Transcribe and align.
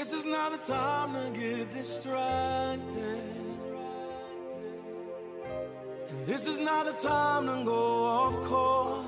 This 0.00 0.14
is 0.14 0.24
not 0.24 0.52
the 0.52 0.72
time 0.72 1.12
to 1.12 1.38
get 1.38 1.70
distracted. 1.72 3.20
And 6.08 6.26
this 6.26 6.46
is 6.46 6.58
not 6.58 6.86
the 6.86 6.92
time 7.06 7.46
to 7.46 7.62
go 7.66 8.06
off 8.06 8.42
course. 8.46 9.04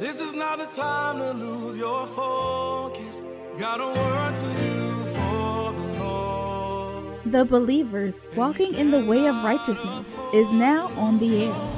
This 0.00 0.20
is 0.20 0.34
not 0.34 0.58
the 0.58 0.66
time 0.66 1.18
to 1.18 1.30
lose 1.30 1.76
your 1.76 2.08
focus. 2.08 3.22
Got 3.56 3.80
a 3.82 3.86
word 3.86 4.34
to 4.34 4.54
do 4.60 5.04
for 5.14 5.72
the 5.72 6.00
Lord. 6.00 7.20
The 7.24 7.44
Believers 7.44 8.24
Walking 8.34 8.74
in 8.74 8.90
the 8.90 9.04
Way 9.04 9.28
of 9.28 9.44
Righteousness 9.44 10.08
is 10.34 10.50
now 10.50 10.88
on 10.96 11.20
the 11.20 11.44
air. 11.44 11.77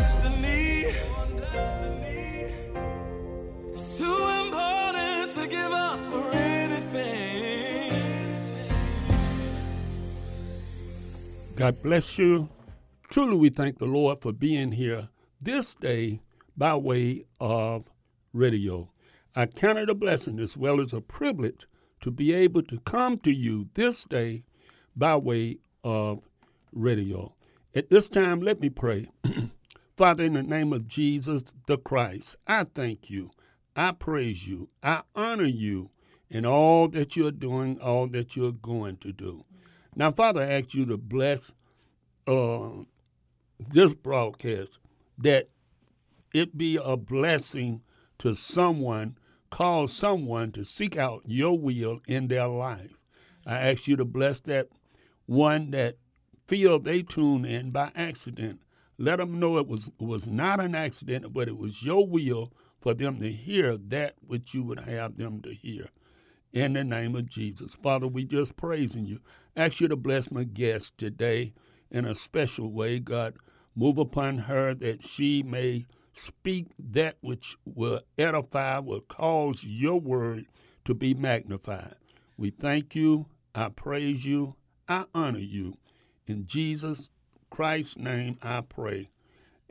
God 11.61 11.83
bless 11.83 12.17
you. 12.17 12.49
Truly, 13.11 13.37
we 13.37 13.49
thank 13.49 13.77
the 13.77 13.85
Lord 13.85 14.19
for 14.19 14.33
being 14.33 14.71
here 14.71 15.09
this 15.39 15.75
day 15.75 16.19
by 16.57 16.75
way 16.75 17.25
of 17.39 17.83
radio. 18.33 18.89
I 19.35 19.45
count 19.45 19.77
it 19.77 19.87
a 19.87 19.93
blessing 19.93 20.39
as 20.39 20.57
well 20.57 20.81
as 20.81 20.91
a 20.91 21.01
privilege 21.01 21.67
to 21.99 22.09
be 22.09 22.33
able 22.33 22.63
to 22.63 22.79
come 22.79 23.19
to 23.19 23.31
you 23.31 23.69
this 23.75 24.05
day 24.05 24.41
by 24.95 25.17
way 25.17 25.59
of 25.83 26.23
radio. 26.71 27.35
At 27.75 27.91
this 27.91 28.09
time, 28.09 28.41
let 28.41 28.59
me 28.59 28.71
pray. 28.71 29.11
Father, 29.95 30.23
in 30.23 30.33
the 30.33 30.41
name 30.41 30.73
of 30.73 30.87
Jesus 30.87 31.53
the 31.67 31.77
Christ, 31.77 32.37
I 32.47 32.63
thank 32.63 33.11
you. 33.11 33.29
I 33.75 33.91
praise 33.91 34.47
you. 34.47 34.69
I 34.81 35.03
honor 35.13 35.45
you 35.45 35.91
in 36.27 36.43
all 36.43 36.87
that 36.87 37.15
you're 37.15 37.29
doing, 37.29 37.79
all 37.79 38.07
that 38.07 38.35
you're 38.35 38.51
going 38.51 38.97
to 38.97 39.13
do. 39.13 39.45
Now, 39.95 40.11
Father, 40.11 40.41
I 40.41 40.45
ask 40.45 40.73
you 40.73 40.85
to 40.85 40.97
bless 40.97 41.51
uh, 42.27 42.69
this 43.59 43.93
broadcast, 43.93 44.79
that 45.17 45.49
it 46.33 46.57
be 46.57 46.77
a 46.77 46.95
blessing 46.95 47.81
to 48.19 48.33
someone 48.33 49.17
cause 49.49 49.91
someone 49.91 50.51
to 50.53 50.63
seek 50.63 50.97
out 50.97 51.23
your 51.25 51.57
will 51.59 51.99
in 52.07 52.27
their 52.27 52.47
life. 52.47 52.97
I 53.45 53.59
ask 53.69 53.87
you 53.87 53.95
to 53.97 54.05
bless 54.05 54.39
that 54.41 54.69
one 55.25 55.71
that 55.71 55.97
feel 56.47 56.79
they 56.79 57.01
tune 57.01 57.45
in 57.45 57.71
by 57.71 57.91
accident. 57.95 58.61
Let 58.97 59.17
them 59.17 59.39
know 59.39 59.57
it 59.57 59.67
was 59.67 59.91
was 59.99 60.27
not 60.27 60.59
an 60.59 60.75
accident, 60.75 61.33
but 61.33 61.47
it 61.47 61.57
was 61.57 61.83
your 61.83 62.07
will 62.07 62.53
for 62.79 62.93
them 62.93 63.19
to 63.19 63.31
hear 63.31 63.77
that 63.77 64.15
which 64.25 64.53
you 64.53 64.63
would 64.63 64.81
have 64.81 65.17
them 65.17 65.41
to 65.41 65.53
hear. 65.53 65.89
In 66.53 66.73
the 66.73 66.83
name 66.83 67.15
of 67.15 67.29
Jesus. 67.29 67.75
Father, 67.75 68.07
we 68.07 68.25
just 68.25 68.57
praising 68.57 69.05
you. 69.05 69.19
Ask 69.55 69.79
you 69.79 69.87
to 69.87 69.95
bless 69.95 70.31
my 70.31 70.43
guest 70.43 70.97
today 70.97 71.53
in 71.89 72.05
a 72.05 72.15
special 72.15 72.71
way. 72.71 72.99
God, 72.99 73.35
move 73.75 73.97
upon 73.97 74.39
her 74.39 74.73
that 74.75 75.03
she 75.03 75.43
may 75.43 75.85
speak 76.13 76.67
that 76.77 77.17
which 77.21 77.55
will 77.65 78.01
edify, 78.17 78.79
will 78.79 79.01
cause 79.01 79.63
your 79.63 79.99
word 79.99 80.45
to 80.83 80.93
be 80.93 81.13
magnified. 81.13 81.95
We 82.37 82.49
thank 82.49 82.95
you. 82.95 83.27
I 83.55 83.69
praise 83.69 84.25
you. 84.25 84.55
I 84.89 85.05
honor 85.13 85.39
you. 85.39 85.77
In 86.27 86.47
Jesus 86.47 87.09
Christ's 87.49 87.97
name 87.97 88.37
I 88.41 88.61
pray. 88.61 89.09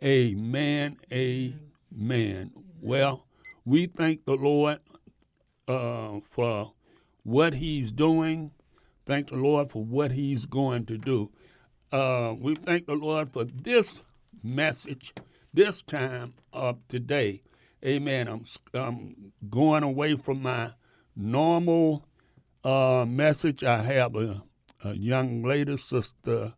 Amen. 0.03 0.97
Amen. 1.13 2.53
Well, 2.81 3.27
we 3.67 3.87
thank 3.87 4.25
the 4.25 4.35
Lord 4.35 4.81
uh, 5.69 6.21
for 6.23 6.73
what 7.23 7.55
He's 7.55 7.93
doing. 7.93 8.53
Thank 9.07 9.29
the 9.29 9.37
Lord 9.37 9.71
for 9.71 9.83
what 9.83 10.13
He's 10.13 10.47
going 10.47 10.87
to 10.87 10.99
do. 10.99 11.31
Uh, 11.93 12.35
we 12.39 12.55
thank 12.55 12.87
the 12.87 12.95
Lord 12.95 13.33
for 13.33 13.45
this 13.45 14.03
message 14.43 15.13
this 15.53 15.83
time 15.83 16.35
of 16.53 16.79
today. 16.89 17.43
Amen. 17.85 18.29
I'm, 18.29 18.45
I'm 18.75 19.33
going 19.49 19.83
away 19.83 20.15
from 20.15 20.43
my 20.43 20.73
normal 21.17 22.05
uh, 22.63 23.05
message. 23.09 23.65
I 23.65 23.83
have 23.83 24.15
a, 24.17 24.43
a, 24.85 24.95
young 24.95 25.43
lady, 25.43 25.77
Sister 25.77 26.55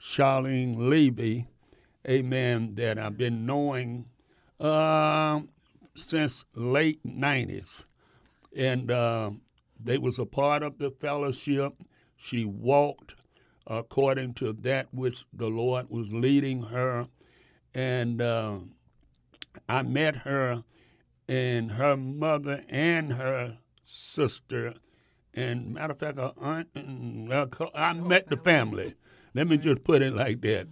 Charlene 0.00 0.76
Levy, 0.88 1.46
amen, 2.08 2.74
that 2.76 2.98
I've 2.98 3.16
been 3.16 3.46
knowing 3.46 4.06
uh, 4.60 5.40
since 5.94 6.44
late 6.54 7.04
90s. 7.06 7.84
And 8.54 8.90
uh, 8.90 9.30
they 9.82 9.98
was 9.98 10.18
a 10.18 10.26
part 10.26 10.62
of 10.62 10.78
the 10.78 10.90
fellowship. 10.90 11.74
She 12.16 12.44
walked 12.44 13.14
according 13.66 14.34
to 14.34 14.52
that 14.52 14.92
which 14.92 15.24
the 15.32 15.48
Lord 15.48 15.90
was 15.90 16.12
leading 16.12 16.64
her 16.64 17.08
and 17.74 18.22
uh, 18.22 18.58
I 19.68 19.82
met 19.82 20.16
her 20.16 20.64
and 21.28 21.72
her 21.72 21.96
mother 21.96 22.64
and 22.68 23.12
her 23.12 23.58
sister. 23.84 24.74
And 25.34 25.74
matter 25.74 25.92
of 25.92 25.98
fact, 25.98 26.18
her 26.18 26.32
aunt, 26.40 26.68
and, 26.74 27.30
uh, 27.30 27.46
I 27.74 27.92
met 27.92 28.30
the 28.30 28.38
family. 28.38 28.94
Let 29.34 29.48
me 29.48 29.58
just 29.58 29.84
put 29.84 30.00
it 30.00 30.14
like 30.14 30.40
that. 30.42 30.68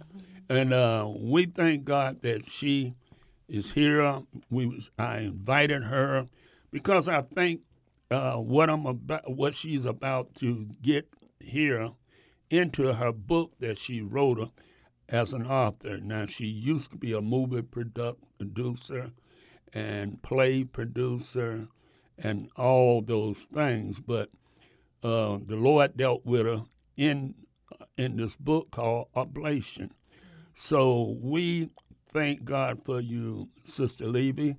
And 0.49 0.73
uh, 0.73 1.07
we 1.15 1.45
thank 1.45 1.85
God 1.85 2.23
that 2.23 2.49
she 2.49 2.95
is 3.47 3.71
here. 3.71 4.23
We 4.49 4.65
was, 4.65 4.89
I 4.97 5.19
invited 5.19 5.83
her 5.83 6.27
because 6.71 7.07
I 7.07 7.21
think 7.21 7.61
uh, 8.11 8.35
what 8.35 8.69
I'm 8.69 8.85
about, 8.85 9.29
what 9.31 9.53
she's 9.53 9.85
about 9.85 10.35
to 10.35 10.67
get 10.81 11.07
here 11.39 11.91
into 12.49 12.93
her 12.93 13.11
book 13.11 13.53
that 13.59 13.77
she 13.77 14.01
wrote 14.01 14.51
as 15.09 15.33
an 15.33 15.45
author. 15.45 15.97
Now, 15.97 16.25
she 16.25 16.45
used 16.45 16.91
to 16.91 16.97
be 16.97 17.13
a 17.13 17.21
movie 17.21 17.61
producer 17.61 19.11
and 19.73 20.21
play 20.21 20.63
producer 20.63 21.67
and 22.17 22.49
all 22.55 23.01
those 23.01 23.43
things, 23.53 23.99
but 23.99 24.29
uh, 25.03 25.37
the 25.45 25.55
Lord 25.55 25.97
dealt 25.97 26.25
with 26.25 26.45
her 26.45 26.63
in 26.97 27.35
in 27.97 28.17
this 28.17 28.35
book 28.35 28.71
called 28.71 29.07
Oblation. 29.15 29.91
So 30.53 31.17
we 31.21 31.69
thank 32.09 32.45
God 32.45 32.83
for 32.85 33.01
you, 33.01 33.49
Sister 33.65 34.05
Levy. 34.05 34.55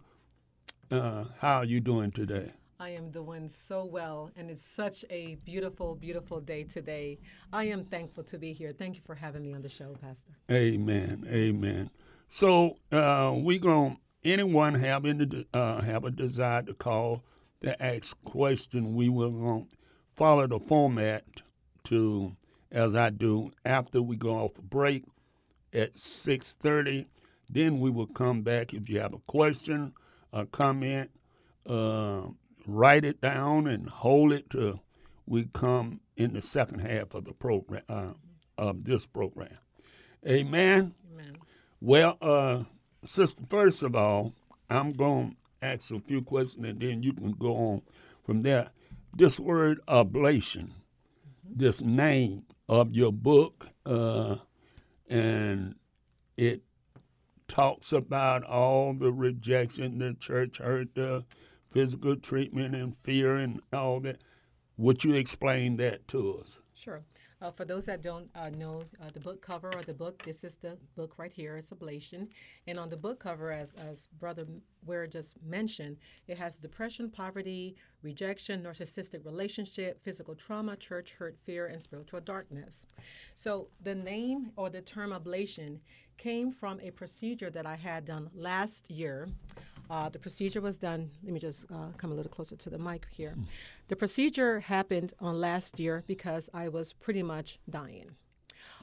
Uh, 0.91 1.25
how 1.39 1.59
are 1.59 1.65
you 1.65 1.81
doing 1.81 2.11
today? 2.13 2.53
I 2.79 2.91
am 2.91 3.11
doing 3.11 3.49
so 3.49 3.85
well, 3.85 4.31
and 4.37 4.51
it's 4.51 4.65
such 4.65 5.05
a 5.09 5.37
beautiful, 5.37 5.95
beautiful 5.95 6.41
day 6.41 6.65
today. 6.65 7.19
I 7.53 7.65
am 7.65 7.85
thankful 7.85 8.25
to 8.25 8.39
be 8.39 8.53
here. 8.53 8.75
Thank 8.77 8.97
you 8.97 9.03
for 9.07 9.15
having 9.15 9.43
me 9.43 9.55
on 9.55 9.63
the 9.63 9.69
show, 9.69 9.97
Pastor. 10.01 10.33
Amen. 10.51 11.27
Amen. 11.31 11.91
So 12.29 12.77
uh, 12.93 13.33
we 13.35 13.59
going 13.59 13.97
anyone 14.25 14.75
having 14.75 15.47
uh, 15.55 15.81
have 15.81 16.05
a 16.05 16.11
desire 16.11 16.63
to 16.63 16.75
call 16.75 17.23
to 17.63 17.83
ask 17.83 18.15
question, 18.25 18.95
we 18.95 19.09
will 19.09 19.67
follow 20.15 20.47
the 20.47 20.59
format 20.59 21.25
to 21.85 22.37
as 22.71 22.95
I 22.95 23.11
do 23.11 23.53
after 23.65 24.03
we 24.03 24.17
go 24.17 24.37
off 24.37 24.55
break 24.55 25.05
at 25.73 25.99
six 25.99 26.55
thirty. 26.55 27.07
Then 27.49 27.81
we 27.81 27.91
will 27.91 28.09
come 28.09 28.43
back 28.43 28.75
if 28.75 28.91
you 28.91 29.01
have 29.01 29.15
a 29.15 29.21
question, 29.27 29.95
a 30.33 30.45
comment. 30.45 31.11
Uh, 31.65 32.23
write 32.67 33.05
it 33.05 33.21
down 33.21 33.67
and 33.67 33.89
hold 33.89 34.33
it 34.33 34.51
till 34.51 34.83
we 35.27 35.49
come 35.53 36.01
in 36.17 36.35
the 36.35 36.43
second 36.43 36.81
half 36.81 37.15
of 37.15 37.25
the 37.25 37.33
program 37.33 37.83
uh, 37.89 38.13
of 38.59 38.85
this 38.85 39.07
program. 39.07 39.59
Amen. 40.27 40.95
Amen. 41.13 41.37
Well, 41.81 42.17
uh, 42.21 42.65
sister, 43.05 43.43
first 43.49 43.83
of 43.83 43.95
all, 43.95 44.35
I'm 44.69 44.93
going 44.93 45.37
to 45.61 45.67
ask 45.67 45.91
a 45.91 46.01
few 46.01 46.23
questions 46.23 46.65
and 46.65 46.81
then 46.81 47.03
you 47.03 47.13
can 47.13 47.33
go 47.33 47.55
on 47.55 47.83
from 48.25 48.43
there. 48.43 48.71
This 49.15 49.39
word 49.39 49.81
oblation, 49.89 50.75
mm-hmm. 50.75 51.59
this 51.59 51.81
name 51.81 52.45
of 52.69 52.93
your 52.93 53.13
book, 53.13 53.69
uh, 53.85 54.37
and 55.09 55.77
it 56.37 56.63
talks 57.49 57.93
about 57.93 58.43
all 58.45 58.93
the 58.93 59.13
rejection 59.13 59.99
the 59.99 60.15
church 60.15 60.59
heard 60.59 60.89
the 60.95 61.25
physical 61.77 62.17
treatment 62.17 62.75
and 62.75 62.97
fear 62.97 63.37
and 63.37 63.61
all 63.71 64.01
that. 64.01 64.23
Would 64.79 65.05
you 65.05 65.13
explain 65.15 65.77
that 65.77 66.09
to 66.09 66.39
us? 66.41 66.57
Sure. 66.75 67.03
Uh, 67.43 67.51
for 67.51 67.67
those 67.67 67.85
that 67.85 68.03
don't 68.03 68.31
uh, 68.35 68.49
know 68.49 68.83
uh, 68.99 69.11
the 69.13 69.21
book 69.21 69.43
cover 69.43 69.71
or 69.75 69.83
the 69.83 69.93
book, 69.93 70.23
this 70.23 70.43
is 70.43 70.55
the 70.55 70.79
book 70.97 71.19
right 71.19 71.35
here. 71.35 71.59
It's 71.59 71.71
Ablation. 71.71 72.29
And 72.67 72.79
on 72.79 72.89
the 72.89 72.97
book 72.97 73.21
cover, 73.21 73.53
as, 73.53 73.75
as 73.75 74.09
Brother 74.19 74.47
Ware 74.87 75.07
just 75.07 75.37
mentioned, 75.45 75.99
it 76.27 76.39
has 76.39 76.57
depression, 76.57 77.11
poverty, 77.11 77.77
rejection, 78.03 78.63
narcissistic 78.63 79.27
relationship, 79.27 80.03
physical 80.03 80.35
trauma, 80.35 80.77
church 80.77 81.17
hurt, 81.19 81.37
fear, 81.45 81.67
and 81.67 81.83
spiritual 81.83 82.21
darkness. 82.21 82.87
So 83.35 83.69
the 83.83 83.95
name 83.95 84.53
or 84.57 84.71
the 84.71 84.81
term 84.81 85.11
ablation 85.11 85.81
came 86.17 86.51
from 86.51 86.81
a 86.81 86.91
procedure 86.91 87.51
that 87.51 87.67
I 87.67 87.77
had 87.77 88.07
done 88.07 88.31
last 88.35 88.91
year. 88.91 89.29
Uh, 89.89 90.09
the 90.09 90.19
procedure 90.19 90.61
was 90.61 90.77
done, 90.79 91.11
let 91.23 91.33
me 91.33 91.41
just 91.41 91.65
uh, 91.71 91.89
come 91.97 92.11
a 92.11 92.15
little 92.15 92.31
closer 92.31 92.57
to 92.57 92.71
the 92.71 92.79
mic 92.79 93.07
here. 93.11 93.35
Mm. 93.39 93.45
The 93.89 93.97
procedure 93.97 94.61
happened 94.61 95.15
on 95.21 95.41
last 95.41 95.79
year 95.79 96.03
because 96.07 96.51
I 96.53 96.69
was 96.69 96.93
pretty 96.93 97.23
much 97.23 97.59
dying. 97.71 98.17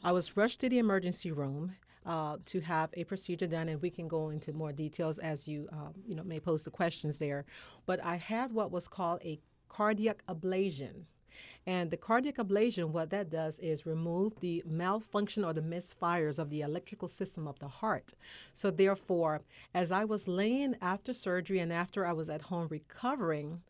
I 0.04 0.12
was 0.12 0.38
rushed 0.38 0.62
to 0.62 0.70
the 0.70 0.80
emergency 0.80 1.32
room 1.32 1.76
uh, 2.06 2.38
to 2.46 2.60
have 2.62 2.90
a 2.94 3.04
procedure 3.06 3.48
done, 3.48 3.70
and 3.70 3.82
we 3.82 3.90
can 3.90 4.08
go 4.08 4.30
into 4.30 4.52
more 4.54 4.72
details 4.72 5.20
as 5.20 5.48
you, 5.48 5.68
uh, 5.72 5.92
you 6.06 6.16
know, 6.16 6.24
may 6.24 6.40
pose 6.40 6.64
the 6.64 6.72
questions 6.72 7.18
there. 7.18 7.46
But 7.86 8.04
I 8.04 8.18
had 8.18 8.54
what 8.54 8.72
was 8.72 8.88
called 8.88 9.22
a 9.24 9.40
cardiac 9.70 10.24
ablation. 10.28 11.06
And 11.66 11.92
the 11.92 11.98
cardiac 11.98 12.36
ablation, 12.38 12.90
what 12.90 13.10
that 13.12 13.30
does 13.30 13.58
is 13.60 13.86
remove 13.86 14.40
the 14.40 14.64
malfunction 14.66 15.46
or 15.46 15.54
the 15.54 15.62
misfires 15.62 16.38
of 16.38 16.50
the 16.50 16.62
electrical 16.62 17.08
system 17.08 17.48
of 17.48 17.60
the 17.60 17.68
heart. 17.68 18.14
So, 18.54 18.70
therefore, 18.70 19.42
as 19.74 19.92
I 19.92 20.04
was 20.04 20.28
laying 20.28 20.76
after 20.82 21.14
surgery 21.14 21.60
and 21.60 21.72
after 21.72 22.06
I 22.06 22.12
was 22.12 22.30
at 22.30 22.44
home 22.44 22.68
recovering, 22.70 23.62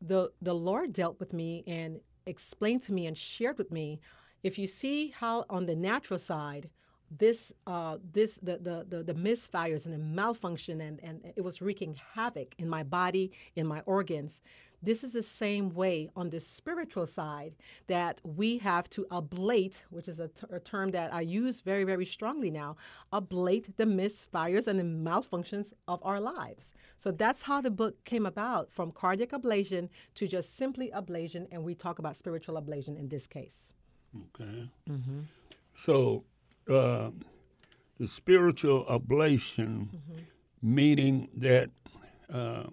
the, 0.00 0.32
the 0.40 0.54
Lord 0.54 0.92
dealt 0.92 1.20
with 1.20 1.32
me 1.32 1.64
and 1.66 2.00
explained 2.26 2.82
to 2.82 2.92
me 2.92 3.06
and 3.06 3.16
shared 3.16 3.58
with 3.58 3.70
me 3.70 4.00
if 4.42 4.58
you 4.58 4.66
see 4.66 5.14
how 5.16 5.44
on 5.48 5.66
the 5.66 5.76
natural 5.76 6.18
side, 6.18 6.70
this 7.18 7.52
uh, 7.66 7.98
this 8.12 8.38
the, 8.42 8.58
the 8.58 8.86
the 8.88 9.02
the 9.02 9.14
misfires 9.14 9.84
and 9.84 9.94
the 9.94 9.98
malfunction 9.98 10.80
and 10.80 10.98
and 11.02 11.32
it 11.36 11.42
was 11.42 11.60
wreaking 11.60 11.98
havoc 12.14 12.54
in 12.58 12.68
my 12.68 12.82
body 12.82 13.30
in 13.54 13.66
my 13.66 13.82
organs 13.84 14.40
this 14.82 15.04
is 15.04 15.12
the 15.12 15.22
same 15.22 15.70
way 15.70 16.10
on 16.16 16.30
the 16.30 16.40
spiritual 16.40 17.06
side 17.06 17.54
that 17.86 18.20
we 18.24 18.58
have 18.58 18.90
to 18.90 19.06
ablate, 19.10 19.82
which 19.90 20.08
is 20.08 20.18
a, 20.18 20.28
t- 20.28 20.46
a 20.50 20.58
term 20.58 20.90
that 20.90 21.14
I 21.14 21.20
use 21.20 21.60
very, 21.60 21.84
very 21.84 22.04
strongly 22.04 22.50
now, 22.50 22.76
ablate 23.12 23.76
the 23.76 23.84
misfires 23.84 24.66
and 24.66 24.80
the 24.80 24.84
malfunctions 24.84 25.72
of 25.86 26.00
our 26.02 26.20
lives. 26.20 26.72
So 26.96 27.12
that's 27.12 27.42
how 27.42 27.60
the 27.60 27.70
book 27.70 28.04
came 28.04 28.26
about 28.26 28.72
from 28.72 28.90
cardiac 28.90 29.30
ablation 29.30 29.88
to 30.16 30.26
just 30.26 30.56
simply 30.56 30.90
ablation, 30.94 31.46
and 31.52 31.62
we 31.62 31.74
talk 31.74 31.98
about 31.98 32.16
spiritual 32.16 32.60
ablation 32.60 32.98
in 32.98 33.08
this 33.08 33.26
case. 33.26 33.72
Okay. 34.34 34.68
Mm-hmm. 34.90 35.20
So 35.76 36.24
uh, 36.68 37.10
the 37.98 38.08
spiritual 38.08 38.84
ablation, 38.86 39.88
mm-hmm. 39.88 40.18
meaning 40.60 41.28
that. 41.36 41.70
Uh, 42.32 42.64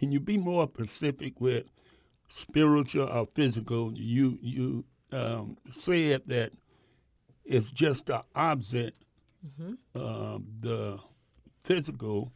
can 0.00 0.10
you 0.10 0.18
be 0.18 0.38
more 0.38 0.66
specific 0.66 1.38
with 1.42 1.66
spiritual 2.26 3.06
or 3.06 3.28
physical? 3.34 3.92
You 3.94 4.38
you 4.40 4.84
um, 5.12 5.58
said 5.70 6.22
that 6.26 6.52
it's 7.44 7.70
just 7.70 8.06
the 8.06 8.24
opposite. 8.34 8.94
Mm-hmm. 9.46 9.72
Uh, 9.94 10.38
the 10.60 10.98
physical, 11.64 12.32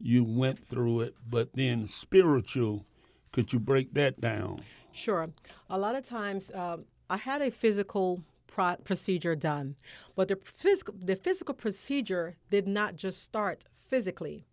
you 0.00 0.24
went 0.24 0.68
through 0.68 1.02
it, 1.02 1.14
but 1.30 1.50
then 1.54 1.86
spiritual. 1.86 2.84
Could 3.30 3.52
you 3.52 3.60
break 3.60 3.94
that 3.94 4.20
down? 4.20 4.62
Sure. 4.90 5.28
A 5.70 5.78
lot 5.78 5.94
of 5.94 6.04
times, 6.04 6.50
um, 6.54 6.86
I 7.08 7.18
had 7.18 7.40
a 7.40 7.52
physical 7.52 8.24
pro- 8.48 8.76
procedure 8.82 9.36
done, 9.36 9.76
but 10.16 10.26
the 10.26 10.38
physical 10.42 10.94
the 11.00 11.14
physical 11.14 11.54
procedure 11.54 12.36
did 12.50 12.66
not 12.66 12.96
just 12.96 13.22
start 13.22 13.64
physically 13.88 14.44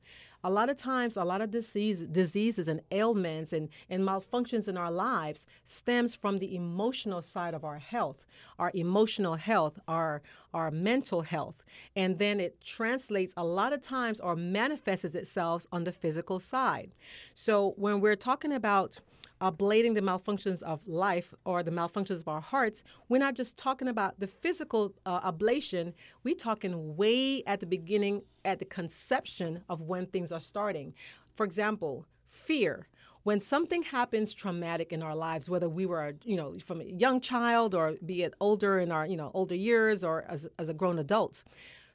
a 0.44 0.50
lot 0.50 0.70
of 0.70 0.78
times 0.78 1.18
a 1.18 1.24
lot 1.24 1.42
of 1.42 1.52
disease, 1.52 2.04
diseases 2.04 2.68
and 2.68 2.82
ailments 2.92 3.54
and, 3.54 3.70
and 3.90 4.04
malfunctions 4.04 4.68
in 4.68 4.78
our 4.78 4.92
lives 4.92 5.46
stems 5.64 6.16
from 6.16 6.38
the 6.40 6.56
emotional 6.56 7.22
side 7.22 7.54
of 7.54 7.64
our 7.64 7.80
health 7.80 8.26
our 8.60 8.72
emotional 8.74 9.36
health 9.36 9.80
our 9.88 10.22
our 10.54 10.70
mental 10.70 11.22
health. 11.24 11.64
And 11.96 12.20
then 12.20 12.40
it 12.40 12.62
translates 12.62 13.34
a 13.36 13.44
lot 13.44 13.74
of 13.74 13.82
times 13.82 14.20
or 14.20 14.36
manifests 14.36 15.16
itself 15.16 15.66
on 15.72 15.84
the 15.84 15.92
physical 15.92 16.40
side. 16.40 16.92
So 17.34 17.74
when 17.76 18.02
we're 18.02 18.16
talking 18.16 18.54
about 18.54 19.00
ablating 19.44 19.94
the 19.94 20.02
malfunctions 20.02 20.64
of 20.64 20.88
life 20.88 21.34
or 21.46 21.62
the 21.62 21.72
malfunctions 21.72 22.22
of 22.22 22.28
our 22.28 22.42
hearts, 22.42 22.82
we're 23.10 23.18
not 23.18 23.36
just 23.36 23.58
talking 23.58 23.88
about 23.88 24.20
the 24.20 24.28
physical 24.28 24.94
uh, 25.06 25.32
ablation, 25.32 25.94
we're 26.24 26.34
talking 26.36 26.96
way 26.96 27.44
at 27.46 27.60
the 27.60 27.66
beginning, 27.66 28.24
at 28.46 28.60
the 28.60 28.66
conception 28.66 29.64
of 29.68 29.82
when 29.82 30.06
things 30.06 30.32
are 30.32 30.40
starting. 30.40 30.94
For 31.36 31.46
example, 31.46 32.06
fear 32.28 32.88
when 33.24 33.40
something 33.40 33.84
happens 33.84 34.34
traumatic 34.34 34.92
in 34.92 35.02
our 35.02 35.16
lives, 35.16 35.50
whether 35.50 35.70
we 35.70 35.86
were, 35.86 36.14
you 36.24 36.36
know, 36.36 36.58
from 36.60 36.82
a 36.82 36.86
young 36.86 37.22
child 37.22 37.74
or 37.74 37.96
be 38.06 38.22
it 38.22 38.34
older 38.40 38.80
in 38.80 38.92
our, 38.92 39.06
you 39.06 39.16
know, 39.16 39.32
older 39.34 39.56
years 39.56 40.04
or 40.04 40.26
as, 40.28 40.48
as 40.60 40.70
a 40.70 40.74
grown 40.74 41.00
adult, 41.00 41.44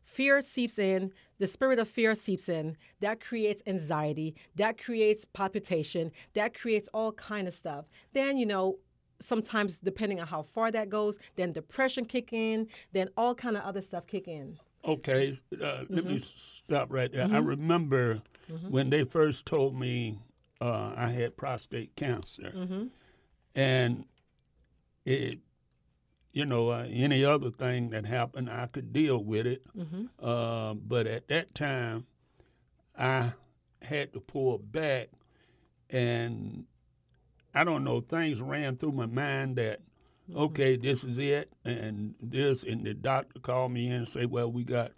fear 0.08 0.40
seeps 0.40 0.78
in 0.78 1.12
the 1.38 1.46
spirit 1.46 1.78
of 1.78 1.87
fear 1.87 2.14
seeps 2.14 2.49
in 2.49 2.76
that 3.00 3.20
creates 3.20 3.62
anxiety 3.66 4.34
that 4.56 4.82
creates 4.82 5.25
palpitation 5.26 6.10
that 6.32 6.58
creates 6.58 6.88
all 6.94 7.12
kind 7.12 7.46
of 7.46 7.52
stuff 7.52 7.84
then 8.14 8.38
you 8.38 8.46
know 8.46 8.78
sometimes 9.20 9.78
depending 9.78 10.19
on 10.19 10.26
how 10.26 10.43
far 10.43 10.70
that 10.70 10.88
goes 10.88 11.19
then 11.37 11.52
depression 11.52 12.06
kick 12.06 12.32
in 12.32 12.66
then 12.93 13.08
all 13.16 13.34
kind 13.34 13.56
of 13.56 13.62
other 13.64 13.82
stuff 13.82 14.06
kick 14.06 14.26
in 14.26 14.58
okay 14.87 15.38
uh, 15.52 15.56
mm-hmm. 15.56 15.94
let 15.94 16.05
me 16.06 16.14
mm-hmm. 16.14 16.16
stop 16.19 16.90
right 16.90 17.12
there 17.12 17.26
mm-hmm. 17.26 17.37
i 17.37 17.38
remember 17.38 18.22
mm-hmm. 18.50 18.70
when 18.70 18.88
they 18.88 19.05
first 19.05 19.44
told 19.44 19.78
me 19.78 20.19
uh, 20.62 20.93
i 20.96 21.08
had 21.08 21.37
prostate 21.37 21.94
cancer 21.96 22.52
mm-hmm. 22.56 22.84
and 23.55 24.05
it 25.05 25.38
you 26.38 26.46
know, 26.46 26.70
uh, 26.70 26.87
any 26.88 27.25
other 27.25 27.50
thing 27.50 27.90
that 27.90 28.06
happened, 28.06 28.49
I 28.49 28.67
could 28.67 28.93
deal 28.93 29.19
with 29.19 29.44
it. 29.44 29.67
Mm-hmm. 29.76 30.05
Uh, 30.23 30.75
but 30.75 31.08
at 31.08 31.26
that 31.26 31.52
time, 31.52 32.06
I 32.96 33.32
had 33.82 34.12
to 34.12 34.20
pull 34.20 34.58
back, 34.58 35.08
and 35.90 36.64
I 37.52 37.64
don't 37.64 37.82
know, 37.82 38.00
things 38.00 38.40
ran 38.40 38.76
through 38.76 38.93
my 38.93 39.06
mind 39.06 39.56
that, 39.56 39.81
mm-hmm. 40.31 40.38
okay, 40.38 40.77
this 40.77 41.03
is 41.03 41.19
it, 41.19 41.53
and 41.65 42.15
this, 42.22 42.63
and 42.63 42.86
the 42.86 42.94
doctor 42.94 43.41
called 43.41 43.72
me 43.72 43.89
in 43.89 43.94
and 43.94 44.08
said, 44.08 44.31
well, 44.31 44.53
we 44.53 44.63
got 44.63 44.93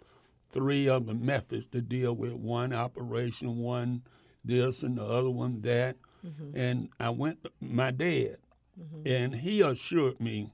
three 0.51 0.87
other 0.87 1.15
methods 1.15 1.65
to 1.71 1.81
deal 1.81 2.13
with 2.13 2.33
one 2.33 2.71
operation, 2.71 3.57
one 3.57 4.03
this, 4.45 4.83
and 4.83 4.99
the 4.99 5.03
other 5.03 5.31
one 5.31 5.61
that. 5.61 5.95
Mm-hmm. 6.23 6.55
And 6.55 6.89
I 6.99 7.09
went 7.09 7.43
to 7.45 7.51
my 7.59 7.89
dad, 7.89 8.37
mm-hmm. 8.79 9.07
and 9.07 9.33
he 9.33 9.61
assured 9.61 10.21
me 10.21 10.51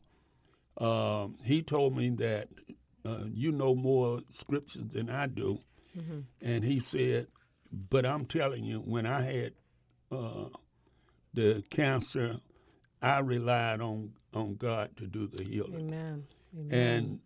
um, 0.79 1.37
he 1.43 1.61
told 1.61 1.95
me 1.95 2.09
that 2.09 2.49
uh, 3.05 3.23
you 3.33 3.51
know 3.51 3.73
more 3.73 4.21
scriptures 4.31 4.89
than 4.91 5.09
I 5.09 5.27
do, 5.27 5.59
mm-hmm. 5.97 6.19
and 6.41 6.63
he 6.63 6.79
said, 6.79 7.27
"But 7.71 8.05
I'm 8.05 8.25
telling 8.25 8.63
you, 8.63 8.79
when 8.79 9.05
I 9.05 9.21
had 9.21 9.53
uh, 10.11 10.45
the 11.33 11.63
cancer, 11.69 12.39
I 13.01 13.19
relied 13.19 13.81
on 13.81 14.13
on 14.33 14.55
God 14.55 14.95
to 14.97 15.07
do 15.07 15.27
the 15.27 15.43
healing." 15.43 15.87
Amen. 15.87 16.25
Amen. 16.57 16.71
And 16.71 17.19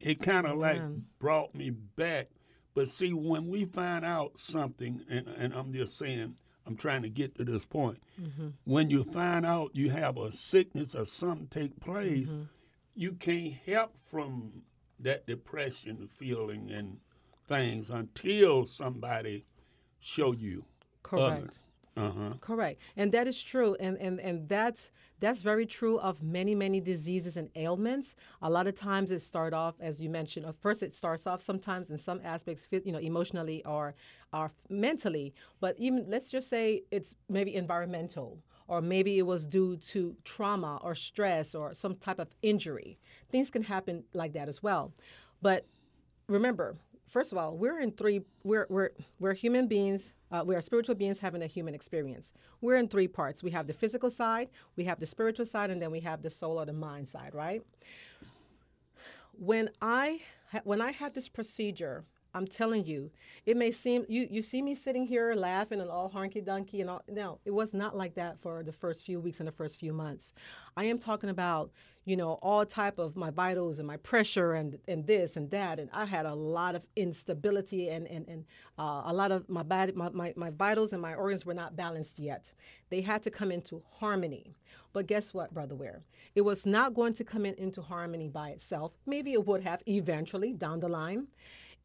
it 0.00 0.20
kind 0.20 0.46
of 0.46 0.58
like 0.58 0.80
brought 1.18 1.54
me 1.54 1.70
back. 1.70 2.28
But 2.74 2.88
see, 2.88 3.12
when 3.12 3.48
we 3.48 3.64
find 3.64 4.04
out 4.04 4.32
something, 4.36 5.00
and, 5.10 5.26
and 5.26 5.52
I'm 5.52 5.72
just 5.72 5.98
saying, 5.98 6.36
I'm 6.64 6.76
trying 6.76 7.02
to 7.02 7.08
get 7.08 7.34
to 7.36 7.44
this 7.44 7.64
point. 7.64 8.00
Mm-hmm. 8.20 8.48
When 8.64 8.88
you 8.88 9.02
find 9.02 9.44
out 9.44 9.74
you 9.74 9.90
have 9.90 10.16
a 10.16 10.30
sickness 10.30 10.94
or 10.94 11.06
something 11.06 11.48
take 11.50 11.80
place, 11.80 12.28
mm-hmm 12.28 12.42
you 12.98 13.12
can't 13.12 13.54
help 13.64 13.94
from 14.10 14.50
that 14.98 15.24
depression 15.24 16.08
feeling 16.08 16.68
and 16.72 16.98
things 17.46 17.90
until 17.90 18.66
somebody 18.66 19.44
show 20.00 20.32
you. 20.32 20.64
Correct. 21.04 21.60
Uh-huh. 21.96 22.34
Correct. 22.40 22.80
And 22.96 23.12
that 23.12 23.28
is 23.28 23.40
true. 23.40 23.76
And, 23.78 23.96
and, 23.98 24.20
and 24.20 24.48
that's, 24.48 24.90
that's 25.20 25.42
very 25.42 25.64
true 25.64 26.00
of 26.00 26.24
many, 26.24 26.56
many 26.56 26.80
diseases 26.80 27.36
and 27.36 27.50
ailments. 27.54 28.16
A 28.42 28.50
lot 28.50 28.66
of 28.66 28.74
times 28.74 29.12
it 29.12 29.20
start 29.20 29.54
off, 29.54 29.76
as 29.80 30.00
you 30.00 30.10
mentioned, 30.10 30.52
first 30.60 30.82
it 30.82 30.92
starts 30.92 31.24
off 31.24 31.40
sometimes 31.40 31.90
in 31.90 31.98
some 31.98 32.20
aspects, 32.24 32.66
you 32.72 32.90
know, 32.90 32.98
emotionally 32.98 33.64
or, 33.64 33.94
or 34.32 34.50
mentally. 34.68 35.34
But 35.60 35.76
even, 35.78 36.06
let's 36.08 36.28
just 36.28 36.50
say 36.50 36.82
it's 36.90 37.14
maybe 37.28 37.54
environmental 37.54 38.38
or 38.68 38.80
maybe 38.82 39.18
it 39.18 39.26
was 39.26 39.46
due 39.46 39.76
to 39.76 40.14
trauma 40.24 40.78
or 40.82 40.94
stress 40.94 41.54
or 41.54 41.74
some 41.74 41.96
type 41.96 42.18
of 42.18 42.28
injury. 42.42 42.98
Things 43.30 43.50
can 43.50 43.64
happen 43.64 44.04
like 44.12 44.34
that 44.34 44.48
as 44.48 44.62
well. 44.62 44.92
But 45.42 45.66
remember, 46.28 46.76
first 47.08 47.32
of 47.32 47.38
all, 47.38 47.56
we're 47.56 47.80
in 47.80 47.92
three. 47.92 48.20
We're 48.44 48.66
we're 48.68 48.90
we're 49.18 49.34
human 49.34 49.66
beings. 49.66 50.14
Uh, 50.30 50.42
we 50.46 50.54
are 50.54 50.60
spiritual 50.60 50.94
beings 50.94 51.18
having 51.20 51.42
a 51.42 51.46
human 51.46 51.74
experience. 51.74 52.32
We're 52.60 52.76
in 52.76 52.88
three 52.88 53.08
parts. 53.08 53.42
We 53.42 53.50
have 53.52 53.66
the 53.66 53.72
physical 53.72 54.10
side, 54.10 54.50
we 54.76 54.84
have 54.84 55.00
the 55.00 55.06
spiritual 55.06 55.46
side, 55.46 55.70
and 55.70 55.80
then 55.80 55.90
we 55.90 56.00
have 56.00 56.22
the 56.22 56.30
soul 56.30 56.60
or 56.60 56.66
the 56.66 56.74
mind 56.74 57.08
side. 57.08 57.34
Right. 57.34 57.62
When 59.32 59.70
I 59.80 60.20
when 60.64 60.80
I 60.80 60.92
had 60.92 61.14
this 61.14 61.28
procedure, 61.28 62.04
I'm 62.38 62.46
telling 62.46 62.86
you, 62.86 63.10
it 63.44 63.56
may 63.56 63.72
seem 63.72 64.06
you 64.08 64.28
you 64.30 64.42
see 64.42 64.62
me 64.62 64.74
sitting 64.74 65.06
here 65.06 65.34
laughing 65.34 65.80
and 65.80 65.90
all 65.90 66.08
honky 66.08 66.42
dunky 66.42 66.80
and 66.80 66.88
all. 66.88 67.02
No, 67.08 67.40
it 67.44 67.50
was 67.50 67.74
not 67.74 67.96
like 67.96 68.14
that 68.14 68.40
for 68.40 68.62
the 68.62 68.72
first 68.72 69.04
few 69.04 69.18
weeks 69.18 69.40
and 69.40 69.48
the 69.48 69.52
first 69.52 69.80
few 69.80 69.92
months. 69.92 70.32
I 70.76 70.84
am 70.84 70.98
talking 70.98 71.28
about 71.30 71.72
you 72.04 72.16
know 72.16 72.38
all 72.40 72.64
type 72.64 72.98
of 72.98 73.16
my 73.16 73.30
vitals 73.30 73.78
and 73.78 73.88
my 73.88 73.96
pressure 73.96 74.54
and 74.54 74.78
and 74.86 75.06
this 75.08 75.36
and 75.36 75.50
that, 75.50 75.80
and 75.80 75.90
I 75.92 76.04
had 76.04 76.26
a 76.26 76.34
lot 76.34 76.76
of 76.76 76.86
instability 76.94 77.88
and 77.88 78.06
and 78.06 78.26
and 78.28 78.44
uh, 78.78 79.02
a 79.04 79.12
lot 79.12 79.32
of 79.32 79.48
my 79.48 79.64
body 79.64 79.92
my, 79.92 80.10
my 80.10 80.32
my 80.36 80.50
vitals 80.50 80.92
and 80.92 81.02
my 81.02 81.14
organs 81.14 81.44
were 81.44 81.54
not 81.54 81.74
balanced 81.74 82.20
yet. 82.20 82.52
They 82.88 83.00
had 83.00 83.24
to 83.24 83.30
come 83.30 83.50
into 83.50 83.82
harmony. 83.98 84.54
But 84.92 85.06
guess 85.06 85.34
what, 85.34 85.52
Brother 85.52 85.74
Ware? 85.74 86.02
It 86.34 86.42
was 86.42 86.64
not 86.64 86.94
going 86.94 87.12
to 87.14 87.24
come 87.24 87.44
in, 87.44 87.54
into 87.54 87.82
harmony 87.82 88.28
by 88.28 88.50
itself. 88.50 88.92
Maybe 89.06 89.32
it 89.32 89.46
would 89.46 89.62
have 89.62 89.82
eventually 89.86 90.52
down 90.52 90.80
the 90.80 90.88
line. 90.88 91.28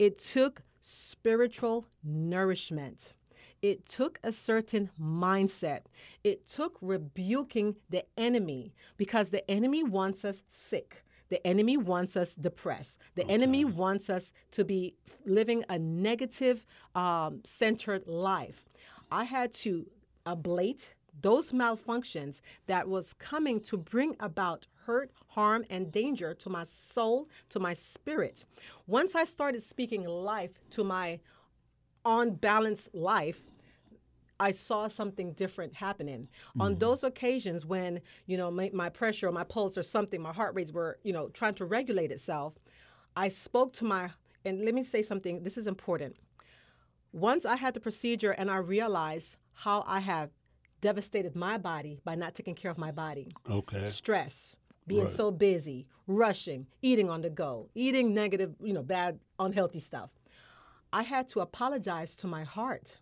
It 0.03 0.19
took 0.19 0.63
spiritual 0.81 1.85
nourishment. 2.03 3.13
It 3.61 3.85
took 3.85 4.19
a 4.21 4.33
certain 4.33 4.89
mindset. 5.01 5.83
It 6.25 6.45
took 6.45 6.77
rebuking 6.81 7.77
the 7.89 8.03
enemy 8.17 8.73
because 8.97 9.29
the 9.29 9.49
enemy 9.49 9.81
wants 9.81 10.25
us 10.25 10.43
sick. 10.49 11.05
The 11.29 11.39
enemy 11.47 11.77
wants 11.77 12.17
us 12.17 12.33
depressed. 12.33 12.97
The 13.15 13.23
okay. 13.23 13.33
enemy 13.33 13.63
wants 13.63 14.09
us 14.09 14.33
to 14.51 14.65
be 14.65 14.93
living 15.25 15.63
a 15.69 15.79
negative 15.79 16.65
um, 16.93 17.39
centered 17.45 18.05
life. 18.05 18.65
I 19.09 19.23
had 19.23 19.53
to 19.63 19.89
ablate 20.25 20.89
those 21.21 21.51
malfunctions 21.51 22.41
that 22.67 22.89
was 22.89 23.13
coming 23.13 23.61
to 23.61 23.77
bring 23.77 24.17
about 24.19 24.67
hurt, 24.85 25.11
harm, 25.29 25.65
and 25.69 25.91
danger 25.91 26.33
to 26.33 26.49
my 26.49 26.63
soul, 26.63 27.29
to 27.49 27.59
my 27.59 27.73
spirit. 27.73 28.45
Once 28.87 29.15
I 29.15 29.25
started 29.25 29.61
speaking 29.63 30.05
life 30.05 30.51
to 30.71 30.83
my 30.83 31.19
unbalanced 32.05 32.93
life, 32.93 33.41
I 34.39 34.51
saw 34.51 34.87
something 34.87 35.33
different 35.33 35.75
happening. 35.75 36.21
Mm-hmm. 36.21 36.61
On 36.61 36.75
those 36.77 37.03
occasions 37.03 37.65
when, 37.65 38.01
you 38.25 38.35
know, 38.35 38.51
my, 38.51 38.71
my 38.73 38.89
pressure 38.89 39.29
or 39.29 39.31
my 39.31 39.43
pulse 39.43 39.77
or 39.77 39.83
something, 39.83 40.21
my 40.21 40.33
heart 40.33 40.55
rates 40.55 40.71
were, 40.71 40.99
you 41.03 41.13
know, 41.13 41.29
trying 41.29 41.53
to 41.55 41.65
regulate 41.65 42.11
itself, 42.11 42.53
I 43.15 43.29
spoke 43.29 43.73
to 43.73 43.85
my, 43.85 44.09
and 44.43 44.65
let 44.65 44.73
me 44.73 44.83
say 44.83 45.01
something, 45.01 45.43
this 45.43 45.57
is 45.57 45.67
important. 45.67 46.15
Once 47.11 47.45
I 47.45 47.55
had 47.55 47.73
the 47.73 47.79
procedure 47.79 48.31
and 48.31 48.49
I 48.49 48.57
realized 48.57 49.37
how 49.53 49.83
I 49.87 49.99
have 49.99 50.31
devastated 50.81 51.35
my 51.35 51.57
body 51.57 52.01
by 52.03 52.15
not 52.15 52.35
taking 52.35 52.55
care 52.55 52.71
of 52.71 52.77
my 52.77 52.91
body. 52.91 53.31
Okay. 53.49 53.87
Stress, 53.87 54.55
being 54.87 55.05
right. 55.05 55.13
so 55.13 55.31
busy, 55.31 55.87
rushing, 56.07 56.67
eating 56.81 57.09
on 57.09 57.21
the 57.21 57.29
go, 57.29 57.69
eating 57.75 58.13
negative, 58.13 58.55
you 58.61 58.73
know, 58.73 58.83
bad, 58.83 59.19
unhealthy 59.39 59.79
stuff. 59.79 60.09
I 60.91 61.03
had 61.03 61.27
to 61.29 61.39
apologize 61.39 62.15
to 62.15 62.27
my 62.27 62.43
heart. 62.43 62.97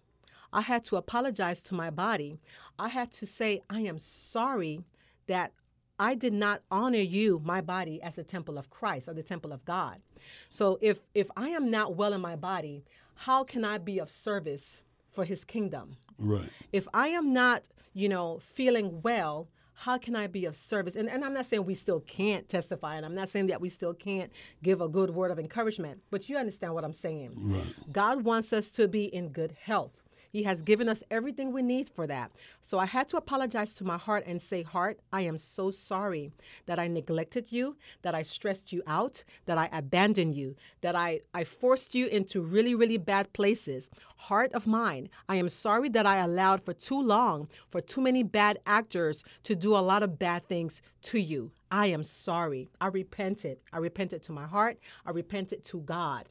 I 0.54 0.62
had 0.62 0.84
to 0.86 0.98
apologize 0.98 1.62
to 1.64 1.74
my 1.74 1.90
body. 1.90 2.40
I 2.78 2.90
had 2.90 3.12
to 3.14 3.26
say, 3.26 3.62
I 3.70 3.82
am 3.82 3.98
sorry 3.98 4.84
that 5.28 5.54
I 6.00 6.16
did 6.16 6.34
not 6.34 6.64
honor 6.72 6.98
you, 6.98 7.42
my 7.44 7.62
body, 7.62 8.02
as 8.02 8.16
the 8.16 8.24
temple 8.24 8.58
of 8.58 8.70
Christ 8.70 9.08
or 9.08 9.14
the 9.14 9.24
temple 9.24 9.52
of 9.52 9.64
God. 9.66 10.02
So 10.50 10.80
if 10.82 11.02
if 11.14 11.28
I 11.38 11.50
am 11.50 11.70
not 11.70 11.96
well 11.96 12.14
in 12.14 12.22
my 12.22 12.36
body, 12.36 12.84
how 13.16 13.44
can 13.44 13.64
I 13.64 13.78
be 13.78 14.00
of 14.00 14.10
service 14.10 14.82
for 15.12 15.26
his 15.26 15.44
kingdom? 15.44 15.98
Right. 16.18 16.50
If 16.72 16.88
I 16.94 17.10
am 17.10 17.32
not, 17.34 17.68
you 17.94 18.10
know, 18.10 18.40
feeling 18.40 19.02
well, 19.04 19.48
how 19.82 19.98
can 19.98 20.16
I 20.16 20.28
be 20.28 20.46
of 20.46 20.56
service? 20.56 20.96
And, 20.96 21.10
and 21.10 21.26
I'm 21.26 21.34
not 21.34 21.48
saying 21.48 21.66
we 21.66 21.74
still 21.74 22.02
can't 22.02 22.48
testify, 22.48 22.98
and 22.98 23.06
I'm 23.06 23.16
not 23.16 23.30
saying 23.30 23.48
that 23.48 23.60
we 23.60 23.68
still 23.68 23.96
can't 23.96 24.32
give 24.62 24.80
a 24.80 24.88
good 24.88 25.10
word 25.10 25.32
of 25.32 25.40
encouragement, 25.40 26.02
but 26.12 26.30
you 26.30 26.38
understand 26.38 26.76
what 26.76 26.84
I'm 26.84 26.94
saying. 26.94 27.32
Right. 27.36 27.92
God 27.92 28.24
wants 28.24 28.54
us 28.54 28.70
to 28.72 28.88
be 28.88 29.06
in 29.06 29.30
good 29.30 29.56
health. 29.60 30.01
He 30.32 30.44
has 30.44 30.62
given 30.62 30.88
us 30.88 31.04
everything 31.12 31.52
we 31.52 31.62
need 31.62 31.90
for 31.90 32.08
that. 32.08 32.32
So 32.62 32.80
I 32.80 32.86
had 32.86 33.10
to 33.10 33.18
apologize 33.18 33.74
to 33.76 33.84
my 33.84 33.98
heart 33.98 34.24
and 34.26 34.42
say, 34.42 34.64
Heart, 34.64 35.00
I 35.12 35.22
am 35.22 35.38
so 35.38 35.72
sorry 35.72 36.32
that 36.68 36.80
I 36.80 36.88
neglected 36.88 37.52
you, 37.52 37.76
that 38.02 38.16
I 38.16 38.22
stressed 38.22 38.72
you 38.72 38.82
out, 38.88 39.26
that 39.46 39.58
I 39.58 39.70
abandoned 39.74 40.36
you, 40.36 40.56
that 40.80 40.96
I, 40.96 41.22
I 41.34 41.44
forced 41.44 41.94
you 41.94 42.08
into 42.08 42.42
really, 42.42 42.74
really 42.74 42.98
bad 42.98 43.34
places. 43.34 43.90
Heart 44.16 44.54
of 44.54 44.66
mine, 44.66 45.10
I 45.28 45.36
am 45.36 45.50
sorry 45.50 45.90
that 45.90 46.06
I 46.06 46.18
allowed 46.18 46.64
for 46.64 46.74
too 46.74 47.02
long 47.02 47.50
for 47.70 47.82
too 47.82 48.02
many 48.02 48.24
bad 48.24 48.60
actors 48.66 49.24
to 49.44 49.56
do 49.56 49.76
a 49.76 49.80
lot 49.80 50.02
of 50.02 50.18
bad 50.18 50.48
things 50.48 50.82
to 51.04 51.20
you. 51.20 51.52
I 51.70 51.88
am 51.88 52.04
sorry. 52.04 52.70
I 52.80 52.88
repented. 52.88 53.58
I 53.74 53.80
repented 53.80 54.24
to 54.24 54.32
my 54.32 54.46
heart. 54.46 54.78
I 55.06 55.12
repented 55.12 55.64
to 55.66 55.82
God 55.82 56.28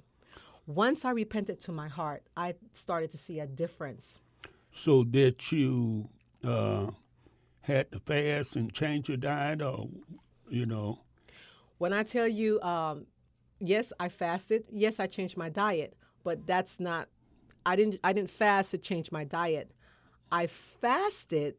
once 0.74 1.04
I 1.04 1.10
repented 1.10 1.60
to 1.62 1.72
my 1.72 1.88
heart, 1.88 2.22
I 2.36 2.54
started 2.72 3.10
to 3.12 3.18
see 3.18 3.40
a 3.40 3.46
difference. 3.46 4.18
So 4.72 5.04
did 5.04 5.50
you 5.50 6.08
uh, 6.44 6.90
had 7.62 7.90
to 7.92 8.00
fast 8.00 8.56
and 8.56 8.72
change 8.72 9.08
your 9.08 9.16
diet, 9.16 9.62
or 9.62 9.88
you 10.48 10.66
know? 10.66 11.00
When 11.78 11.92
I 11.92 12.02
tell 12.02 12.28
you, 12.28 12.60
um, 12.62 13.06
yes, 13.58 13.92
I 13.98 14.08
fasted. 14.08 14.64
Yes, 14.70 15.00
I 15.00 15.06
changed 15.06 15.36
my 15.36 15.48
diet, 15.48 15.94
but 16.24 16.46
that's 16.46 16.78
not. 16.78 17.08
I 17.66 17.76
didn't. 17.76 18.00
I 18.04 18.12
didn't 18.12 18.30
fast 18.30 18.70
to 18.72 18.78
change 18.78 19.10
my 19.10 19.24
diet. 19.24 19.70
I 20.30 20.46
fasted 20.46 21.56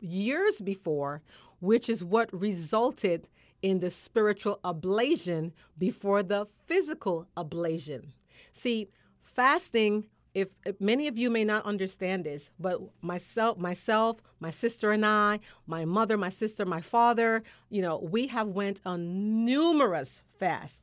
years 0.00 0.60
before, 0.60 1.22
which 1.60 1.88
is 1.88 2.02
what 2.02 2.28
resulted 2.32 3.28
in 3.62 3.80
the 3.80 3.90
spiritual 3.90 4.58
ablation 4.64 5.52
before 5.78 6.22
the 6.22 6.46
physical 6.66 7.28
ablation. 7.36 8.12
See, 8.52 8.88
fasting 9.20 10.06
if, 10.34 10.48
many 10.78 11.06
of 11.08 11.18
you 11.18 11.28
may 11.30 11.44
not 11.44 11.64
understand 11.64 12.24
this, 12.24 12.50
but 12.58 12.80
myself, 13.02 13.58
myself, 13.58 14.22
my 14.38 14.50
sister 14.50 14.92
and 14.92 15.04
I, 15.04 15.40
my 15.66 15.84
mother, 15.84 16.16
my 16.16 16.28
sister, 16.28 16.64
my 16.64 16.80
father, 16.80 17.42
you 17.68 17.82
know, 17.82 17.98
we 17.98 18.28
have 18.28 18.48
went 18.48 18.80
on 18.86 19.44
numerous 19.44 20.22
fasts. 20.38 20.82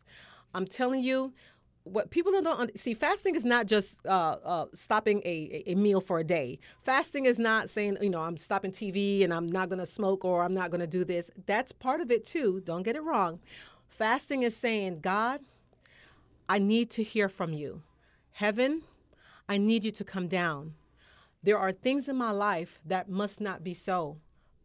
I'm 0.53 0.67
telling 0.67 1.01
you, 1.01 1.33
what 1.83 2.09
people 2.09 2.33
don't 2.41 2.77
see, 2.77 2.93
fasting 2.93 3.36
is 3.36 3.45
not 3.45 3.65
just 3.65 4.05
uh, 4.05 4.38
uh, 4.43 4.65
stopping 4.74 5.21
a, 5.24 5.63
a 5.67 5.75
meal 5.75 6.01
for 6.01 6.19
a 6.19 6.24
day. 6.24 6.59
Fasting 6.83 7.25
is 7.25 7.39
not 7.39 7.69
saying, 7.69 7.97
you 8.01 8.09
know, 8.09 8.21
I'm 8.21 8.38
stopping 8.38 8.71
TV 8.74 9.24
and 9.24 9.33
I'm 9.33 9.47
not 9.47 9.69
going 9.69 9.79
to 9.79 9.86
smoke 9.86 10.25
or 10.25 10.43
I'm 10.43 10.53
not 10.53 10.69
going 10.69 10.81
to 10.81 10.88
do 10.88 11.05
this. 11.05 11.31
That's 11.45 11.71
part 11.71 12.01
of 12.01 12.12
it 12.12 12.25
too. 12.25 12.62
Don't 12.65 12.83
get 12.83 12.97
it 12.97 13.03
wrong. 13.03 13.39
Fasting 13.88 14.43
is 14.43 14.55
saying, 14.55 15.00
God, 15.00 15.39
I 16.50 16.60
need 16.60 16.89
to 16.92 17.04
hear 17.04 17.27
from 17.30 17.54
you. 17.54 17.82
Heaven, 18.32 18.84
I 19.50 19.58
need 19.58 19.84
you 19.84 19.92
to 19.92 20.04
come 20.04 20.27
down. 20.27 20.75
There 21.44 21.58
are 21.58 21.72
things 21.72 22.08
in 22.08 22.16
my 22.16 22.32
life 22.32 22.80
that 22.86 23.10
must 23.10 23.42
not 23.42 23.63
be 23.63 23.74
so. 23.74 24.18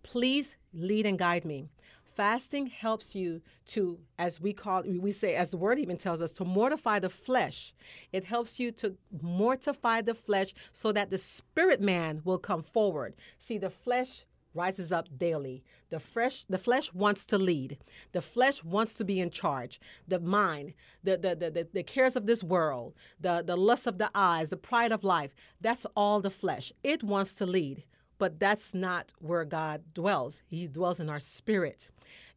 Please 0.03 0.57
lead 0.73 1.07
and 1.07 1.19
guide 1.19 1.45
me. 1.45 1.69
Fasting 2.15 2.67
helps 2.67 3.15
you 3.15 3.41
to, 3.67 3.99
as 4.19 4.41
we 4.41 4.53
call, 4.53 4.83
we 4.83 5.12
say, 5.12 5.35
as 5.35 5.51
the 5.51 5.57
word 5.57 5.79
even 5.79 5.97
tells 5.97 6.21
us, 6.21 6.31
to 6.33 6.45
mortify 6.45 6.99
the 6.99 7.09
flesh. 7.09 7.73
It 8.12 8.25
helps 8.25 8.61
you 8.61 8.71
to 8.73 8.97
mortify 9.23 10.03
the 10.03 10.15
flesh 10.15 10.55
so 10.73 10.93
that 10.93 11.11
the 11.11 11.19
spirit 11.19 11.81
man 11.81 12.21
will 12.25 12.39
come 12.39 12.62
forward. 12.62 13.15
See, 13.39 13.57
the 13.57 13.71
flesh 13.71 14.27
rises 14.54 14.92
up 14.92 15.18
daily. 15.18 15.62
The 15.90 16.00
flesh, 16.00 16.44
the 16.49 16.59
flesh 16.59 16.92
wants 16.92 17.25
to 17.26 17.38
lead. 17.38 17.78
The 18.12 18.23
flesh 18.23 18.62
wants 18.64 18.94
to 18.94 19.04
be 19.04 19.21
in 19.21 19.30
charge. 19.30 19.80
The 20.06 20.21
mind, 20.21 20.75
the, 21.02 21.16
the, 21.16 21.35
the, 21.35 21.50
the, 21.50 21.68
the 21.73 21.82
cares 21.82 22.16
of 22.16 22.26
this 22.26 22.42
world, 22.42 22.94
the, 23.21 23.42
the 23.47 23.56
lust 23.56 23.87
of 23.87 23.99
the 23.99 24.11
eyes, 24.14 24.50
the 24.50 24.56
pride 24.56 24.92
of 24.92 25.04
life, 25.04 25.35
that's 25.61 25.87
all 25.97 26.21
the 26.21 26.30
flesh. 26.30 26.73
It 26.82 27.02
wants 27.02 27.35
to 27.35 27.47
lead, 27.47 27.85
but 28.23 28.38
that's 28.38 28.73
not 28.73 29.12
where 29.19 29.45
God 29.45 29.83
dwells. 29.95 30.43
He 30.47 30.69
dwells 30.69 31.00
in 31.00 31.11
our 31.11 31.19
spirit. 31.19 31.88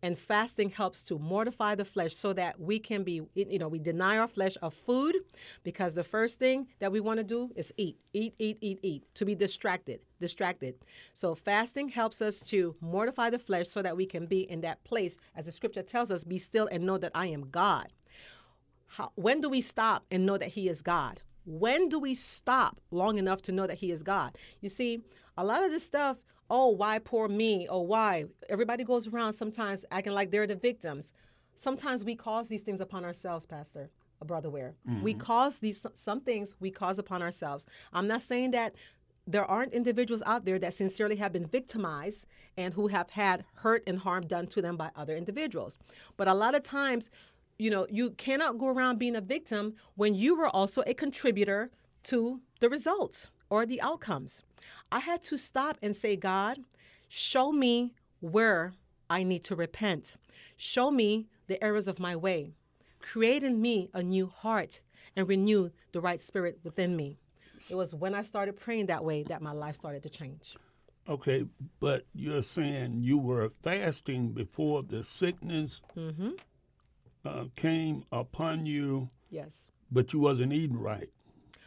And 0.01 0.17
fasting 0.17 0.71
helps 0.71 1.03
to 1.03 1.19
mortify 1.19 1.75
the 1.75 1.85
flesh 1.85 2.15
so 2.15 2.33
that 2.33 2.59
we 2.59 2.79
can 2.79 3.03
be, 3.03 3.21
you 3.35 3.59
know, 3.59 3.67
we 3.67 3.77
deny 3.77 4.17
our 4.17 4.27
flesh 4.27 4.57
of 4.63 4.73
food 4.73 5.15
because 5.61 5.93
the 5.93 6.03
first 6.03 6.39
thing 6.39 6.69
that 6.79 6.91
we 6.91 6.99
want 6.99 7.19
to 7.19 7.23
do 7.23 7.51
is 7.55 7.71
eat, 7.77 7.99
eat, 8.13 8.33
eat, 8.39 8.57
eat, 8.61 8.79
eat, 8.81 9.03
to 9.13 9.25
be 9.25 9.35
distracted, 9.35 9.99
distracted. 10.19 10.73
So 11.13 11.35
fasting 11.35 11.89
helps 11.89 12.19
us 12.19 12.39
to 12.49 12.75
mortify 12.81 13.29
the 13.29 13.37
flesh 13.37 13.67
so 13.67 13.83
that 13.83 13.95
we 13.95 14.07
can 14.07 14.25
be 14.25 14.39
in 14.39 14.61
that 14.61 14.83
place, 14.85 15.17
as 15.35 15.45
the 15.45 15.51
scripture 15.51 15.83
tells 15.83 16.09
us, 16.09 16.23
be 16.23 16.39
still 16.39 16.67
and 16.71 16.83
know 16.83 16.97
that 16.97 17.11
I 17.13 17.27
am 17.27 17.51
God. 17.51 17.93
How, 18.87 19.11
when 19.13 19.39
do 19.39 19.49
we 19.49 19.61
stop 19.61 20.03
and 20.09 20.25
know 20.25 20.39
that 20.39 20.49
He 20.49 20.67
is 20.67 20.81
God? 20.81 21.21
When 21.45 21.89
do 21.89 21.99
we 21.99 22.13
stop 22.13 22.81
long 22.91 23.17
enough 23.17 23.41
to 23.43 23.51
know 23.51 23.67
that 23.67 23.77
He 23.77 23.91
is 23.91 24.03
God? 24.03 24.37
You 24.61 24.69
see, 24.69 25.01
a 25.37 25.45
lot 25.45 25.63
of 25.63 25.71
this 25.71 25.83
stuff 25.83 26.17
oh, 26.49 26.67
why 26.67 26.99
poor 26.99 27.27
me? 27.27 27.67
Oh, 27.67 27.81
why? 27.81 28.25
Everybody 28.49 28.83
goes 28.83 29.07
around 29.07 29.33
sometimes 29.33 29.83
acting 29.89 30.13
like 30.13 30.29
they're 30.29 30.45
the 30.45 30.55
victims. 30.55 31.11
Sometimes 31.55 32.03
we 32.03 32.15
cause 32.15 32.49
these 32.49 32.61
things 32.61 32.81
upon 32.81 33.03
ourselves, 33.03 33.45
Pastor. 33.45 33.89
Brother 34.23 34.49
Ware. 34.49 34.73
We 35.03 35.13
mm-hmm. 35.13 35.21
cause 35.21 35.59
these 35.59 35.85
some 35.93 36.21
things 36.21 36.55
we 36.59 36.71
cause 36.71 36.97
upon 36.97 37.21
ourselves. 37.21 37.67
I'm 37.93 38.07
not 38.07 38.23
saying 38.23 38.51
that 38.51 38.73
there 39.27 39.45
aren't 39.45 39.73
individuals 39.73 40.23
out 40.25 40.45
there 40.45 40.57
that 40.59 40.73
sincerely 40.73 41.17
have 41.17 41.31
been 41.31 41.45
victimized 41.45 42.25
and 42.57 42.73
who 42.73 42.87
have 42.87 43.11
had 43.11 43.43
hurt 43.55 43.83
and 43.85 43.99
harm 43.99 44.25
done 44.27 44.47
to 44.47 44.61
them 44.61 44.77
by 44.77 44.89
other 44.95 45.15
individuals. 45.15 45.77
But 46.17 46.27
a 46.27 46.33
lot 46.33 46.55
of 46.55 46.63
times, 46.63 47.09
you 47.57 47.69
know, 47.69 47.87
you 47.89 48.11
cannot 48.11 48.57
go 48.57 48.67
around 48.67 48.99
being 48.99 49.15
a 49.15 49.21
victim 49.21 49.75
when 49.95 50.15
you 50.15 50.35
were 50.35 50.49
also 50.49 50.83
a 50.85 50.93
contributor 50.93 51.71
to 52.03 52.41
the 52.59 52.69
results 52.69 53.29
or 53.49 53.65
the 53.65 53.81
outcomes. 53.81 54.43
I 54.91 54.99
had 54.99 55.21
to 55.23 55.37
stop 55.37 55.77
and 55.81 55.95
say, 55.95 56.15
God, 56.15 56.59
show 57.07 57.51
me 57.51 57.93
where 58.19 58.73
I 59.09 59.23
need 59.23 59.43
to 59.45 59.55
repent. 59.55 60.15
Show 60.57 60.91
me 60.91 61.27
the 61.47 61.63
errors 61.63 61.87
of 61.87 61.99
my 61.99 62.15
way. 62.15 62.53
Create 63.01 63.43
in 63.43 63.61
me 63.61 63.89
a 63.93 64.01
new 64.01 64.27
heart 64.27 64.81
and 65.15 65.27
renew 65.27 65.69
the 65.91 66.01
right 66.01 66.19
spirit 66.19 66.59
within 66.63 66.95
me. 66.95 67.17
It 67.69 67.75
was 67.75 67.95
when 67.95 68.13
I 68.13 68.21
started 68.21 68.59
praying 68.59 68.87
that 68.87 69.03
way 69.03 69.23
that 69.23 69.41
my 69.41 69.51
life 69.51 69.75
started 69.75 70.03
to 70.03 70.09
change. 70.09 70.55
Okay, 71.07 71.45
but 71.79 72.05
you're 72.13 72.43
saying 72.43 73.01
you 73.01 73.17
were 73.17 73.51
fasting 73.61 74.29
before 74.29 74.81
the 74.81 75.03
sickness 75.03 75.81
mm-hmm. 75.95 76.31
Uh, 77.25 77.45
came 77.55 78.03
upon 78.11 78.65
you, 78.65 79.09
Yes. 79.29 79.71
but 79.91 80.13
you 80.13 80.19
wasn't 80.19 80.53
eating 80.53 80.77
right. 80.79 81.09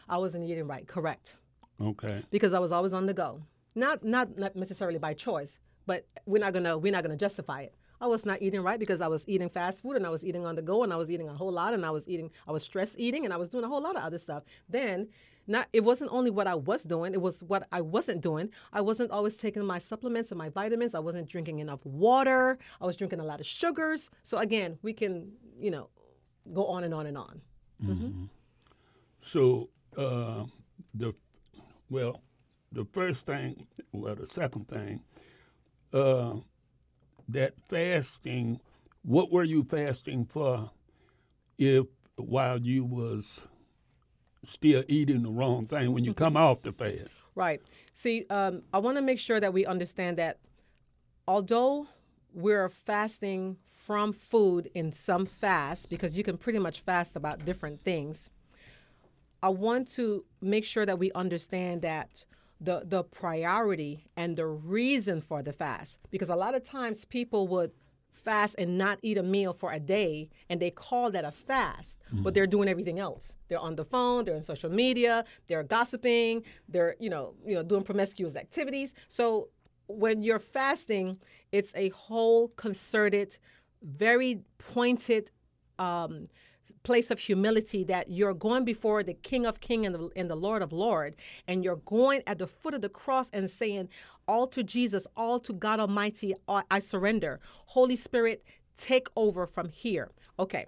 I 0.09 0.19
wasn't 0.19 0.45
eating 0.45 0.67
right, 0.67 0.87
correct. 0.87 1.37
Okay. 1.81 2.23
Because 2.31 2.53
I 2.55 2.59
was 2.59 2.73
always 2.73 2.93
on 2.93 3.07
the 3.07 3.15
go. 3.15 3.43
Not 3.75 4.05
not 4.05 4.37
not 4.39 4.57
necessarily 4.57 4.99
by 4.99 5.15
choice, 5.15 5.59
but 5.87 6.07
we're 6.27 6.41
not 6.41 6.53
gonna 6.53 6.77
we're 6.79 6.93
not 6.93 7.03
gonna 7.05 7.17
justify 7.17 7.63
it. 7.63 7.75
I 8.01 8.07
was 8.07 8.25
not 8.25 8.41
eating 8.43 8.63
right 8.63 8.79
because 8.79 9.01
I 9.01 9.09
was 9.09 9.29
eating 9.29 9.49
fast 9.49 9.83
food 9.83 9.97
and 9.97 10.07
I 10.07 10.11
was 10.11 10.25
eating 10.25 10.47
on 10.47 10.55
the 10.55 10.63
go 10.63 10.83
and 10.83 10.93
I 10.93 10.97
was 10.97 11.11
eating 11.11 11.29
a 11.29 11.35
whole 11.35 11.53
lot 11.53 11.75
and 11.75 11.85
I 11.85 11.91
was 11.91 12.09
eating 12.09 12.31
I 12.47 12.53
was 12.53 12.63
stress 12.63 12.95
eating 12.97 13.25
and 13.25 13.35
I 13.35 13.37
was 13.37 13.49
doing 13.49 13.65
a 13.65 13.69
whole 13.69 13.83
lot 13.83 13.97
of 13.97 14.03
other 14.03 14.19
stuff. 14.19 14.45
Then 14.69 15.09
not 15.47 15.69
it 15.73 15.85
wasn't 15.85 16.11
only 16.13 16.31
what 16.31 16.47
I 16.47 16.55
was 16.55 16.83
doing, 16.85 17.13
it 17.15 17.21
was 17.21 17.43
what 17.45 17.67
I 17.71 17.81
wasn't 17.81 18.21
doing. 18.21 18.51
I 18.73 18.81
wasn't 18.81 19.11
always 19.13 19.37
taking 19.37 19.65
my 19.65 19.79
supplements 19.79 20.31
and 20.33 20.39
my 20.39 20.49
vitamins. 20.49 20.95
I 20.95 21.01
wasn't 21.01 21.29
drinking 21.29 21.59
enough 21.61 21.85
water. 21.85 22.59
I 22.81 22.87
was 22.87 22.97
drinking 22.97 23.21
a 23.21 23.25
lot 23.25 23.41
of 23.41 23.47
sugars. 23.47 24.11
So 24.25 24.39
again, 24.39 24.79
we 24.83 24.93
can, 24.93 25.33
you 25.61 25.71
know, 25.71 25.89
go 26.53 26.67
on 26.67 26.85
and 26.85 26.95
on 26.95 27.07
and 27.07 27.19
on. 27.19 27.41
So 29.23 29.69
uh, 29.97 30.45
the 30.95 31.15
well, 31.91 32.23
the 32.73 32.85
first 32.85 33.27
thing, 33.27 33.67
well, 33.93 34.15
the 34.15 34.27
second 34.27 34.69
thing, 34.69 35.01
uh, 35.93 36.35
that 37.29 37.55
fasting. 37.69 38.61
What 39.03 39.33
were 39.33 39.45
you 39.45 39.65
fasting 39.65 40.27
for? 40.27 40.71
If 41.57 41.87
while 42.17 42.61
you 42.61 42.85
was 42.85 43.41
still 44.45 44.85
eating 44.89 45.23
the 45.23 45.31
wrong 45.31 45.67
thing 45.67 45.93
when 45.93 46.05
you 46.05 46.15
come 46.15 46.37
off 46.37 46.63
the 46.63 46.73
fast. 46.73 47.11
Right. 47.35 47.61
See, 47.93 48.27
um, 48.31 48.63
I 48.73 48.79
want 48.79 48.97
to 48.97 49.03
make 49.03 49.19
sure 49.19 49.41
that 49.41 49.53
we 49.53 49.67
understand 49.67 50.19
that 50.19 50.39
although 51.27 51.87
we're 52.33 52.69
fasting 52.69 53.57
from 53.89 54.13
food 54.13 54.71
in 54.75 54.93
some 54.93 55.25
fast, 55.25 55.89
because 55.89 56.15
you 56.15 56.23
can 56.23 56.37
pretty 56.37 56.59
much 56.59 56.81
fast 56.81 57.17
about 57.17 57.47
different 57.47 57.83
things, 57.85 58.29
I 59.43 59.49
want 59.49 59.89
to 59.93 60.27
make 60.43 60.67
sure 60.67 60.85
that 60.85 60.99
we 60.99 61.11
understand 61.13 61.81
that 61.81 62.27
the 62.61 62.83
the 62.85 63.03
priority 63.03 64.05
and 64.15 64.37
the 64.37 64.47
reason 64.47 65.23
for 65.23 65.43
the 65.43 65.55
fast, 65.55 66.01
because 66.11 66.29
a 66.29 66.37
lot 66.37 66.55
of 66.55 66.63
times 66.63 67.07
people 67.07 67.49
would 67.49 67.71
fast 68.13 68.57
and 68.59 68.77
not 68.77 68.99
eat 69.01 69.17
a 69.17 69.23
meal 69.23 69.55
for 69.55 69.73
a 69.73 69.81
day 69.81 70.29
and 70.51 70.61
they 70.61 70.71
call 70.71 71.11
that 71.11 71.25
a 71.25 71.31
fast 71.31 71.97
but 72.13 72.33
mm. 72.33 72.35
they're 72.35 72.47
doing 72.47 72.69
everything 72.69 72.99
else. 72.99 73.37
They're 73.49 73.65
on 73.71 73.77
the 73.77 73.87
phone 73.87 74.27
they're 74.27 74.35
on 74.35 74.43
social 74.43 74.71
media 74.71 75.25
they're 75.47 75.63
gossiping 75.63 76.43
they're 76.69 76.95
you 76.99 77.09
know 77.09 77.35
you 77.47 77.55
know 77.55 77.63
doing 77.63 77.85
promiscuous 77.85 78.37
activities. 78.37 78.93
So 79.09 79.49
when 79.87 80.23
you're 80.23 80.45
fasting 80.59 81.19
it's 81.53 81.73
a 81.75 81.89
whole 81.91 82.49
concerted 82.49 83.39
very 83.83 84.43
pointed 84.59 85.31
um, 85.79 86.29
place 86.83 87.11
of 87.11 87.19
humility 87.19 87.85
that 87.85 88.11
you're 88.11 88.35
going 88.35 88.65
before 88.65 89.03
the 89.03 89.15
King 89.15 89.47
of 89.47 89.61
King 89.61 89.85
and 89.87 89.95
the, 89.95 90.11
and 90.17 90.31
the 90.31 90.35
Lord 90.37 90.63
of 90.63 90.73
Lord, 90.73 91.17
and 91.47 91.63
you're 91.63 91.77
going 91.77 92.23
at 92.27 92.39
the 92.39 92.47
foot 92.47 92.75
of 92.75 92.81
the 92.81 92.89
cross 92.89 93.31
and 93.33 93.51
saying, 93.51 93.89
"All 94.27 94.47
to 94.49 94.63
Jesus, 94.63 95.07
all 95.17 95.39
to 95.41 95.53
God 95.53 95.81
Almighty, 95.81 96.35
I 96.49 96.79
surrender." 96.79 97.41
Holy 97.67 97.97
Spirit, 97.97 98.45
take 98.77 99.09
over 99.17 99.47
from 99.47 99.69
here. 99.69 100.11
Okay, 100.39 100.67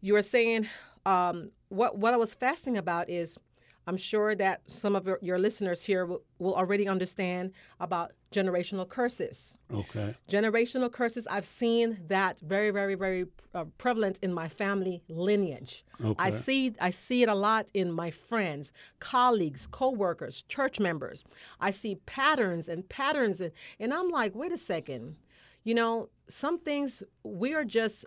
you 0.00 0.14
are 0.16 0.22
saying 0.22 0.68
um, 1.06 1.50
what 1.68 1.98
what 1.98 2.14
I 2.14 2.16
was 2.16 2.34
fasting 2.34 2.76
about 2.76 3.10
is. 3.10 3.38
I'm 3.86 3.96
sure 3.96 4.34
that 4.36 4.60
some 4.66 4.94
of 4.94 5.06
your, 5.06 5.18
your 5.22 5.38
listeners 5.38 5.82
here 5.82 6.06
will, 6.06 6.22
will 6.38 6.54
already 6.54 6.86
understand 6.86 7.52
about 7.80 8.12
generational 8.32 8.88
curses 8.88 9.54
Okay. 9.70 10.16
generational 10.26 10.90
curses 10.90 11.26
i've 11.26 11.44
seen 11.44 11.98
that 12.08 12.40
very 12.40 12.70
very 12.70 12.94
very 12.94 13.26
uh, 13.54 13.64
prevalent 13.76 14.18
in 14.22 14.32
my 14.32 14.48
family 14.48 15.02
lineage 15.08 15.84
Okay. 16.02 16.14
i 16.18 16.30
see 16.30 16.72
i 16.80 16.88
see 16.88 17.22
it 17.22 17.28
a 17.28 17.34
lot 17.34 17.68
in 17.74 17.92
my 17.92 18.10
friends 18.10 18.72
colleagues 19.00 19.68
co-workers 19.70 20.44
church 20.48 20.80
members 20.80 21.24
i 21.60 21.70
see 21.70 21.96
patterns 22.06 22.68
and 22.68 22.88
patterns 22.88 23.42
and, 23.42 23.52
and 23.78 23.92
i'm 23.92 24.08
like 24.08 24.34
wait 24.34 24.50
a 24.52 24.56
second 24.56 25.16
you 25.62 25.74
know 25.74 26.08
some 26.26 26.58
things 26.58 27.02
we 27.22 27.52
are 27.52 27.64
just 27.64 28.06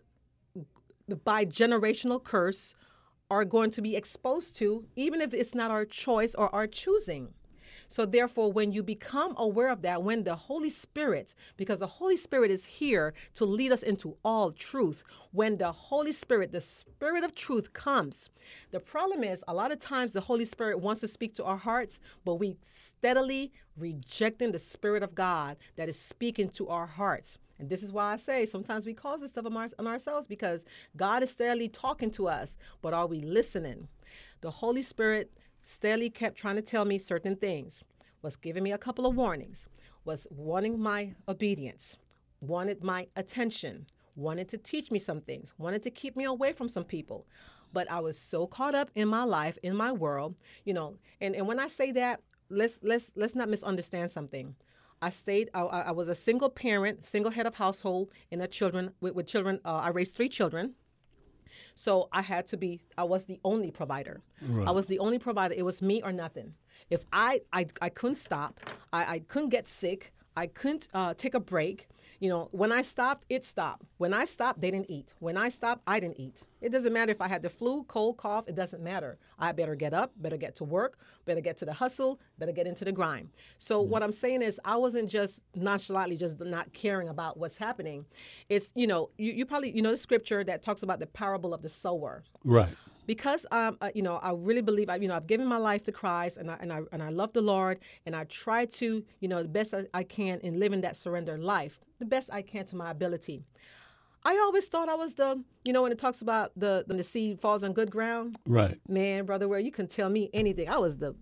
by 1.24 1.46
generational 1.46 2.24
curse 2.24 2.74
are 3.30 3.46
going 3.46 3.72
to 3.72 3.82
be 3.82 3.96
exposed 3.96 4.56
to, 4.58 4.86
even 4.96 5.22
if 5.22 5.34
it's 5.34 5.56
not 5.56 5.72
our 5.72 5.86
choice 5.86 6.36
or 6.36 6.54
our 6.54 6.68
choosing. 6.68 7.34
So, 7.88 8.06
therefore, 8.06 8.52
when 8.52 8.72
you 8.72 8.82
become 8.82 9.36
aware 9.38 9.70
of 9.70 9.82
that, 9.84 10.02
when 10.02 10.24
the 10.24 10.36
Holy 10.36 10.70
Spirit, 10.70 11.36
because 11.56 11.80
the 11.80 11.88
Holy 11.88 12.18
Spirit 12.18 12.50
is 12.50 12.66
here 12.66 13.14
to 13.36 13.46
lead 13.46 13.72
us 13.72 13.84
into 13.84 14.18
all 14.24 14.52
truth, 14.52 15.04
when 15.32 15.58
the 15.58 15.72
Holy 15.72 16.12
Spirit, 16.12 16.52
the 16.52 16.62
Spirit 16.62 17.24
of 17.24 17.36
truth 17.36 17.74
comes, 17.74 18.30
the 18.72 18.80
problem 18.80 19.24
is 19.24 19.44
a 19.48 19.54
lot 19.54 19.72
of 19.72 19.80
times 19.80 20.14
the 20.14 20.22
Holy 20.22 20.46
Spirit 20.46 20.80
wants 20.80 21.02
to 21.02 21.08
speak 21.08 21.36
to 21.36 21.44
our 21.44 21.58
hearts, 21.58 22.00
but 22.24 22.36
we 22.36 22.58
steadily 22.62 23.52
rejecting 23.78 24.52
the 24.52 24.60
Spirit 24.60 25.04
of 25.04 25.14
God 25.14 25.58
that 25.76 25.90
is 25.90 26.00
speaking 26.00 26.50
to 26.50 26.68
our 26.70 26.88
hearts. 26.88 27.38
And 27.60 27.70
this 27.70 27.84
is 27.84 27.92
why 27.92 28.14
I 28.14 28.18
say 28.18 28.46
sometimes 28.46 28.86
we 28.86 28.94
cause 28.94 29.22
this 29.22 29.30
stuff 29.32 29.46
on, 29.46 29.56
our, 29.56 29.68
on 29.80 29.88
ourselves 29.88 30.28
because 30.28 30.66
God 30.96 31.24
is 31.24 31.32
steadily 31.32 31.70
talking 31.70 32.12
to 32.12 32.28
us, 32.28 32.58
but 32.82 32.94
are 32.94 33.08
we 33.08 33.22
listening? 33.22 33.88
The 34.42 34.52
Holy 34.52 34.82
Spirit 34.82 35.32
steadily 35.64 36.10
kept 36.10 36.38
trying 36.38 36.58
to 36.58 36.62
tell 36.62 36.86
me 36.86 36.98
certain 36.98 37.36
things, 37.36 37.84
was 38.22 38.36
giving 38.36 38.64
me 38.64 38.72
a 38.72 38.78
couple 38.78 39.06
of 39.06 39.16
warnings, 39.16 39.68
was 40.04 40.28
wanting 40.30 40.80
my 40.80 41.16
obedience, 41.28 41.98
wanted 42.42 42.84
my 42.84 43.08
attention, 43.16 43.88
wanted 44.16 44.50
to 44.50 44.58
teach 44.58 44.92
me 44.92 45.00
some 45.00 45.22
things, 45.22 45.54
wanted 45.58 45.84
to 45.84 45.90
keep 45.90 46.16
me 46.16 46.24
away 46.24 46.54
from 46.54 46.70
some 46.70 46.84
people. 46.84 47.26
But 47.74 47.90
I 47.92 48.00
was 48.00 48.18
so 48.18 48.48
caught 48.48 48.76
up 48.76 48.90
in 48.96 49.08
my 49.08 49.24
life, 49.24 49.58
in 49.64 49.76
my 49.76 49.92
world, 49.92 50.36
you 50.64 50.74
know, 50.74 50.96
and, 51.20 51.36
and 51.36 51.48
when 51.48 51.60
I 51.60 51.68
say 51.68 51.92
that, 51.94 52.22
let's 52.50 52.80
let's 52.84 53.12
let's 53.16 53.36
not 53.36 53.50
misunderstand 53.50 54.12
something. 54.12 54.56
I 55.06 55.12
stayed. 55.12 55.52
I, 55.54 55.62
I 55.62 55.92
was 55.92 56.08
a 56.10 56.16
single 56.16 56.50
parent, 56.50 57.06
single 57.06 57.32
head 57.32 57.46
of 57.46 57.56
household, 57.56 58.10
and 58.32 58.42
a 58.42 58.48
children 58.48 58.84
with, 59.02 59.14
with 59.14 59.28
children. 59.28 59.60
Uh, 59.64 59.82
I 59.88 59.90
raised 59.90 60.16
three 60.16 60.30
children, 60.30 60.74
so 61.76 62.10
I 62.12 62.24
had 62.24 62.48
to 62.48 62.58
be. 62.58 62.82
I 62.98 63.04
was 63.04 63.26
the 63.26 63.40
only 63.44 63.70
provider. 63.70 64.24
I 64.66 64.72
was 64.72 64.88
the 64.88 64.98
only 64.98 65.20
provider. 65.20 65.54
It 65.56 65.66
was 65.72 65.80
me 65.80 66.02
or 66.02 66.12
nothing. 66.12 66.56
If 66.90 67.02
I 67.14 67.42
I, 67.54 67.68
I 67.88 67.90
couldn't 67.90 68.16
stop, 68.16 68.60
I, 68.92 69.02
I 69.16 69.20
couldn't 69.20 69.50
get 69.50 69.68
sick. 69.68 70.12
I 70.36 70.48
couldn't 70.48 70.88
uh, 70.92 71.14
take 71.14 71.36
a 71.36 71.40
break. 71.40 71.88
You 72.20 72.30
know, 72.30 72.50
when 72.52 72.72
I 72.72 72.82
stopped, 72.82 73.26
it 73.30 73.46
stopped. 73.46 73.84
When 73.98 74.14
I 74.14 74.26
stopped, 74.26 74.62
they 74.62 74.72
didn't 74.72 74.90
eat. 74.90 75.14
When 75.20 75.38
I 75.38 75.50
stopped, 75.50 75.82
I 75.86 76.00
didn't 76.00 76.20
eat. 76.20 76.42
It 76.62 76.72
doesn't 76.72 76.94
matter 76.94 77.12
if 77.12 77.22
I 77.22 77.28
had 77.28 77.44
the 77.44 77.50
flu, 77.50 77.84
cold, 77.84 78.18
cough, 78.18 78.48
it 78.48 78.56
doesn't 78.56 78.82
matter. 78.82 79.18
I 79.38 79.52
better 79.52 79.76
get 79.76 79.94
up, 79.94 80.14
better 80.18 80.38
get 80.38 80.56
to 80.56 80.64
work, 80.64 80.98
better 81.26 81.42
get 81.42 81.58
to 81.58 81.66
the 81.66 81.74
hustle, 81.74 82.20
better 82.40 82.52
get 82.52 82.66
into 82.66 82.86
the 82.86 82.92
grind. 82.92 83.30
So, 83.58 83.82
mm-hmm. 83.82 83.92
what 83.92 84.04
I'm 84.04 84.12
saying 84.12 84.42
is, 84.42 84.60
I 84.66 84.78
wasn't 84.78 85.10
just 85.10 85.42
nonchalantly 85.54 86.18
just 86.18 86.40
not 86.40 86.74
caring 86.74 87.10
about 87.10 87.38
what's 87.38 87.58
happening. 87.58 88.06
It's, 88.50 88.72
you 88.76 88.88
know, 88.88 89.10
you, 89.18 89.34
you 89.34 89.46
probably, 89.46 89.72
you 89.72 89.82
know, 89.82 89.92
the 89.92 89.98
scripture 89.98 90.44
that 90.44 90.64
talks 90.64 90.82
about 90.82 91.00
the 91.00 91.08
parable 91.08 91.54
of 91.54 91.62
the 91.62 91.70
sower 91.70 92.24
Right. 92.44 92.76
Because 93.06 93.46
um, 93.52 93.78
uh, 93.82 93.92
you 93.94 94.02
know, 94.02 94.18
I 94.18 94.32
really 94.32 94.62
believe, 94.62 94.90
I, 94.90 94.96
you 94.96 95.08
know, 95.08 95.16
I've 95.16 95.28
given 95.28 95.48
my 95.48 95.58
life 95.58 95.84
to 95.86 95.92
Christ, 95.92 96.38
and 96.38 96.50
I 96.50 96.58
and 96.60 96.72
I 96.74 96.82
and 96.92 97.02
I 97.04 97.10
love 97.10 97.34
the 97.34 97.42
Lord, 97.42 97.80
and 98.06 98.16
I 98.16 98.24
try 98.26 98.66
to, 98.66 99.04
you 99.20 99.28
know, 99.28 99.42
the 99.44 99.50
best 99.50 99.74
I, 99.74 99.86
I 99.94 100.04
can 100.04 100.40
in 100.40 100.60
living 100.60 100.82
that 100.82 100.98
surrendered 100.98 101.42
life, 101.42 101.80
the 102.00 102.06
best 102.06 102.30
I 102.34 102.42
can 102.42 102.66
to 102.68 102.76
my 102.76 102.92
ability. 102.92 103.44
I 104.28 104.38
always 104.40 104.66
thought 104.68 104.90
I 104.90 104.96
was 104.96 105.14
the, 105.14 105.44
you 105.64 105.72
know, 105.72 105.84
when 105.84 105.92
it 105.92 106.00
talks 106.00 106.22
about 106.22 106.52
the 106.56 106.84
when 106.88 106.98
the 106.98 107.04
seed 107.04 107.40
falls 107.40 107.64
on 107.64 107.74
good 107.74 107.92
ground, 107.92 108.38
Right. 108.48 108.80
man, 108.90 109.26
brother, 109.26 109.48
Ware 109.48 109.60
you 109.60 109.72
can 109.72 109.88
tell 109.88 110.10
me 110.10 110.30
anything. 110.34 110.68
I 110.68 110.78
was 110.80 110.98
the 110.98 111.14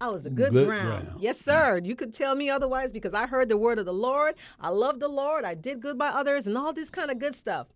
I 0.00 0.08
was 0.08 0.24
the 0.24 0.30
good, 0.30 0.52
Good 0.52 0.66
ground. 0.66 1.04
ground. 1.06 1.20
Yes, 1.20 1.38
sir. 1.38 1.80
You 1.84 1.94
could 1.94 2.12
tell 2.12 2.34
me 2.34 2.50
otherwise 2.50 2.92
because 2.92 3.14
I 3.14 3.28
heard 3.28 3.48
the 3.48 3.56
word 3.56 3.78
of 3.78 3.84
the 3.86 3.92
Lord. 3.92 4.34
I 4.58 4.70
love 4.70 4.98
the 4.98 5.06
Lord. 5.06 5.44
I 5.44 5.54
did 5.54 5.80
good 5.80 5.96
by 5.96 6.08
others 6.08 6.48
and 6.48 6.58
all 6.58 6.72
this 6.72 6.90
kind 6.90 7.12
of 7.12 7.20
good 7.20 7.36
stuff. 7.36 7.68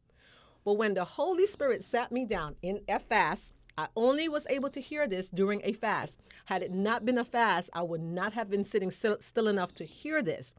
But 0.65 0.75
when 0.75 0.95
the 0.95 1.05
Holy 1.05 1.47
Spirit 1.47 1.83
sat 1.85 2.13
me 2.13 2.25
down 2.25 2.57
in 2.63 2.83
a 2.89 2.99
fast, 2.99 3.53
I 3.77 3.89
only 3.97 4.29
was 4.29 4.47
able 4.51 4.69
to 4.71 4.81
hear 4.81 5.07
this 5.07 5.29
during 5.29 5.63
a 5.65 5.73
fast. 5.73 6.19
Had 6.45 6.63
it 6.63 6.73
not 6.73 7.07
been 7.07 7.17
a 7.17 7.25
fast, 7.25 7.71
I 7.73 7.83
would 7.83 8.03
not 8.03 8.35
have 8.35 8.51
been 8.51 8.65
sitting 8.65 8.91
still, 8.91 9.17
still 9.21 9.49
enough 9.49 9.73
to 9.75 9.87
hear 9.87 10.23
this. 10.23 10.53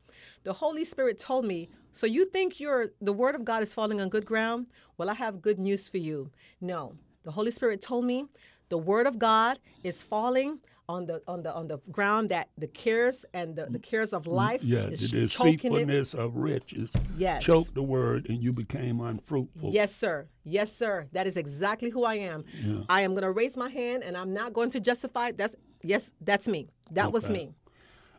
The 0.43 0.53
Holy 0.53 0.83
Spirit 0.83 1.19
told 1.19 1.45
me, 1.45 1.69
"So 1.91 2.07
you 2.07 2.25
think 2.25 2.59
your 2.59 2.93
the 2.99 3.13
word 3.13 3.35
of 3.35 3.45
God 3.45 3.61
is 3.61 3.73
falling 3.73 4.01
on 4.01 4.09
good 4.09 4.25
ground? 4.25 4.67
Well, 4.97 5.09
I 5.09 5.13
have 5.13 5.41
good 5.41 5.59
news 5.59 5.87
for 5.87 5.99
you. 5.99 6.31
No. 6.59 6.95
The 7.23 7.31
Holy 7.31 7.51
Spirit 7.51 7.81
told 7.81 8.05
me 8.05 8.25
the 8.69 8.77
word 8.77 9.05
of 9.05 9.19
God 9.19 9.59
is 9.83 10.01
falling 10.01 10.59
on 10.89 11.05
the 11.05 11.21
on 11.27 11.43
the 11.43 11.53
on 11.53 11.67
the 11.67 11.77
ground 11.91 12.29
that 12.29 12.49
the 12.57 12.67
cares 12.67 13.25
and 13.33 13.55
the, 13.55 13.67
the 13.67 13.79
cares 13.79 14.13
of 14.13 14.27
life 14.27 14.61
Yeah, 14.63 14.87
is 14.87 15.11
the 15.11 15.21
deceitfulness 15.21 16.13
of 16.13 16.35
riches 16.35 16.93
Yes. 17.17 17.43
choked 17.43 17.73
the 17.73 17.83
word, 17.83 18.27
and 18.29 18.43
you 18.43 18.51
became 18.51 18.99
unfruitful. 18.99 19.71
Yes, 19.71 19.93
sir. 19.95 20.27
Yes, 20.43 20.75
sir. 20.75 21.07
That 21.13 21.25
is 21.27 21.37
exactly 21.37 21.89
who 21.89 22.03
I 22.03 22.15
am. 22.15 22.43
I 22.89 23.01
am 23.01 23.11
going 23.13 23.23
to 23.23 23.31
raise 23.31 23.55
my 23.55 23.69
hand, 23.69 24.03
and 24.03 24.17
I'm 24.17 24.33
not 24.33 24.53
going 24.53 24.69
to 24.71 24.79
justify. 24.79 25.29
it. 25.29 25.37
That's 25.37 25.55
yes, 25.83 26.11
that's 26.19 26.47
me. 26.47 26.69
That 26.91 27.11
was 27.13 27.29
me. 27.29 27.53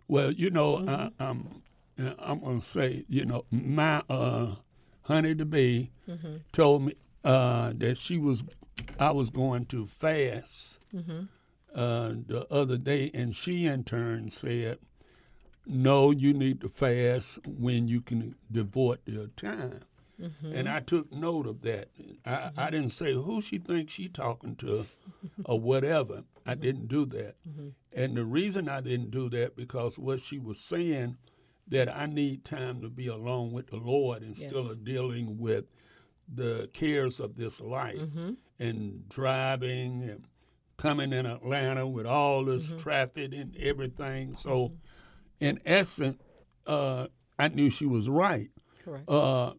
Well, 0.09 0.33
you 0.33 0.51
know, 0.51 0.79
Mm-hmm. 0.79 0.89
I, 1.23 1.29
I'm 1.29 1.63
uh, 1.99 2.15
I'm 2.19 2.41
gonna 2.41 2.61
say, 2.61 3.05
you 3.09 3.25
know, 3.25 3.45
my 3.51 4.03
uh, 4.11 4.57
honey 5.03 5.35
to 5.35 5.45
be 5.45 5.91
Mm-hmm. 6.09 6.37
told 6.53 6.83
me 6.83 6.95
uh, 7.25 7.73
that 7.77 7.97
she 7.99 8.19
was, 8.19 8.43
I 8.99 9.13
was 9.13 9.31
going 9.31 9.67
to 9.67 9.87
fast 9.87 10.79
Mm-hmm. 10.95 11.25
Uh, 11.75 12.13
the 12.27 12.47
other 12.51 12.77
day, 12.79 13.11
and 13.15 13.35
she 13.35 13.67
in 13.67 13.85
turn 13.85 14.31
said, 14.31 14.79
"No, 15.67 16.11
you 16.11 16.33
need 16.33 16.61
to 16.61 16.69
fast 16.69 17.39
when 17.47 17.89
you 17.89 18.01
can 18.01 18.35
devote 18.51 19.01
your 19.07 19.29
time." 19.29 19.81
Mm-hmm. 20.21 20.53
And 20.55 20.69
I 20.69 20.79
took 20.81 21.11
note 21.13 21.47
of 21.49 21.63
that. 21.63 21.89
I, 22.25 22.51
I 22.57 22.71
didn't 22.71 22.91
say 22.93 23.13
who 23.15 23.41
she 23.43 23.59
thinks 23.59 23.95
she 23.95 24.09
talking 24.09 24.55
to 24.57 24.87
or 25.45 25.59
whatever. 25.59 26.15
Mm-hmm. 26.19 26.51
I 26.51 26.55
didn't 26.55 26.87
do 26.89 27.05
that. 27.07 27.35
And 27.93 28.17
the 28.17 28.25
reason 28.25 28.69
I 28.69 28.81
didn't 28.81 29.11
do 29.11 29.29
that 29.31 29.57
because 29.57 29.99
what 29.99 30.21
she 30.21 30.39
was 30.39 30.61
saying 30.61 31.17
that 31.67 31.89
I 31.95 32.07
need 32.07 32.45
time 32.45 32.81
to 32.83 32.89
be 32.89 33.07
alone 33.09 33.51
with 33.53 33.69
the 33.69 33.77
Lord 33.79 34.23
instead 34.23 34.53
Yes. 34.53 34.71
of 34.71 34.85
dealing 34.85 35.39
with 35.39 35.65
the 36.33 36.69
cares 36.73 37.19
of 37.19 37.37
this 37.37 37.61
life 37.61 37.97
Mm-hmm. 37.97 38.33
and 38.61 39.09
driving 39.09 40.03
and 40.09 40.25
coming 40.85 41.15
in 41.15 41.25
Atlanta 41.25 41.87
with 41.87 42.05
all 42.05 42.45
this 42.45 42.67
Mm-hmm. 42.67 42.77
traffic 42.77 43.33
and 43.33 43.57
everything. 43.57 44.35
So, 44.35 44.73
in 45.41 45.59
essence, 45.65 46.19
uh, 46.67 47.07
I 47.39 47.49
knew 47.49 47.71
she 47.71 47.87
was 47.87 48.09
right 48.11 48.51
Correct. 48.85 49.09
uh, 49.09 49.55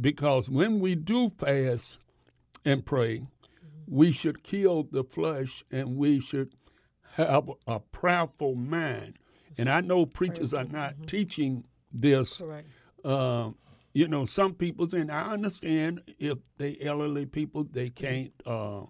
because 0.00 0.48
when 0.48 0.78
we 0.78 0.94
do 0.94 1.30
fast 1.30 1.98
and 2.64 2.86
pray, 2.86 3.22
we 3.88 4.12
should 4.12 4.44
kill 4.44 4.84
the 4.84 5.02
flesh 5.02 5.64
and 5.72 5.96
we 5.96 6.20
should 6.20 6.52
have 7.14 7.50
a 7.66 7.80
prayerful 7.80 8.54
mind. 8.54 9.18
And 9.56 9.68
I 9.68 9.80
know 9.80 10.06
preachers 10.06 10.54
are 10.54 10.64
not 10.64 10.94
teaching 11.08 11.64
this. 11.92 12.38
Correct. 12.38 12.68
Uh, 13.04 13.50
you 13.94 14.06
know, 14.06 14.24
some 14.24 14.54
people, 14.54 14.86
and 14.92 15.10
I 15.10 15.32
understand 15.32 16.02
if 16.20 16.38
they 16.56 16.78
elderly 16.80 17.26
people, 17.26 17.64
they 17.64 17.90
can't 17.90 18.32
uh, 18.46 18.82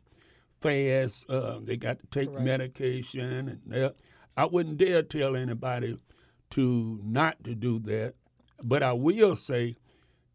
fast. 0.60 1.28
Uh, 1.28 1.58
they 1.62 1.76
got 1.76 1.98
to 2.00 2.06
take 2.06 2.28
Correct. 2.28 2.44
medication, 2.44 3.60
and 3.70 3.92
I 4.36 4.44
wouldn't 4.44 4.78
dare 4.78 5.02
tell 5.02 5.36
anybody 5.36 5.98
to 6.50 7.00
not 7.02 7.42
to 7.44 7.54
do 7.54 7.78
that. 7.80 8.14
But 8.62 8.82
I 8.82 8.92
will 8.92 9.36
say, 9.36 9.76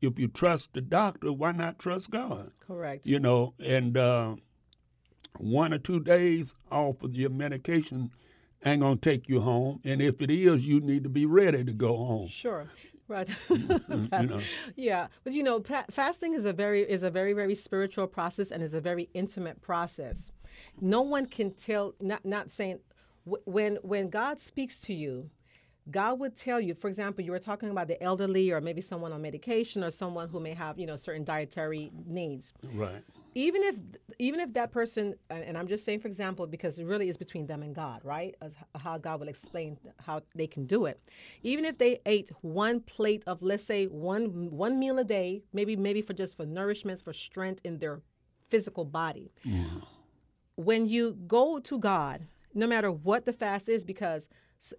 if 0.01 0.19
you 0.19 0.27
trust 0.27 0.73
the 0.73 0.81
doctor, 0.81 1.31
why 1.31 1.51
not 1.51 1.79
trust 1.79 2.11
God? 2.11 2.51
Correct. 2.65 3.05
You 3.05 3.19
know, 3.19 3.53
and 3.59 3.97
uh, 3.97 4.35
one 5.37 5.73
or 5.73 5.77
two 5.77 5.99
days 5.99 6.53
off 6.71 7.01
of 7.03 7.15
your 7.15 7.29
medication 7.29 8.11
ain't 8.65 8.81
gonna 8.81 8.95
take 8.97 9.27
you 9.27 9.41
home. 9.41 9.81
And 9.83 10.01
if 10.01 10.21
it 10.21 10.29
is, 10.29 10.65
you 10.65 10.79
need 10.79 11.03
to 11.03 11.09
be 11.09 11.25
ready 11.25 11.63
to 11.63 11.71
go 11.71 11.97
home. 11.97 12.27
Sure. 12.27 12.69
Right. 13.07 13.27
Mm, 13.53 14.21
you 14.21 14.27
know. 14.27 14.41
Yeah, 14.75 15.07
but 15.23 15.33
you 15.33 15.43
know, 15.43 15.61
fasting 15.91 16.33
is 16.33 16.45
a 16.45 16.53
very 16.53 16.81
is 16.81 17.03
a 17.03 17.09
very 17.09 17.33
very 17.33 17.55
spiritual 17.55 18.07
process 18.07 18.51
and 18.51 18.63
is 18.63 18.73
a 18.73 18.81
very 18.81 19.09
intimate 19.13 19.61
process. 19.61 20.31
No 20.79 21.01
one 21.01 21.25
can 21.25 21.51
tell. 21.51 21.95
Not 21.99 22.25
not 22.25 22.49
saying 22.49 22.79
when 23.25 23.75
when 23.81 24.09
God 24.09 24.39
speaks 24.39 24.79
to 24.81 24.93
you, 24.93 25.29
God 25.91 26.19
would 26.19 26.35
tell 26.35 26.59
you. 26.59 26.73
For 26.73 26.87
example, 26.87 27.23
you 27.23 27.31
were 27.31 27.39
talking 27.39 27.69
about 27.69 27.87
the 27.87 28.01
elderly 28.01 28.51
or 28.51 28.61
maybe 28.61 28.81
someone 28.81 29.11
on 29.11 29.21
medication 29.21 29.83
or 29.83 29.91
someone 29.91 30.29
who 30.29 30.39
may 30.39 30.53
have 30.53 30.79
you 30.79 30.87
know 30.87 30.95
certain 30.95 31.23
dietary 31.23 31.91
needs. 32.07 32.53
Right. 32.73 33.03
Even 33.35 33.63
if 33.63 33.75
even 34.19 34.39
if 34.39 34.53
that 34.53 34.71
person 34.71 35.15
and 35.29 35.43
and 35.43 35.57
I'm 35.57 35.67
just 35.67 35.85
saying 35.85 35.99
for 35.99 36.07
example 36.07 36.47
because 36.47 36.79
it 36.79 36.85
really 36.85 37.09
is 37.09 37.17
between 37.17 37.47
them 37.47 37.63
and 37.63 37.73
God, 37.75 38.01
right? 38.03 38.35
As 38.41 38.53
how 38.75 38.97
God 38.97 39.19
will 39.19 39.27
explain 39.27 39.77
how 40.05 40.21
they 40.35 40.47
can 40.47 40.65
do 40.65 40.85
it. 40.85 40.99
Even 41.41 41.65
if 41.65 41.77
they 41.77 41.99
ate 42.05 42.31
one 42.41 42.79
plate 42.79 43.23
of 43.27 43.41
let's 43.41 43.63
say 43.63 43.85
one 43.85 44.51
one 44.51 44.79
meal 44.79 44.99
a 44.99 45.03
day, 45.03 45.43
maybe 45.53 45.75
maybe 45.75 46.01
for 46.01 46.13
just 46.13 46.37
for 46.37 46.45
nourishments 46.45 47.03
for 47.03 47.13
strength 47.13 47.61
in 47.63 47.79
their 47.79 48.01
physical 48.49 48.85
body. 48.85 49.31
yeah. 49.43 49.65
When 50.55 50.87
you 50.87 51.17
go 51.25 51.59
to 51.59 51.79
God, 51.79 52.27
no 52.53 52.67
matter 52.67 52.91
what 52.91 53.25
the 53.25 53.33
fast 53.33 53.67
is 53.67 53.83
because 53.83 54.29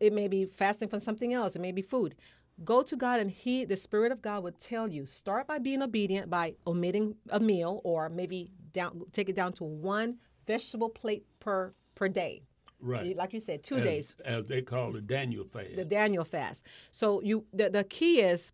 it 0.01 0.13
may 0.13 0.29
be 0.29 0.45
fasting 0.45 0.89
from 0.89 1.01
something 1.01 1.35
else, 1.35 1.57
it 1.57 1.61
may 1.61 1.73
be 1.73 1.83
food. 1.83 2.15
Go 2.63 2.83
to 2.83 2.97
God 2.97 3.21
and 3.21 3.31
He, 3.31 3.65
the 3.65 3.77
Spirit 3.77 4.13
of 4.13 4.23
God, 4.23 4.45
would 4.45 4.61
tell 4.61 4.89
you 4.89 5.07
start 5.07 5.47
by 5.47 5.59
being 5.59 5.83
obedient 5.83 6.31
by 6.31 6.55
omitting 6.67 7.17
a 7.31 7.41
meal 7.41 7.81
or 7.85 8.09
maybe 8.09 8.53
down 8.73 9.03
take 9.13 9.29
it 9.29 9.37
down 9.37 9.53
to 9.55 9.65
one 9.65 10.19
vegetable 10.47 10.89
plate 10.89 11.25
per 11.41 11.73
per 11.95 12.09
day. 12.09 12.43
Right. 12.81 13.17
Like 13.17 13.33
you 13.33 13.41
said, 13.41 13.63
two 13.65 13.79
as, 13.79 13.85
days 13.85 14.17
as 14.25 14.47
they 14.47 14.61
call 14.61 14.93
the 14.93 15.01
Daniel 15.01 15.45
fast. 15.45 15.75
the 15.75 15.85
Daniel 15.85 16.25
fast. 16.25 16.65
So 16.93 17.23
you 17.23 17.45
the, 17.53 17.71
the 17.71 17.85
key 17.85 18.21
is 18.21 18.53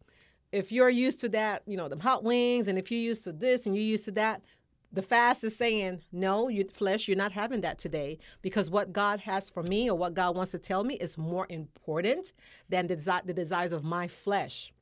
if 0.52 0.72
you're 0.72 0.90
used 0.90 1.20
to 1.20 1.28
that, 1.30 1.62
you 1.66 1.76
know, 1.76 1.88
the 1.88 1.98
hot 1.98 2.24
wings, 2.24 2.68
and 2.68 2.78
if 2.78 2.90
you're 2.90 3.00
used 3.00 3.24
to 3.24 3.32
this 3.32 3.66
and 3.66 3.74
you're 3.74 3.84
used 3.84 4.04
to 4.06 4.12
that, 4.12 4.42
the 4.92 5.02
fast 5.02 5.44
is 5.44 5.56
saying, 5.56 6.02
no, 6.10 6.48
you 6.48 6.64
flesh, 6.64 7.06
you're 7.06 7.16
not 7.16 7.32
having 7.32 7.60
that 7.60 7.78
today 7.78 8.18
because 8.42 8.70
what 8.70 8.92
God 8.92 9.20
has 9.20 9.48
for 9.48 9.62
me 9.62 9.88
or 9.88 9.96
what 9.96 10.14
God 10.14 10.34
wants 10.34 10.50
to 10.52 10.58
tell 10.58 10.84
me 10.84 10.94
is 10.94 11.16
more 11.16 11.46
important 11.48 12.32
than 12.68 12.88
the, 12.88 12.96
desi- 12.96 13.26
the 13.26 13.34
desires 13.34 13.72
of 13.72 13.84
my 13.84 14.08
flesh. 14.08 14.72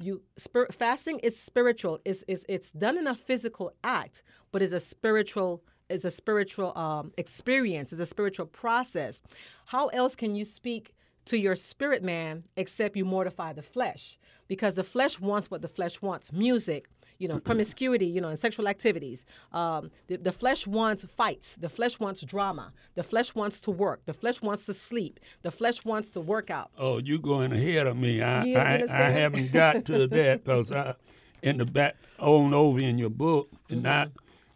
You 0.00 0.22
spirit, 0.36 0.74
fasting 0.74 1.20
is 1.20 1.38
spiritual. 1.38 2.00
It's, 2.04 2.24
it's 2.26 2.44
it's 2.48 2.72
done 2.72 2.98
in 2.98 3.06
a 3.06 3.14
physical 3.14 3.72
act, 3.84 4.24
but 4.50 4.60
it's 4.60 4.72
a 4.72 4.80
spiritual 4.80 5.62
is 5.88 6.04
a 6.04 6.10
spiritual 6.10 6.76
um, 6.76 7.12
experience. 7.16 7.92
It's 7.92 8.02
a 8.02 8.06
spiritual 8.06 8.46
process. 8.46 9.22
How 9.66 9.86
else 9.88 10.16
can 10.16 10.34
you 10.34 10.44
speak 10.44 10.94
to 11.26 11.38
your 11.38 11.54
spirit 11.54 12.02
man 12.02 12.44
except 12.56 12.96
you 12.96 13.04
mortify 13.04 13.52
the 13.52 13.62
flesh? 13.62 14.18
Because 14.48 14.74
the 14.74 14.84
flesh 14.84 15.20
wants 15.20 15.50
what 15.50 15.62
the 15.62 15.68
flesh 15.68 16.02
wants: 16.02 16.32
music, 16.32 16.88
you 17.18 17.28
know, 17.28 17.38
promiscuity, 17.38 18.06
you 18.06 18.20
know, 18.20 18.28
and 18.28 18.38
sexual 18.38 18.68
activities. 18.68 19.24
Um, 19.52 19.90
the, 20.08 20.16
the 20.16 20.32
flesh 20.32 20.66
wants 20.66 21.04
fights. 21.04 21.54
The 21.58 21.68
flesh 21.68 22.00
wants 22.00 22.22
drama. 22.22 22.72
The 22.94 23.02
flesh 23.02 23.34
wants 23.34 23.60
to 23.60 23.70
work. 23.70 24.00
The 24.06 24.12
flesh 24.12 24.42
wants 24.42 24.66
to 24.66 24.74
sleep. 24.74 25.20
The 25.42 25.50
flesh 25.50 25.84
wants 25.84 26.10
to 26.10 26.20
work 26.20 26.50
out. 26.50 26.70
Oh, 26.78 26.98
you're 26.98 27.18
going 27.18 27.52
ahead 27.52 27.86
of 27.86 27.96
me. 27.96 28.22
I 28.22 28.42
I, 28.42 28.84
I 28.90 29.10
haven't 29.10 29.52
got 29.52 29.84
to 29.86 30.06
that 30.08 30.44
because 30.44 30.72
I 30.72 30.94
in 31.42 31.58
the 31.58 31.66
back 31.66 31.96
on 32.18 32.54
over 32.54 32.80
in 32.80 32.98
your 32.98 33.10
book, 33.10 33.48
and 33.68 33.82
not 33.82 34.10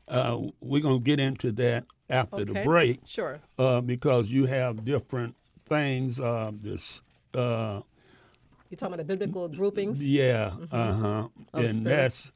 uh, 0.09 0.38
we're 0.61 0.83
gonna 0.83 0.99
get 0.99 1.21
into 1.21 1.53
that 1.53 1.85
after 2.11 2.44
the 2.44 2.62
break 2.64 3.01
Sure. 3.07 3.38
uh, 3.59 3.81
because 3.83 4.31
you 4.31 4.47
have 4.47 4.85
different 4.85 5.35
things. 5.68 6.18
Uh, 6.18 6.51
this. 6.62 7.03
You're 8.70 8.76
talking 8.78 8.94
about 8.94 9.07
the 9.07 9.16
biblical 9.16 9.48
groupings. 9.48 10.02
Yeah, 10.09 10.52
uh 10.70 10.92
huh. 10.92 11.28
And 11.54 11.78
spirit. 11.78 11.85
that's, 11.85 12.31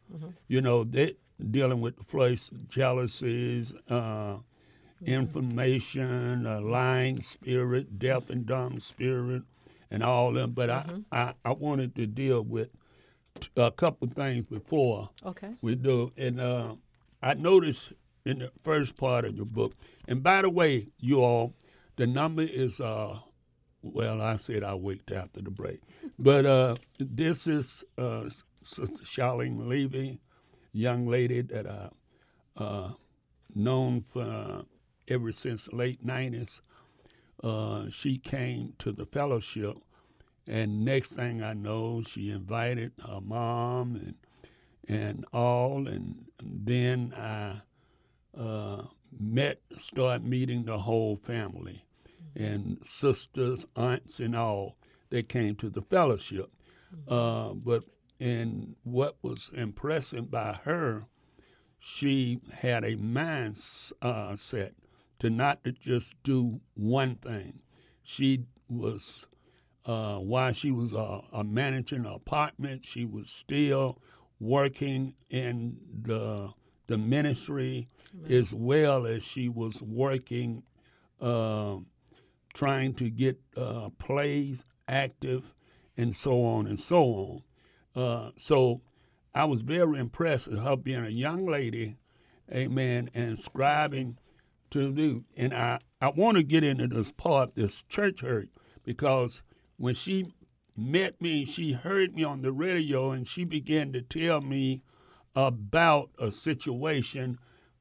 you 0.48 0.60
know, 0.60 0.84
they 0.84 1.16
dealing 1.50 1.80
with 1.80 1.96
the 1.98 2.04
flesh, 2.04 2.48
jealousies, 2.68 3.72
uh, 3.90 4.36
information, 5.04 6.46
uh, 6.46 6.60
lying 6.60 7.22
spirit, 7.22 7.98
deaf 7.98 8.30
and 8.30 8.46
dumb 8.46 8.80
spirit, 8.80 9.42
and 9.90 10.02
all 10.02 10.32
them. 10.32 10.52
But 10.52 10.70
I, 10.70 10.84
I, 11.10 11.34
I 11.44 11.52
wanted 11.52 11.94
to 11.96 12.06
deal 12.06 12.42
with 12.42 12.68
t- 13.40 13.48
a 13.56 13.70
couple 13.70 14.08
things 14.08 14.44
before 14.46 15.10
Okay. 15.24 15.54
we 15.60 15.74
do. 15.74 16.12
And 16.16 16.40
uh, 16.40 16.76
I 17.22 17.34
noticed 17.34 17.92
in 18.24 18.38
the 18.38 18.52
first 18.60 18.96
part 18.96 19.24
of 19.24 19.34
your 19.36 19.46
book, 19.46 19.74
and 20.08 20.22
by 20.22 20.42
the 20.42 20.50
way, 20.50 20.88
you 20.98 21.22
all, 21.22 21.54
the 21.96 22.06
number 22.06 22.42
is, 22.42 22.80
uh, 22.80 23.18
well, 23.82 24.20
I 24.20 24.36
said 24.36 24.64
I'll 24.64 24.80
wait 24.80 25.02
after 25.14 25.42
the 25.42 25.50
break. 25.50 25.80
But 26.18 26.46
uh, 26.46 26.76
this 26.98 27.46
is 27.46 27.84
uh, 27.98 28.24
Sister 28.64 29.04
Charlene 29.04 29.68
Levy, 29.68 30.20
young 30.72 31.06
lady 31.06 31.42
that 31.42 31.66
I 31.66 31.90
uh, 32.56 32.92
known 33.54 34.02
for 34.02 34.64
ever 35.08 35.32
since 35.32 35.72
late 35.72 36.04
90s. 36.06 36.60
Uh, 37.42 37.90
she 37.90 38.18
came 38.18 38.72
to 38.78 38.92
the 38.92 39.04
fellowship, 39.04 39.76
and 40.46 40.84
next 40.84 41.12
thing 41.12 41.42
I 41.42 41.54
know, 41.54 42.02
she 42.02 42.30
invited 42.30 42.92
her 43.06 43.20
mom 43.20 43.96
and 43.96 44.14
and 44.88 45.24
all, 45.32 45.86
and 45.86 46.24
then 46.42 47.14
I 47.16 47.62
uh, 48.36 48.82
met, 49.18 49.60
started 49.78 50.26
meeting 50.26 50.64
the 50.64 50.78
whole 50.78 51.16
family, 51.16 51.84
and 52.34 52.78
sisters, 52.82 53.66
aunts, 53.76 54.20
and 54.20 54.34
all. 54.34 54.76
They 55.10 55.22
came 55.22 55.56
to 55.56 55.68
the 55.68 55.82
fellowship. 55.82 56.50
Uh, 57.08 57.54
but 57.54 57.84
and 58.20 58.76
what 58.84 59.16
was 59.22 59.50
impressive 59.54 60.30
by 60.30 60.58
her, 60.64 61.06
she 61.78 62.38
had 62.52 62.84
a 62.84 62.96
mindset 62.96 63.92
uh, 64.02 64.36
to 65.18 65.30
not 65.30 65.64
to 65.64 65.72
just 65.72 66.14
do 66.22 66.60
one 66.74 67.16
thing. 67.16 67.60
She 68.02 68.44
was 68.68 69.26
uh, 69.84 70.16
while 70.18 70.52
she 70.52 70.70
was 70.70 70.92
uh, 70.92 71.20
uh, 71.32 71.42
managing 71.42 72.00
an 72.00 72.06
apartment, 72.06 72.84
she 72.84 73.04
was 73.04 73.28
still 73.28 73.98
working 74.38 75.14
in 75.30 75.76
the 76.02 76.50
the 76.86 76.98
ministry 76.98 77.88
Amen. 78.14 78.32
as 78.32 78.52
well 78.52 79.06
as 79.06 79.22
she 79.22 79.48
was 79.48 79.80
working, 79.80 80.62
uh, 81.20 81.76
trying 82.54 82.94
to 82.94 83.10
get 83.10 83.38
uh, 83.56 83.88
plays 83.98 84.64
active, 84.88 85.54
and 85.96 86.16
so 86.16 86.44
on 86.44 86.66
and 86.66 86.78
so 86.78 87.02
on. 87.04 87.42
Uh, 87.94 88.30
so 88.36 88.80
I 89.34 89.44
was 89.44 89.62
very 89.62 89.98
impressed 89.98 90.48
with 90.48 90.60
her 90.60 90.76
being 90.76 91.04
a 91.04 91.10
young 91.10 91.46
lady, 91.46 91.96
amen, 92.52 93.10
and 93.14 93.36
scribing 93.36 94.16
to 94.70 94.92
do. 94.92 95.24
And 95.36 95.54
I, 95.54 95.80
I 96.00 96.10
want 96.10 96.36
to 96.36 96.42
get 96.42 96.64
into 96.64 96.86
this 96.86 97.12
part, 97.12 97.54
this 97.54 97.82
church 97.88 98.20
hurt, 98.20 98.48
because 98.84 99.42
when 99.76 99.94
she 99.94 100.32
met 100.76 101.20
me, 101.20 101.44
she 101.44 101.72
heard 101.72 102.14
me 102.14 102.24
on 102.24 102.42
the 102.42 102.52
radio 102.52 103.10
and 103.10 103.26
she 103.26 103.44
began 103.44 103.92
to 103.92 104.02
tell 104.02 104.40
me 104.40 104.82
about 105.34 106.10
a 106.18 106.30
situation. 106.32 107.38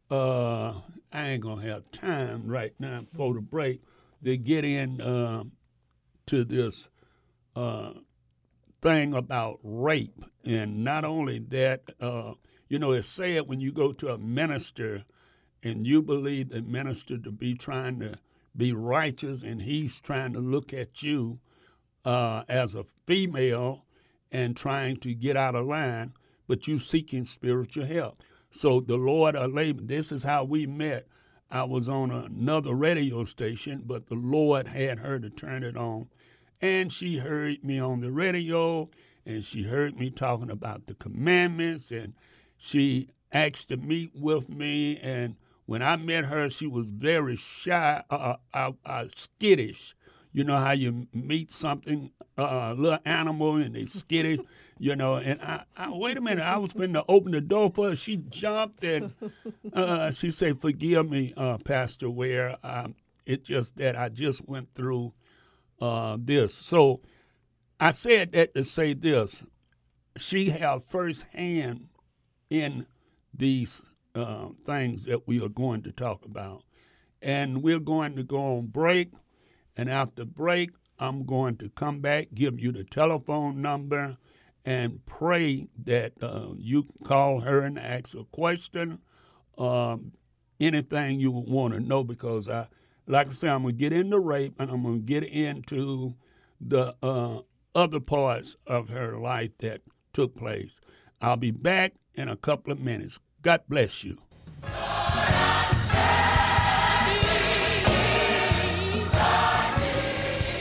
Uh, 0.10 0.74
I 1.12 1.30
ain't 1.30 1.44
gonna 1.44 1.62
have 1.64 1.92
time 1.92 2.44
right 2.46 2.74
now 2.80 3.06
for 3.14 3.34
the 3.34 3.42
break 3.42 3.82
to 4.24 4.38
get 4.38 4.64
in 4.64 5.02
uh, 5.02 5.44
to 6.28 6.44
this 6.44 6.90
uh, 7.56 7.92
thing 8.82 9.14
about 9.14 9.60
rape, 9.64 10.24
and 10.46 10.84
not 10.84 11.04
only 11.04 11.40
that, 11.40 11.82
uh, 12.00 12.34
you 12.70 12.80
know, 12.80 12.92
it's 12.92 13.08
sad 13.08 13.48
when 13.48 13.60
you 13.60 13.72
go 13.72 13.92
to 13.92 14.10
a 14.10 14.18
minister 14.18 15.04
and 15.64 15.86
you 15.86 16.02
believe 16.02 16.50
the 16.50 16.62
minister 16.62 17.18
to 17.18 17.32
be 17.32 17.54
trying 17.54 18.00
to 18.00 18.14
be 18.56 18.74
righteous, 18.74 19.44
and 19.44 19.62
he's 19.62 20.00
trying 20.00 20.34
to 20.34 20.40
look 20.40 20.74
at 20.74 21.04
you 21.04 21.40
uh, 22.06 22.44
as 22.50 22.76
a 22.76 22.84
female 23.06 23.86
and 24.32 24.56
trying 24.56 24.98
to 24.98 25.14
get 25.14 25.38
out 25.38 25.56
of 25.56 25.66
line, 25.66 26.14
but 26.48 26.68
you 26.68 26.78
seeking 26.80 27.26
spiritual 27.26 27.86
help. 27.86 28.24
So 28.50 28.80
the 28.80 28.96
Lord 28.96 29.36
allowed. 29.36 29.88
This 29.88 30.12
is 30.12 30.24
how 30.24 30.44
we 30.44 30.66
met. 30.66 31.08
I 31.52 31.64
was 31.64 31.90
on 31.90 32.12
another 32.12 32.74
radio 32.74 33.26
station, 33.26 33.84
but 33.86 34.08
the 34.08 34.16
Lord 34.16 34.68
had 34.68 35.00
her 35.00 35.20
to 35.20 35.30
turn 35.30 35.64
it 35.64 35.76
on, 35.76 36.08
and 36.62 36.92
she 36.92 37.18
heard 37.18 37.64
me 37.64 37.80
on 37.80 38.00
the 38.00 38.12
radio, 38.12 38.90
and 39.26 39.44
she 39.44 39.64
heard 39.64 40.00
me 40.00 40.10
talking 40.10 40.50
about 40.50 40.88
the 40.88 40.94
commandments, 40.94 41.92
and 41.92 42.14
she 42.58 43.10
asked 43.34 43.68
to 43.70 43.78
meet 43.78 44.12
with 44.16 44.50
me. 44.50 44.98
And 44.98 45.36
when 45.66 45.82
I 45.82 45.96
met 45.98 46.26
her, 46.26 46.50
she 46.50 46.68
was 46.68 46.88
very 46.88 47.36
shy, 47.36 48.04
uh, 48.10 48.38
uh, 48.54 48.72
uh, 48.86 49.06
skittish. 49.14 49.96
You 50.32 50.46
know 50.46 50.58
how 50.58 50.72
you 50.72 51.08
meet 51.14 51.52
something, 51.52 52.12
uh, 52.38 52.74
a 52.74 52.74
little 52.74 53.00
animal, 53.04 53.58
and 53.58 53.76
they 53.76 53.86
skittish, 53.86 54.40
you 54.82 54.96
know. 54.96 55.16
And 55.18 55.40
I, 55.42 55.64
I, 55.78 55.92
wait 55.92 56.18
a 56.18 56.22
minute, 56.22 56.42
I 56.42 56.58
was 56.58 56.74
going 56.74 56.94
to 56.94 57.06
open 57.08 57.32
the 57.32 57.40
door 57.40 57.72
for 57.74 57.90
her. 57.90 57.96
She 57.96 58.18
jumped 58.18 58.84
and 58.84 59.14
uh, 59.74 60.12
she 60.12 60.32
said, 60.32 60.60
"Forgive 60.60 61.10
me, 61.10 61.34
uh, 61.38 61.60
Pastor 61.60 62.10
Ware. 62.10 62.58
Um, 62.64 62.96
it's 63.26 63.48
just 63.48 63.78
that 63.78 63.96
I 63.96 64.10
just 64.10 64.48
went 64.50 64.74
through 64.74 65.14
uh, 65.80 66.18
this." 66.20 66.56
So 66.56 67.02
I 67.80 67.92
said 67.92 68.32
that 68.32 68.56
to 68.56 68.64
say 68.64 68.94
this: 68.94 69.44
she 70.18 70.50
had 70.50 70.84
first 70.88 71.26
hand 71.32 71.88
in 72.50 72.88
these 73.34 73.84
uh, 74.16 74.48
things 74.66 75.06
that 75.06 75.28
we 75.28 75.40
are 75.44 75.50
going 75.50 75.84
to 75.84 75.92
talk 75.92 76.26
about, 76.26 76.64
and 77.22 77.62
we're 77.62 77.80
going 77.80 78.16
to 78.16 78.24
go 78.24 78.58
on 78.58 78.66
break. 78.66 79.12
And 79.78 79.90
after 79.90 80.26
break, 80.26 80.72
I'm 81.00 81.24
going 81.26 81.56
to 81.58 81.70
come 81.70 82.00
back, 82.00 82.28
give 82.34 82.60
you 82.60 82.72
the 82.72 82.84
telephone 82.84 83.62
number, 83.62 84.18
and 84.66 85.06
pray 85.06 85.68
that 85.86 86.14
uh, 86.22 86.48
you 86.58 86.86
call 87.04 87.42
her 87.42 87.62
and 87.62 87.80
ask 87.80 88.16
a 88.16 88.24
question, 88.26 89.00
um, 89.58 90.14
anything 90.60 91.20
you 91.20 91.32
want 91.32 91.74
to 91.74 91.80
know, 91.80 92.04
because 92.04 92.48
I, 92.48 92.68
like 93.08 93.30
I 93.30 93.34
said, 93.34 93.50
I'm 93.50 93.64
gonna 93.64 93.74
get 93.74 93.94
into 93.94 94.20
rape 94.20 94.56
and 94.60 94.70
I'm 94.70 94.84
gonna 94.84 95.00
get 95.00 95.24
into 95.24 96.14
the 96.60 96.96
uh, 97.02 97.40
other 97.74 98.00
parts 98.00 98.56
of 98.68 98.90
her 98.90 99.18
life 99.18 99.52
that 99.60 99.82
took 100.14 100.36
place. 100.36 100.80
I'll 101.22 101.38
be 101.38 101.52
back 101.52 101.94
in 102.16 102.30
a 102.30 102.36
couple 102.36 102.72
of 102.72 102.80
minutes. 102.80 103.20
God 103.42 103.62
bless 103.68 104.04
you. 104.04 104.18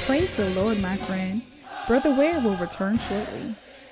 Praise 0.06 0.32
the 0.32 0.50
Lord, 0.54 0.80
my 0.80 0.96
friend. 0.96 1.42
Brother 1.86 2.14
Ware 2.14 2.40
will 2.40 2.56
return 2.56 2.98
shortly. 2.98 3.54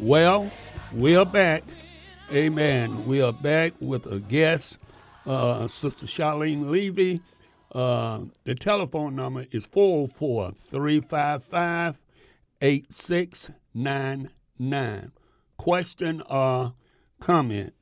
Well, 0.00 0.50
we 0.92 1.16
are 1.16 1.24
back. 1.24 1.64
Amen. 2.30 3.06
We 3.06 3.22
are 3.22 3.32
back 3.32 3.72
with 3.80 4.04
a 4.04 4.18
guest, 4.18 4.76
uh, 5.24 5.66
Sister 5.68 6.04
Charlene 6.04 6.68
Levy. 6.68 7.22
Uh, 7.72 8.24
the 8.44 8.54
telephone 8.54 9.16
number 9.16 9.46
is 9.50 9.64
404 9.64 10.52
355 10.52 12.02
8699. 12.60 15.12
Question 15.56 16.22
or 16.28 16.74
comment? 17.20 17.72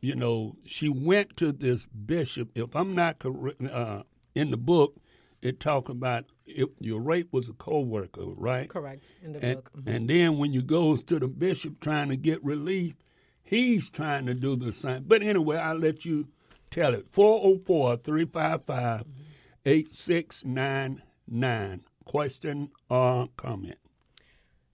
You 0.00 0.14
know, 0.14 0.54
she 0.64 0.88
went 0.88 1.36
to 1.38 1.50
this 1.50 1.86
bishop. 1.86 2.50
If 2.54 2.76
I'm 2.76 2.94
not 2.94 3.18
correct, 3.18 3.60
uh, 3.64 4.04
in 4.36 4.52
the 4.52 4.56
book, 4.56 4.94
it 5.40 5.58
talk 5.58 5.88
about 5.88 6.26
it, 6.56 6.68
your 6.80 7.00
rape 7.00 7.28
was 7.32 7.48
a 7.48 7.52
co-worker, 7.54 8.24
right? 8.36 8.68
Correct 8.68 9.02
in 9.22 9.32
the 9.32 9.44
And, 9.44 9.54
book. 9.56 9.70
Mhm. 9.76 9.96
and 9.96 10.08
then 10.10 10.38
when 10.38 10.52
you 10.52 10.62
goes 10.62 11.02
to 11.04 11.18
the 11.18 11.28
bishop 11.28 11.80
trying 11.80 12.08
to 12.08 12.16
get 12.16 12.42
relief, 12.44 12.94
he's 13.42 13.88
trying 13.90 14.26
to 14.26 14.34
do 14.34 14.56
the 14.56 14.72
same. 14.72 15.04
But 15.06 15.22
anyway, 15.22 15.56
I'll 15.58 15.78
let 15.78 16.04
you 16.04 16.28
tell 16.70 16.94
it. 16.94 17.06
404 17.10 17.96
355 17.98 19.04
8699. 19.64 21.80
Question 22.04 22.70
or 22.90 23.28
comment? 23.36 23.76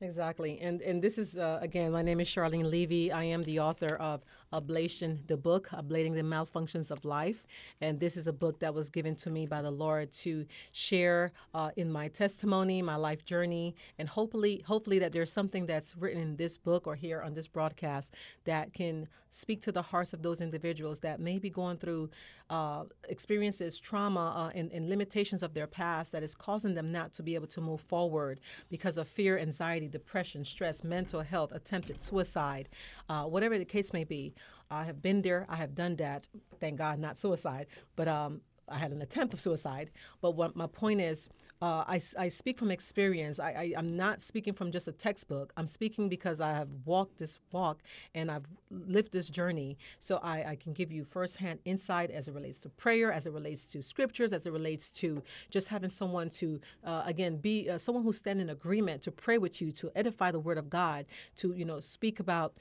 Exactly. 0.01 0.59
And 0.61 0.81
and 0.83 1.03
this 1.03 1.19
is 1.19 1.37
uh, 1.37 1.59
again, 1.61 1.91
my 1.93 2.03
name 2.03 2.21
is 2.21 2.29
Charlene 2.29 2.71
Levy. 2.71 3.11
I 3.13 3.25
am 3.25 3.43
the 3.43 3.59
author 3.61 3.97
of 3.97 4.25
Ablation, 4.53 5.27
the 5.27 5.37
book, 5.37 5.69
Ablating 5.73 6.15
the 6.15 6.23
Malfunctions 6.23 6.91
of 6.91 7.05
Life. 7.05 7.47
And 7.81 8.01
this 8.01 8.17
is 8.17 8.27
a 8.27 8.33
book 8.33 8.61
that 8.61 8.75
was 8.75 8.91
given 8.91 9.15
to 9.17 9.31
me 9.31 9.47
by 9.47 9.63
the 9.63 9.71
Lord 9.71 10.13
to 10.13 10.47
share 10.73 11.33
uh, 11.55 11.71
in 11.77 11.91
my 11.91 12.09
testimony, 12.09 12.83
my 12.83 12.97
life 12.97 13.25
journey, 13.25 13.75
and 13.99 14.09
hopefully, 14.09 14.63
hopefully 14.67 14.99
that 14.99 15.13
there's 15.13 15.33
something 15.33 15.67
that's 15.67 15.97
written 15.97 16.21
in 16.21 16.37
this 16.37 16.57
book 16.57 16.87
or 16.87 16.97
here 16.97 17.23
on 17.23 17.35
this 17.35 17.49
broadcast 17.49 18.15
that 18.45 18.73
can 18.73 19.09
speak 19.31 19.61
to 19.63 19.73
the 19.73 19.83
hearts 19.83 20.13
of 20.13 20.23
those 20.23 20.41
individuals 20.41 21.01
that 21.01 21.21
may 21.21 21.39
be 21.39 21.51
going 21.51 21.77
through 21.77 22.11
uh, 22.51 22.85
experiences, 23.09 23.79
trauma, 23.79 24.33
uh, 24.37 24.51
and, 24.55 24.71
and 24.73 24.89
limitations 24.89 25.43
of 25.43 25.55
their 25.55 25.67
past 25.67 26.13
that 26.13 26.23
is 26.23 26.35
causing 26.35 26.75
them 26.75 26.91
not 26.91 27.13
to 27.15 27.23
be 27.23 27.35
able 27.35 27.47
to 27.49 27.61
move 27.61 27.81
forward 27.81 28.41
because 28.71 28.97
of 28.97 29.09
fear, 29.09 29.39
anxiety, 29.39 29.89
depression, 29.89 30.45
stress, 30.45 30.83
mental 30.83 31.21
health, 31.21 31.53
attempted 31.53 32.01
suicide, 32.01 32.69
uh, 33.09 33.25
whatever 33.25 33.59
the 33.59 33.65
case 33.65 33.93
may 33.93 34.05
be. 34.05 34.35
I 34.71 34.85
have 34.85 35.03
been 35.03 35.23
there. 35.23 35.47
I 35.49 35.57
have 35.57 35.75
done 35.75 35.97
that. 35.97 36.29
Thank 36.61 36.79
God, 36.79 36.99
not 36.99 37.17
suicide, 37.17 37.67
but 37.97 38.09
um, 38.09 38.43
I 38.71 38.79
had 38.79 38.93
an 38.93 39.03
attempt 39.03 39.35
of 39.35 39.41
suicide. 39.41 39.91
But 40.21 40.33
what 40.33 40.57
my 40.57 40.67
point 40.67 41.01
is, 41.01 41.29
uh, 41.61 41.85
I, 41.89 42.01
I 42.17 42.29
speak 42.29 42.59
from 42.59 42.71
experience. 42.71 43.41
I, 43.41 43.51
I, 43.51 43.73
I'm 43.77 43.89
not 43.89 44.21
speaking 44.23 44.53
from 44.53 44.71
just 44.71 44.87
a 44.87 44.93
textbook. 44.93 45.53
I'm 45.57 45.67
speaking 45.67 46.09
because 46.09 46.41
I 46.41 46.53
have 46.53 46.69
walked 46.85 47.19
this 47.19 47.39
walk 47.51 47.83
and 48.15 48.31
I've 48.31 48.47
lived 48.71 49.13
this 49.13 49.29
journey. 49.29 49.77
So 49.99 50.19
I, 50.23 50.51
I 50.51 50.57
can 50.57 50.73
give 50.73 50.93
you 50.93 51.05
firsthand 51.05 51.59
insight 51.65 52.11
as 52.11 52.29
it 52.29 52.35
relates 52.35 52.61
to 52.61 52.69
prayer, 52.69 53.13
as 53.13 53.27
it 53.27 53.33
relates 53.33 53.65
to 53.67 53.83
scriptures, 53.83 54.33
as 54.33 54.47
it 54.47 54.53
relates 54.53 54.91
to 54.93 55.23
just 55.51 55.69
having 55.69 55.91
someone 55.91 56.31
to, 56.31 56.61
uh, 56.85 57.03
again, 57.07 57.39
be 57.39 57.69
uh, 57.69 57.79
someone 57.79 58.05
who 58.05 58.13
stand 58.13 58.41
in 58.41 58.51
agreement 58.51 59.03
to 59.03 59.11
pray 59.11 59.39
with 59.39 59.61
you, 59.61 59.73
to 59.73 59.91
edify 59.97 60.31
the 60.31 60.41
word 60.41 60.59
of 60.59 60.71
God, 60.71 61.07
to, 61.37 61.53
you 61.55 61.65
know, 61.65 61.81
speak 61.81 62.21
about 62.21 62.55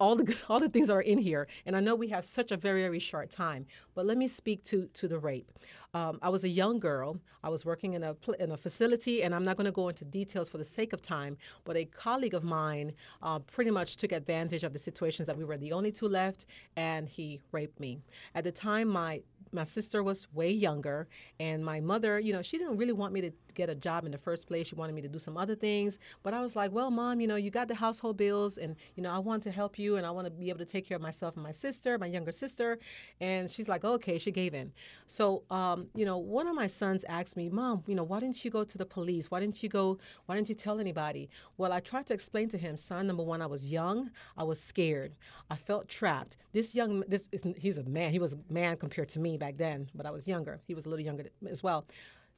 all 0.00 0.16
the 0.16 0.36
all 0.48 0.58
the 0.58 0.68
things 0.68 0.90
are 0.90 1.02
in 1.02 1.18
here, 1.18 1.46
and 1.66 1.76
I 1.76 1.80
know 1.80 1.94
we 1.94 2.08
have 2.08 2.24
such 2.24 2.50
a 2.50 2.56
very 2.56 2.82
very 2.82 2.98
short 2.98 3.30
time. 3.30 3.66
But 3.94 4.06
let 4.06 4.16
me 4.16 4.26
speak 4.26 4.64
to 4.64 4.88
to 4.94 5.06
the 5.06 5.18
rape. 5.18 5.52
Um, 5.92 6.18
I 6.22 6.28
was 6.28 6.44
a 6.44 6.48
young 6.48 6.78
girl. 6.78 7.20
I 7.42 7.48
was 7.48 7.64
working 7.64 7.94
in 7.94 8.02
a 8.02 8.16
in 8.38 8.50
a 8.50 8.56
facility, 8.56 9.22
and 9.22 9.34
I'm 9.34 9.44
not 9.44 9.56
going 9.56 9.66
to 9.66 9.72
go 9.72 9.88
into 9.88 10.04
details 10.04 10.48
for 10.48 10.58
the 10.58 10.64
sake 10.64 10.92
of 10.92 11.02
time. 11.02 11.36
But 11.64 11.76
a 11.76 11.84
colleague 11.84 12.34
of 12.34 12.42
mine 12.42 12.92
uh, 13.22 13.40
pretty 13.40 13.70
much 13.70 13.96
took 13.96 14.12
advantage 14.12 14.64
of 14.64 14.72
the 14.72 14.78
situations 14.78 15.26
that 15.26 15.36
we 15.36 15.44
were 15.44 15.58
the 15.58 15.72
only 15.72 15.92
two 15.92 16.08
left, 16.08 16.46
and 16.76 17.08
he 17.08 17.40
raped 17.52 17.78
me. 17.78 17.98
At 18.34 18.44
the 18.44 18.52
time, 18.52 18.88
my 18.88 19.22
my 19.52 19.64
sister 19.64 20.02
was 20.02 20.26
way 20.32 20.50
younger, 20.50 21.08
and 21.38 21.64
my 21.64 21.80
mother, 21.80 22.18
you 22.20 22.32
know, 22.32 22.42
she 22.42 22.58
didn't 22.58 22.76
really 22.76 22.92
want 22.92 23.12
me 23.12 23.20
to 23.22 23.32
get 23.54 23.68
a 23.68 23.74
job 23.74 24.04
in 24.04 24.12
the 24.12 24.18
first 24.18 24.46
place. 24.46 24.68
She 24.68 24.74
wanted 24.74 24.94
me 24.94 25.02
to 25.02 25.08
do 25.08 25.18
some 25.18 25.36
other 25.36 25.54
things. 25.54 25.98
But 26.22 26.34
I 26.34 26.40
was 26.40 26.54
like, 26.54 26.70
well, 26.72 26.90
mom, 26.90 27.20
you 27.20 27.26
know, 27.26 27.36
you 27.36 27.50
got 27.50 27.68
the 27.68 27.74
household 27.74 28.16
bills, 28.16 28.58
and, 28.58 28.76
you 28.94 29.02
know, 29.02 29.10
I 29.10 29.18
want 29.18 29.42
to 29.44 29.50
help 29.50 29.78
you, 29.78 29.96
and 29.96 30.06
I 30.06 30.10
want 30.10 30.26
to 30.26 30.30
be 30.30 30.48
able 30.48 30.60
to 30.60 30.64
take 30.64 30.86
care 30.88 30.96
of 30.96 31.02
myself 31.02 31.34
and 31.34 31.42
my 31.42 31.52
sister, 31.52 31.98
my 31.98 32.06
younger 32.06 32.32
sister. 32.32 32.78
And 33.20 33.50
she's 33.50 33.68
like, 33.68 33.84
okay, 33.84 34.18
she 34.18 34.30
gave 34.30 34.54
in. 34.54 34.72
So, 35.06 35.42
um, 35.50 35.86
you 35.94 36.04
know, 36.04 36.18
one 36.18 36.46
of 36.46 36.54
my 36.54 36.66
sons 36.66 37.04
asked 37.08 37.36
me, 37.36 37.48
mom, 37.48 37.82
you 37.86 37.94
know, 37.94 38.04
why 38.04 38.20
didn't 38.20 38.44
you 38.44 38.50
go 38.50 38.64
to 38.64 38.78
the 38.78 38.86
police? 38.86 39.30
Why 39.30 39.40
didn't 39.40 39.62
you 39.62 39.68
go? 39.68 39.98
Why 40.26 40.36
didn't 40.36 40.48
you 40.48 40.54
tell 40.54 40.78
anybody? 40.78 41.28
Well, 41.56 41.72
I 41.72 41.80
tried 41.80 42.06
to 42.06 42.14
explain 42.14 42.48
to 42.50 42.58
him, 42.58 42.76
son, 42.76 43.06
number 43.06 43.22
one, 43.22 43.42
I 43.42 43.46
was 43.46 43.66
young, 43.66 44.10
I 44.36 44.44
was 44.44 44.60
scared, 44.60 45.14
I 45.50 45.56
felt 45.56 45.88
trapped. 45.88 46.36
This 46.52 46.74
young, 46.74 47.04
this 47.08 47.24
is, 47.32 47.42
he's 47.56 47.78
a 47.78 47.84
man. 47.84 48.12
He 48.12 48.18
was 48.18 48.34
a 48.34 48.38
man 48.48 48.76
compared 48.76 49.08
to 49.10 49.18
me 49.18 49.36
back 49.40 49.56
then, 49.56 49.88
but 49.94 50.06
I 50.06 50.12
was 50.12 50.28
younger. 50.28 50.60
He 50.68 50.74
was 50.74 50.86
a 50.86 50.88
little 50.88 51.04
younger 51.04 51.24
as 51.48 51.62
well. 51.62 51.84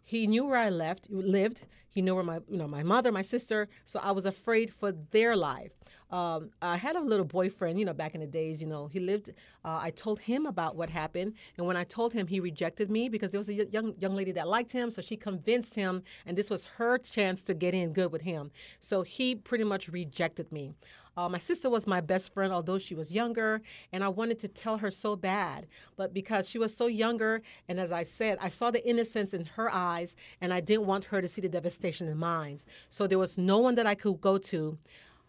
He 0.05 0.27
knew 0.27 0.45
where 0.47 0.59
I 0.59 0.71
left, 0.71 1.11
lived. 1.11 1.67
He 1.91 2.01
knew 2.03 2.15
where 2.15 2.25
my, 2.25 2.41
you 2.49 2.57
know, 2.57 2.67
my 2.67 2.83
mother, 2.83 3.13
my 3.13 3.23
sister. 3.23 3.69
So 3.85 4.01
I 4.03 4.13
was 4.13 4.25
afraid 4.25 4.73
for 4.73 4.91
their 4.91 5.37
life. 5.37 5.73
Um, 6.11 6.51
I 6.61 6.77
had 6.77 6.97
a 6.97 7.01
little 7.01 7.25
boyfriend, 7.25 7.79
you 7.79 7.87
know, 7.87 7.95
back 7.95 8.15
in 8.15 8.21
the 8.21 8.27
days. 8.27 8.61
You 8.61 8.69
know, 8.69 8.87
he 8.87 9.01
lived. 9.01 9.31
Uh, 9.65 9.79
I 9.81 9.91
told 9.91 10.21
him 10.21 10.45
about 10.45 10.77
what 10.77 10.91
happened, 10.91 11.35
and 11.57 11.67
when 11.67 11.77
I 11.77 11.85
told 11.85 12.13
him, 12.13 12.27
he 12.27 12.39
rejected 12.39 12.91
me 12.91 13.09
because 13.09 13.31
there 13.31 13.41
was 13.41 13.49
a 13.49 13.55
young 13.55 13.95
young 13.99 14.15
lady 14.15 14.33
that 14.33 14.47
liked 14.47 14.73
him. 14.73 14.91
So 14.91 15.01
she 15.01 15.17
convinced 15.17 15.75
him, 15.75 16.03
and 16.27 16.37
this 16.37 16.51
was 16.51 16.67
her 16.77 16.99
chance 16.99 17.43
to 17.45 17.55
get 17.55 17.73
in 17.73 17.95
good 17.95 18.13
with 18.13 18.23
him. 18.23 18.51
So 18.81 19.03
he 19.03 19.35
pretty 19.35 19.65
much 19.65 19.89
rejected 19.89 20.53
me. 20.53 20.75
Uh, 21.17 21.29
my 21.29 21.39
sister 21.39 21.69
was 21.69 21.87
my 21.87 22.01
best 22.01 22.33
friend, 22.33 22.53
although 22.53 22.79
she 22.79 22.95
was 22.95 23.13
younger, 23.13 23.61
and 23.93 24.03
I 24.03 24.09
wanted 24.09 24.39
to 24.41 24.49
tell 24.49 24.79
her 24.79 24.91
so 24.91 25.15
bad. 25.15 25.67
But 25.97 26.15
because 26.15 26.49
she 26.49 26.59
was 26.59 26.75
so 26.75 26.87
younger, 26.87 27.43
and 27.69 27.79
as 27.79 27.93
I 27.93 28.03
said, 28.03 28.39
I 28.41 28.49
saw 28.49 28.71
the 28.71 28.87
innocence 28.87 29.35
in 29.35 29.45
her 29.57 29.71
eyes, 29.71 30.17
and 30.41 30.55
I 30.55 30.61
didn't 30.61 30.87
want 30.87 31.05
her 31.05 31.21
to 31.21 31.29
see 31.29 31.43
the 31.43 31.49
devastation 31.49 32.09
in 32.09 32.17
mine. 32.17 32.59
So 32.89 33.07
there 33.07 33.19
was 33.19 33.37
no 33.37 33.59
one 33.59 33.75
that 33.75 33.87
I 33.87 33.95
could 33.95 34.21
go 34.21 34.39
to, 34.39 34.79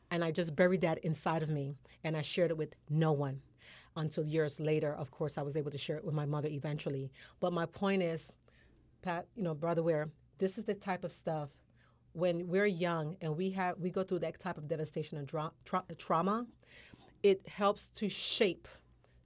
and 0.10 0.24
I 0.24 0.32
just 0.32 0.56
buried 0.56 0.82
that 0.82 1.00
inside 1.00 1.44
of 1.44 1.50
me, 1.50 1.76
and 2.04 2.16
I 2.16 2.22
shared 2.22 2.52
it 2.52 2.58
with 2.58 2.76
no 2.90 3.12
one. 3.12 3.42
Until 3.96 4.26
years 4.26 4.60
later, 4.60 4.94
of 4.94 5.12
course, 5.12 5.38
I 5.38 5.44
was 5.44 5.56
able 5.56 5.70
to 5.72 5.78
share 5.78 5.98
it 5.98 6.06
with 6.06 6.16
my 6.16 6.26
mother 6.26 6.48
eventually. 6.48 7.12
But 7.40 7.54
my 7.54 7.66
point 7.66 8.02
is, 8.02 8.32
Pat, 9.02 9.28
you 9.36 9.44
know, 9.44 9.54
Brother 9.54 9.84
Ware, 9.84 10.10
this 10.40 10.58
is 10.58 10.64
the 10.64 10.74
type 10.74 11.04
of 11.04 11.12
stuff 11.12 11.50
when 12.14 12.48
we're 12.48 12.66
young 12.66 13.18
and 13.22 13.36
we 13.36 13.52
have 13.52 13.78
we 13.80 13.90
go 13.90 14.04
through 14.04 14.20
that 14.20 14.40
type 14.40 14.58
of 14.58 14.68
devastation 14.68 15.18
and 15.18 15.28
tra- 15.28 15.84
trauma, 15.98 16.46
it 17.22 17.48
helps 17.48 17.88
to 17.96 18.10
shape 18.10 18.68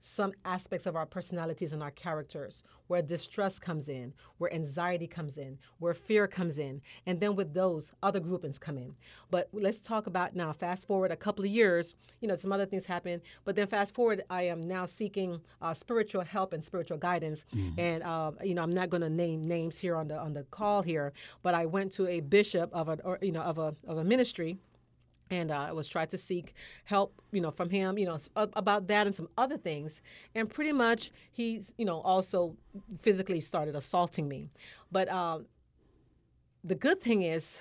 some 0.00 0.32
aspects 0.44 0.86
of 0.86 0.96
our 0.96 1.06
personalities 1.06 1.72
and 1.72 1.82
our 1.82 1.90
characters 1.90 2.62
where 2.86 3.02
distrust 3.02 3.60
comes 3.60 3.88
in, 3.88 4.14
where 4.38 4.52
anxiety 4.52 5.06
comes 5.06 5.36
in, 5.36 5.58
where 5.78 5.94
fear 5.94 6.26
comes 6.26 6.58
in, 6.58 6.80
and 7.06 7.20
then 7.20 7.36
with 7.36 7.52
those 7.54 7.92
other 8.02 8.20
groupings 8.20 8.58
come 8.58 8.78
in. 8.78 8.94
But 9.30 9.48
let's 9.52 9.78
talk 9.78 10.06
about 10.06 10.34
now. 10.34 10.52
Fast 10.52 10.86
forward 10.86 11.10
a 11.10 11.16
couple 11.16 11.44
of 11.44 11.50
years, 11.50 11.94
you 12.20 12.28
know, 12.28 12.36
some 12.36 12.52
other 12.52 12.64
things 12.66 12.86
happen. 12.86 13.20
But 13.44 13.56
then 13.56 13.66
fast 13.66 13.94
forward, 13.94 14.22
I 14.30 14.42
am 14.42 14.62
now 14.62 14.86
seeking 14.86 15.40
uh, 15.60 15.74
spiritual 15.74 16.22
help 16.22 16.52
and 16.52 16.64
spiritual 16.64 16.98
guidance. 16.98 17.44
And 17.78 18.02
uh, 18.02 18.32
you 18.42 18.54
know, 18.54 18.62
I'm 18.62 18.72
not 18.72 18.88
going 18.90 19.02
to 19.02 19.10
name 19.10 19.42
names 19.42 19.78
here 19.78 19.96
on 19.96 20.08
the 20.08 20.18
on 20.18 20.32
the 20.32 20.44
call 20.44 20.82
here, 20.82 21.12
but 21.42 21.54
I 21.54 21.66
went 21.66 21.92
to 21.94 22.06
a 22.06 22.20
bishop 22.20 22.70
of 22.72 22.88
a 22.88 22.98
or, 23.04 23.18
you 23.20 23.32
know 23.32 23.42
of 23.42 23.58
a 23.58 23.74
of 23.86 23.98
a 23.98 24.04
ministry 24.04 24.58
and 25.30 25.50
uh, 25.50 25.66
I 25.68 25.72
was 25.72 25.88
trying 25.88 26.08
to 26.08 26.18
seek 26.18 26.54
help, 26.84 27.20
you 27.32 27.40
know, 27.40 27.50
from 27.50 27.70
him, 27.70 27.98
you 27.98 28.06
know, 28.06 28.18
about 28.36 28.86
that 28.88 29.06
and 29.06 29.14
some 29.14 29.28
other 29.36 29.56
things. 29.56 30.00
And 30.34 30.48
pretty 30.48 30.72
much, 30.72 31.10
he's, 31.30 31.74
you 31.78 31.84
know, 31.84 32.00
also 32.00 32.56
physically 33.00 33.40
started 33.40 33.76
assaulting 33.76 34.28
me. 34.28 34.50
But 34.90 35.08
um, 35.08 35.46
the 36.64 36.74
good 36.74 37.00
thing 37.00 37.22
is, 37.22 37.60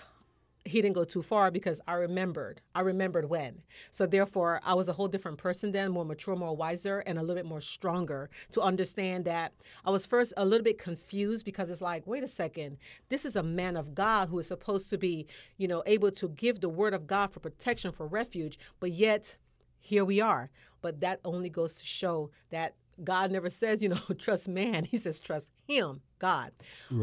he 0.67 0.82
didn't 0.82 0.95
go 0.95 1.03
too 1.03 1.21
far 1.21 1.49
because 1.51 1.82
I 1.88 1.93
remembered. 1.93 2.62
I 2.75 2.82
remembered 2.82 3.30
when. 3.30 3.62
So 3.91 4.06
therefore, 4.06 4.62
I 4.63 4.73
was 4.73 4.88
a 4.88 4.93
whole 4.93 5.08
different 5.08 5.38
person 5.38 5.71
then, 5.71 5.91
more 5.91 6.06
mature, 6.06 6.36
more 6.36 6.56
wiser, 6.56 6.99
and 6.99 7.17
a 7.17 7.21
little 7.21 7.36
bit 7.36 7.45
more 7.45 7.62
stronger 7.62 8.30
to 8.51 8.62
understand 8.62 9.25
that 9.25 9.53
I 9.86 9.91
was 9.91 10.06
first 10.06 10.34
a 10.38 10.45
little 10.45 10.63
bit 10.63 10.77
confused 10.77 11.45
because 11.45 11.71
it's 11.71 11.82
like, 11.82 12.06
wait 12.06 12.23
a 12.23 12.27
second, 12.27 12.77
this 13.10 13.25
is 13.25 13.36
a 13.36 13.43
man 13.43 13.77
of 13.77 13.95
God 13.95 14.30
who 14.30 14.39
is 14.39 14.47
supposed 14.47 14.89
to 14.89 14.97
be, 14.97 15.27
you 15.58 15.67
know, 15.67 15.84
able 15.86 16.12
to 16.12 16.30
give 16.30 16.60
the 16.60 16.69
word 16.69 16.93
of 16.93 17.08
God 17.08 17.32
for 17.32 17.39
protection, 17.39 17.91
for 17.91 18.08
refuge, 18.08 18.60
but 18.80 18.91
yet 18.91 19.38
here 19.80 20.06
we 20.06 20.19
are. 20.19 20.49
But 20.82 20.99
that 21.01 21.19
only 21.25 21.49
goes 21.49 21.75
to 21.75 21.86
show 21.86 22.32
that 22.49 22.75
God 23.04 23.32
never 23.32 23.50
says, 23.50 23.82
you 23.84 23.90
know, 23.90 24.00
trust 24.18 24.48
man. 24.48 24.86
He 24.86 24.98
says, 24.98 25.20
trust 25.20 25.52
him, 25.68 26.02
God. 26.20 26.52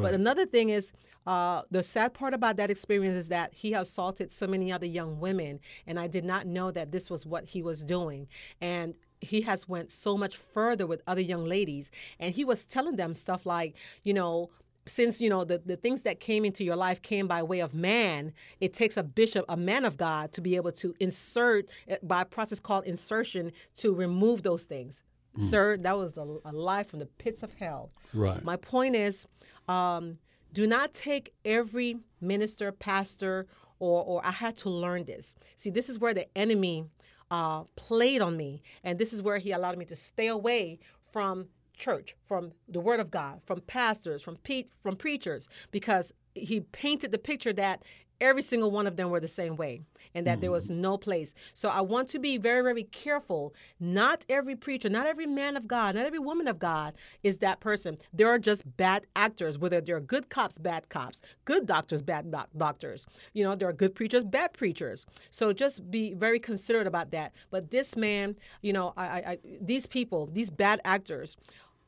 But 0.02 0.14
another 0.14 0.46
thing 0.46 0.70
is, 0.70 0.92
uh, 1.26 1.62
the 1.70 1.82
sad 1.82 2.12
part 2.12 2.34
about 2.34 2.56
that 2.56 2.70
experience 2.70 3.16
is 3.16 3.28
that 3.28 3.54
he 3.54 3.72
assaulted 3.72 4.30
so 4.32 4.46
many 4.46 4.70
other 4.70 4.86
young 4.86 5.20
women, 5.20 5.60
and 5.86 5.98
I 5.98 6.06
did 6.06 6.24
not 6.24 6.46
know 6.46 6.70
that 6.70 6.92
this 6.92 7.08
was 7.08 7.24
what 7.24 7.46
he 7.46 7.62
was 7.62 7.82
doing. 7.82 8.28
And 8.60 8.94
he 9.20 9.40
has 9.42 9.68
went 9.68 9.90
so 9.90 10.18
much 10.18 10.36
further 10.36 10.86
with 10.86 11.02
other 11.06 11.22
young 11.22 11.44
ladies, 11.44 11.90
and 12.18 12.34
he 12.34 12.44
was 12.44 12.64
telling 12.64 12.96
them 12.96 13.14
stuff 13.14 13.46
like, 13.46 13.74
you 14.02 14.12
know, 14.12 14.50
since 14.86 15.20
you 15.20 15.30
know 15.30 15.44
the, 15.44 15.62
the 15.64 15.76
things 15.76 16.02
that 16.02 16.20
came 16.20 16.44
into 16.44 16.62
your 16.62 16.76
life 16.76 17.00
came 17.00 17.26
by 17.26 17.42
way 17.42 17.60
of 17.60 17.72
man 17.72 18.34
it 18.60 18.74
takes 18.74 18.98
a 18.98 19.02
bishop 19.02 19.42
a 19.48 19.56
man 19.56 19.82
of 19.84 19.96
god 19.96 20.30
to 20.30 20.42
be 20.42 20.56
able 20.56 20.72
to 20.72 20.94
insert 21.00 21.66
eh, 21.88 21.96
by 22.02 22.20
a 22.20 22.24
process 22.26 22.60
called 22.60 22.84
insertion 22.84 23.50
to 23.74 23.94
remove 23.94 24.42
those 24.42 24.64
things 24.64 25.00
sir 25.38 25.76
that 25.78 25.96
was 25.96 26.16
a, 26.16 26.26
a 26.44 26.52
lie 26.52 26.82
from 26.82 26.98
the 27.00 27.06
pits 27.06 27.42
of 27.42 27.54
hell. 27.54 27.90
Right. 28.12 28.42
my 28.44 28.56
point 28.56 28.94
is 28.96 29.26
um, 29.68 30.14
do 30.52 30.66
not 30.66 30.94
take 30.94 31.32
every 31.44 31.98
minister 32.20 32.70
pastor 32.72 33.46
or, 33.80 34.04
or 34.04 34.24
i 34.24 34.30
had 34.30 34.56
to 34.58 34.70
learn 34.70 35.04
this. 35.04 35.34
See 35.56 35.70
this 35.70 35.88
is 35.88 35.98
where 35.98 36.14
the 36.14 36.26
enemy 36.36 36.86
uh, 37.30 37.64
played 37.76 38.20
on 38.22 38.36
me 38.36 38.62
and 38.84 38.98
this 38.98 39.12
is 39.12 39.22
where 39.22 39.38
he 39.38 39.50
allowed 39.50 39.78
me 39.78 39.84
to 39.86 39.96
stay 39.96 40.28
away 40.28 40.78
from 41.12 41.48
church 41.76 42.14
from 42.24 42.52
the 42.68 42.78
word 42.78 43.00
of 43.00 43.10
god 43.10 43.40
from 43.44 43.60
pastors 43.60 44.22
from 44.22 44.36
pe- 44.36 44.68
from 44.80 44.94
preachers 44.94 45.48
because 45.72 46.12
he 46.34 46.60
painted 46.60 47.10
the 47.10 47.18
picture 47.18 47.52
that 47.52 47.82
every 48.20 48.42
single 48.42 48.70
one 48.70 48.86
of 48.86 48.96
them 48.96 49.10
were 49.10 49.20
the 49.20 49.28
same 49.28 49.56
way 49.56 49.82
and 50.14 50.26
that 50.26 50.40
there 50.40 50.50
was 50.50 50.64
Mm-hmm. 50.68 50.80
no 50.80 50.96
place. 50.98 51.34
So 51.52 51.68
I 51.68 51.80
want 51.80 52.08
to 52.10 52.18
be 52.18 52.38
very, 52.38 52.62
very 52.62 52.84
careful. 52.84 53.52
Not 53.80 54.24
every 54.28 54.56
preacher, 54.56 54.88
not 54.88 55.06
every 55.06 55.26
man 55.26 55.56
of 55.56 55.66
God, 55.66 55.94
not 55.96 56.06
every 56.06 56.18
woman 56.20 56.46
of 56.48 56.58
God 56.58 56.94
is 57.22 57.38
that 57.38 57.60
person. 57.60 57.96
There 58.12 58.28
are 58.28 58.38
just 58.38 58.76
bad 58.76 59.06
actors, 59.16 59.58
whether 59.58 59.80
they're 59.80 60.00
good 60.00 60.30
cops, 60.30 60.58
bad 60.58 60.88
cops, 60.88 61.20
good 61.44 61.66
doctors, 61.66 62.02
bad 62.02 62.30
doc- 62.30 62.50
doctors. 62.56 63.06
You 63.32 63.44
know, 63.44 63.54
there 63.56 63.68
are 63.68 63.72
good 63.72 63.94
preachers, 63.94 64.24
bad 64.24 64.52
preachers. 64.52 65.04
So 65.30 65.52
just 65.52 65.90
be 65.90 66.14
very 66.14 66.38
considerate 66.38 66.86
about 66.86 67.10
that. 67.10 67.32
But 67.50 67.70
this 67.70 67.96
man, 67.96 68.36
you 68.62 68.72
know, 68.72 68.94
I, 68.96 69.06
I, 69.06 69.16
I 69.32 69.38
these 69.60 69.86
people, 69.86 70.26
these 70.32 70.50
bad 70.50 70.80
actors, 70.84 71.36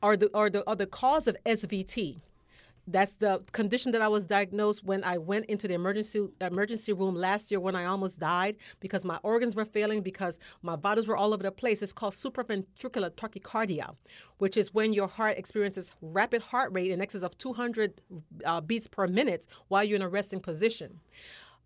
are 0.03 0.15
the 0.17 0.29
are 0.33 0.49
the 0.49 0.63
are 0.67 0.75
the 0.75 0.85
cause 0.85 1.27
of 1.27 1.35
SVT. 1.45 2.17
That's 2.89 3.15
the 3.15 3.43
condition 3.51 3.91
that 3.91 4.01
I 4.01 4.07
was 4.07 4.25
diagnosed 4.25 4.81
when 4.81 5.03
I 5.03 5.17
went 5.17 5.47
into 5.47 5.67
the 5.67 5.73
emergency 5.73 6.25
emergency 6.39 6.93
room 6.93 7.15
last 7.15 7.51
year 7.51 7.59
when 7.59 7.75
I 7.75 7.83
almost 7.83 8.17
died 8.17 8.55
because 8.79 9.03
my 9.03 9.19
organs 9.23 9.55
were 9.55 9.65
failing 9.65 10.01
because 10.01 10.39
my 10.61 10.77
vitals 10.77 11.05
were 11.05 11.17
all 11.17 11.33
over 11.33 11.43
the 11.43 11.51
place. 11.51 11.81
It's 11.81 11.91
called 11.91 12.13
supraventricular 12.13 13.11
tachycardia, 13.11 13.95
which 14.37 14.55
is 14.55 14.73
when 14.73 14.93
your 14.93 15.09
heart 15.09 15.37
experiences 15.37 15.91
rapid 16.01 16.41
heart 16.43 16.71
rate 16.71 16.89
in 16.89 17.01
excess 17.01 17.23
of 17.23 17.37
200 17.37 17.99
uh, 18.45 18.61
beats 18.61 18.87
per 18.87 19.05
minute 19.05 19.47
while 19.67 19.83
you're 19.83 19.97
in 19.97 20.01
a 20.01 20.07
resting 20.07 20.39
position. 20.39 21.01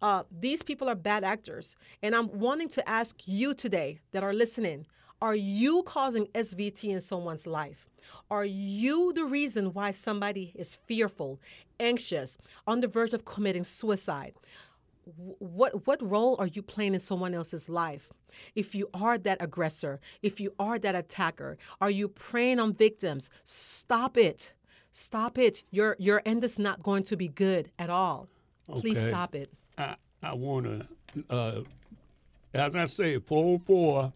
Uh, 0.01 0.23
these 0.31 0.63
people 0.63 0.89
are 0.89 0.95
bad 0.95 1.23
actors, 1.23 1.75
and 2.01 2.15
I'm 2.15 2.39
wanting 2.39 2.69
to 2.69 2.89
ask 2.89 3.15
you 3.27 3.53
today 3.53 3.99
that 4.11 4.23
are 4.23 4.33
listening: 4.33 4.87
Are 5.21 5.35
you 5.35 5.83
causing 5.83 6.25
SVT 6.33 6.85
in 6.85 6.99
someone's 6.99 7.45
life? 7.45 7.90
Are 8.29 8.45
you 8.45 9.13
the 9.13 9.25
reason 9.25 9.73
why 9.73 9.91
somebody 9.91 10.51
is 10.55 10.77
fearful, 10.87 11.39
anxious, 11.79 12.37
on 12.65 12.79
the 12.79 12.87
verge 12.87 13.13
of 13.13 13.25
committing 13.25 13.63
suicide? 13.63 14.33
What, 15.39 15.87
what 15.87 16.01
role 16.01 16.35
are 16.39 16.47
you 16.47 16.61
playing 16.61 16.93
in 16.93 16.99
someone 16.99 17.33
else's 17.33 17.67
life? 17.67 18.09
If 18.55 18.73
you 18.73 18.89
are 18.93 19.17
that 19.17 19.41
aggressor, 19.41 19.99
if 20.21 20.39
you 20.39 20.53
are 20.57 20.79
that 20.79 20.95
attacker, 20.95 21.57
are 21.81 21.89
you 21.89 22.07
preying 22.07 22.59
on 22.59 22.73
victims? 22.73 23.29
Stop 23.43 24.15
it. 24.17 24.53
Stop 24.91 25.37
it. 25.37 25.63
Your, 25.71 25.95
your 25.99 26.21
end 26.25 26.43
is 26.43 26.57
not 26.59 26.81
going 26.83 27.03
to 27.03 27.17
be 27.17 27.27
good 27.27 27.71
at 27.77 27.89
all. 27.89 28.27
Please 28.69 28.97
Okay. 28.99 29.09
stop 29.09 29.35
it. 29.35 29.49
I, 29.77 29.95
I 30.23 30.33
want 30.33 30.65
to, 30.65 30.87
uh, 31.29 31.61
as 32.53 32.75
I 32.75 32.85
say, 32.85 33.17
404, 33.19 34.13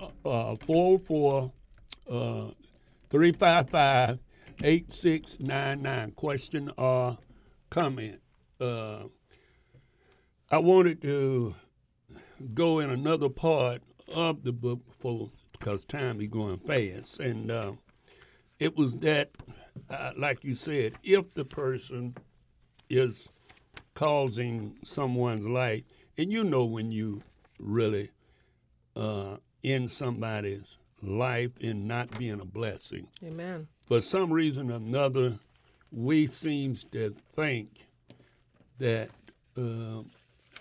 uh, 0.00 0.28
uh, 0.28 0.56
404, 0.66 1.52
uh, 2.10 2.50
355 3.10 4.18
8699. 4.62 6.10
Question 6.12 6.70
or 6.76 7.18
comment. 7.70 8.20
Uh, 8.60 9.04
I 10.50 10.58
wanted 10.58 11.02
to 11.02 11.54
go 12.54 12.80
in 12.80 12.90
another 12.90 13.28
part 13.28 13.82
of 14.14 14.42
the 14.42 14.52
book 14.52 14.80
for 14.98 15.30
because 15.52 15.84
time 15.84 16.20
is 16.20 16.28
going 16.28 16.58
fast, 16.58 17.20
and 17.20 17.50
uh, 17.50 17.72
it 18.58 18.76
was 18.76 18.94
that, 18.96 19.30
uh, 19.90 20.12
like 20.16 20.44
you 20.44 20.54
said, 20.54 20.94
if 21.02 21.34
the 21.34 21.44
person 21.44 22.14
is 22.88 23.28
causing 23.94 24.76
someone's 24.84 25.46
life, 25.46 25.82
and 26.16 26.32
you 26.32 26.44
know 26.44 26.64
when 26.64 26.92
you 26.92 27.22
really 27.58 28.10
uh, 28.96 29.36
in 29.62 29.88
somebody's 29.88 30.78
life 31.02 31.52
and 31.60 31.86
not 31.86 32.18
being 32.18 32.40
a 32.40 32.44
blessing. 32.44 33.06
Amen. 33.24 33.68
For 33.86 34.00
some 34.00 34.32
reason 34.32 34.70
or 34.70 34.76
another, 34.76 35.38
we 35.90 36.26
seems 36.26 36.84
to 36.92 37.14
think 37.34 37.86
that 38.78 39.10
uh, 39.56 40.02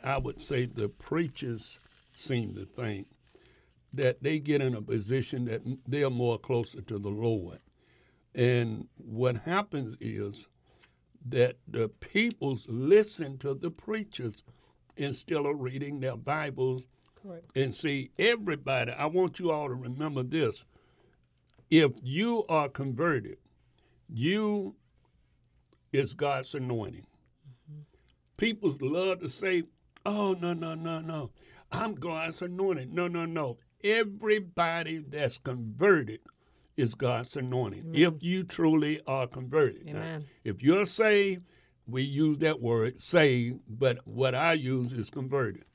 I 0.03 0.17
would 0.17 0.41
say 0.41 0.65
the 0.65 0.89
preachers 0.89 1.79
seem 2.13 2.55
to 2.55 2.65
think 2.65 3.07
that 3.93 4.21
they 4.21 4.39
get 4.39 4.61
in 4.61 4.75
a 4.75 4.81
position 4.81 5.45
that 5.45 5.61
they're 5.87 6.09
more 6.09 6.37
closer 6.37 6.81
to 6.81 6.99
the 6.99 7.09
Lord. 7.09 7.59
And 8.35 8.87
what 8.97 9.37
happens 9.37 9.97
is 9.99 10.47
that 11.29 11.57
the 11.67 11.89
peoples 11.89 12.65
listen 12.69 13.37
to 13.39 13.53
the 13.53 13.71
preachers 13.71 14.43
instead 14.95 15.45
of 15.45 15.59
reading 15.59 15.99
their 15.99 16.15
Bibles. 16.15 16.83
Correct. 17.27 17.51
And 17.55 17.75
see, 17.75 18.11
everybody, 18.17 18.91
I 18.91 19.05
want 19.07 19.39
you 19.39 19.51
all 19.51 19.67
to 19.67 19.73
remember 19.73 20.23
this. 20.23 20.63
If 21.69 21.91
you 22.01 22.45
are 22.47 22.69
converted, 22.69 23.37
you 24.07 24.75
is 25.91 26.13
God's 26.13 26.53
anointing. 26.55 27.05
People 28.37 28.77
love 28.79 29.19
to 29.21 29.29
say, 29.29 29.63
oh, 30.05 30.37
no, 30.39 30.53
no, 30.53 30.75
no, 30.75 30.99
no. 30.99 31.31
I'm 31.71 31.95
God's 31.95 32.41
anointed. 32.41 32.93
No, 32.93 33.07
no, 33.07 33.25
no. 33.25 33.57
Everybody 33.83 34.99
that's 34.99 35.37
converted 35.37 36.19
is 36.77 36.95
God's 36.95 37.35
anointing. 37.35 37.91
If 37.93 38.21
you 38.21 38.43
truly 38.43 39.01
are 39.07 39.27
converted. 39.27 39.85
Now, 39.85 40.19
if 40.43 40.63
you're 40.63 40.85
saved, 40.85 41.43
we 41.87 42.03
use 42.03 42.37
that 42.39 42.61
word 42.61 42.99
saved, 43.01 43.59
but 43.67 43.99
what 44.05 44.35
I 44.35 44.53
use 44.53 44.93
is 44.93 45.09
converted. 45.09 45.65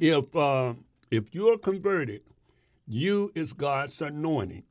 If 0.00 0.34
uh, 0.34 0.74
if 1.10 1.34
you're 1.34 1.58
converted, 1.58 2.22
you 2.86 3.32
is 3.34 3.52
God's 3.52 4.00
anointing. 4.00 4.64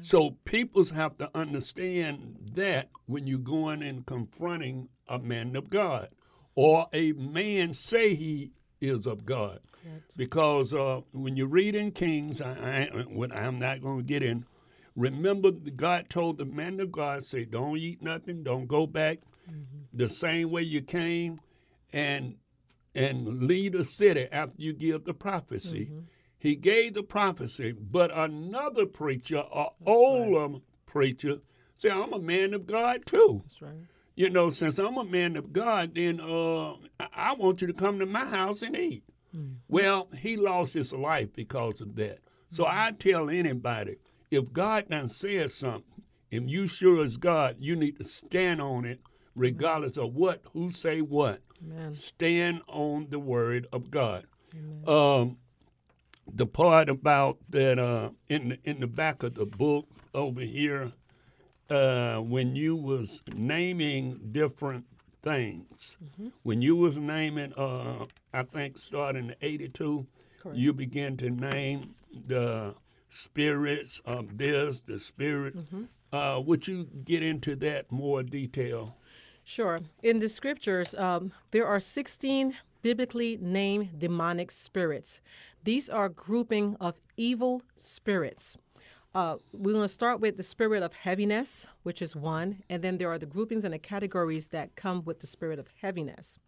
So 0.00 0.36
peoples 0.44 0.90
have 0.90 1.18
to 1.18 1.30
understand 1.34 2.36
that 2.54 2.88
when 3.06 3.26
you're 3.26 3.38
going 3.38 3.82
and 3.82 4.06
confronting 4.06 4.88
a 5.08 5.18
man 5.18 5.56
of 5.56 5.70
God 5.70 6.08
or 6.54 6.86
a 6.92 7.12
man 7.12 7.72
say 7.72 8.14
he 8.14 8.52
is 8.80 9.06
of 9.06 9.26
God. 9.26 9.60
Because 10.16 10.72
uh, 10.72 11.00
when 11.12 11.36
you 11.36 11.46
read 11.46 11.74
in 11.74 11.90
Kings, 11.92 12.40
I, 12.40 12.88
I, 12.92 13.02
what 13.08 13.34
I'm 13.34 13.58
not 13.58 13.82
going 13.82 13.98
to 13.98 14.04
get 14.04 14.22
in, 14.22 14.46
remember 14.94 15.50
God 15.50 16.08
told 16.08 16.38
the 16.38 16.44
man 16.44 16.80
of 16.80 16.90
God, 16.90 17.24
say, 17.24 17.44
don't 17.44 17.76
eat 17.76 18.02
nothing, 18.02 18.42
don't 18.42 18.66
go 18.66 18.86
back 18.86 19.18
the 19.92 20.08
same 20.08 20.50
way 20.50 20.62
you 20.62 20.82
came, 20.82 21.40
and 21.92 22.36
and 22.96 23.42
lead 23.42 23.74
a 23.74 23.84
city 23.84 24.26
after 24.32 24.54
you 24.56 24.72
give 24.72 25.04
the 25.04 25.14
prophecy. 25.14 25.86
Mm-hmm. 25.86 26.00
He 26.38 26.56
gave 26.56 26.94
the 26.94 27.02
prophecy, 27.02 27.72
but 27.72 28.16
another 28.16 28.86
preacher, 28.86 29.44
a 29.52 29.66
older 29.84 30.58
preacher, 30.86 31.38
said, 31.74 31.92
I'm 31.92 32.12
a 32.12 32.18
man 32.18 32.54
of 32.54 32.66
God 32.66 33.04
too. 33.06 33.42
That's 33.44 33.62
right. 33.62 33.74
You 34.14 34.30
know, 34.30 34.48
since 34.50 34.78
I'm 34.78 34.96
a 34.96 35.04
man 35.04 35.36
of 35.36 35.52
God, 35.52 35.94
then 35.94 36.20
uh, 36.20 36.72
I- 36.98 37.08
I 37.14 37.34
want 37.34 37.60
you 37.60 37.66
to 37.66 37.74
come 37.74 37.98
to 37.98 38.06
my 38.06 38.24
house 38.24 38.62
and 38.62 38.76
eat. 38.76 39.04
Mm. 39.36 39.56
Well, 39.68 40.08
he 40.16 40.36
lost 40.36 40.72
his 40.72 40.92
life 40.92 41.28
because 41.34 41.80
of 41.80 41.96
that. 41.96 42.20
So 42.50 42.64
mm-hmm. 42.64 42.78
I 42.78 42.92
tell 42.92 43.28
anybody, 43.28 43.96
if 44.30 44.52
God 44.52 44.88
done 44.88 45.08
said 45.08 45.50
something, 45.50 46.02
and 46.32 46.50
you 46.50 46.66
sure 46.66 47.04
as 47.04 47.16
God, 47.16 47.56
you 47.60 47.76
need 47.76 47.98
to 47.98 48.04
stand 48.04 48.60
on 48.60 48.84
it, 48.84 49.00
regardless 49.36 49.96
of 49.96 50.14
what, 50.14 50.42
who 50.52 50.70
say 50.70 51.00
what. 51.00 51.40
Amen. 51.66 51.94
Stand 51.94 52.62
on 52.68 53.08
the 53.10 53.18
word 53.18 53.66
of 53.72 53.90
God. 53.90 54.24
Um, 54.86 55.36
the 56.32 56.46
part 56.46 56.88
about 56.88 57.38
that 57.50 57.78
uh, 57.78 58.10
in 58.28 58.50
the, 58.50 58.58
in 58.64 58.80
the 58.80 58.86
back 58.86 59.22
of 59.22 59.34
the 59.34 59.46
book 59.46 59.86
over 60.14 60.40
here, 60.40 60.92
uh, 61.70 62.18
when 62.18 62.56
you 62.56 62.76
was 62.76 63.22
naming 63.34 64.20
different 64.32 64.84
things, 65.22 65.96
when 66.42 66.62
you 66.62 66.76
was 66.76 66.96
naming, 66.96 67.52
uh, 67.54 68.06
I 68.32 68.44
think 68.44 68.78
starting 68.78 69.28
in 69.30 69.34
'82, 69.42 70.06
Correct. 70.40 70.58
you 70.58 70.72
began 70.72 71.16
to 71.18 71.30
name 71.30 71.94
the 72.26 72.74
spirits 73.10 74.00
of 74.04 74.38
this, 74.38 74.80
the 74.86 74.98
spirit. 74.98 75.54
Uh, 76.12 76.40
would 76.44 76.66
you 76.66 76.84
get 77.04 77.22
into 77.22 77.56
that 77.56 77.90
more 77.90 78.22
detail? 78.22 78.96
Sure. 79.48 79.78
In 80.02 80.18
the 80.18 80.28
scriptures, 80.28 80.92
um, 80.96 81.32
there 81.52 81.68
are 81.68 81.78
16 81.78 82.56
biblically 82.82 83.38
named 83.40 83.96
demonic 83.96 84.50
spirits. 84.50 85.20
These 85.62 85.88
are 85.88 86.08
grouping 86.08 86.76
of 86.80 86.96
evil 87.16 87.62
spirits. 87.76 88.58
Uh, 89.14 89.36
we're 89.52 89.72
going 89.72 89.84
to 89.84 89.88
start 89.88 90.18
with 90.18 90.36
the 90.36 90.42
spirit 90.42 90.82
of 90.82 90.94
heaviness, 90.94 91.68
which 91.84 92.02
is 92.02 92.16
one, 92.16 92.64
and 92.68 92.82
then 92.82 92.98
there 92.98 93.08
are 93.08 93.18
the 93.18 93.24
groupings 93.24 93.62
and 93.62 93.72
the 93.72 93.78
categories 93.78 94.48
that 94.48 94.74
come 94.74 95.04
with 95.04 95.20
the 95.20 95.28
spirit 95.28 95.60
of 95.60 95.68
heaviness. 95.80 96.40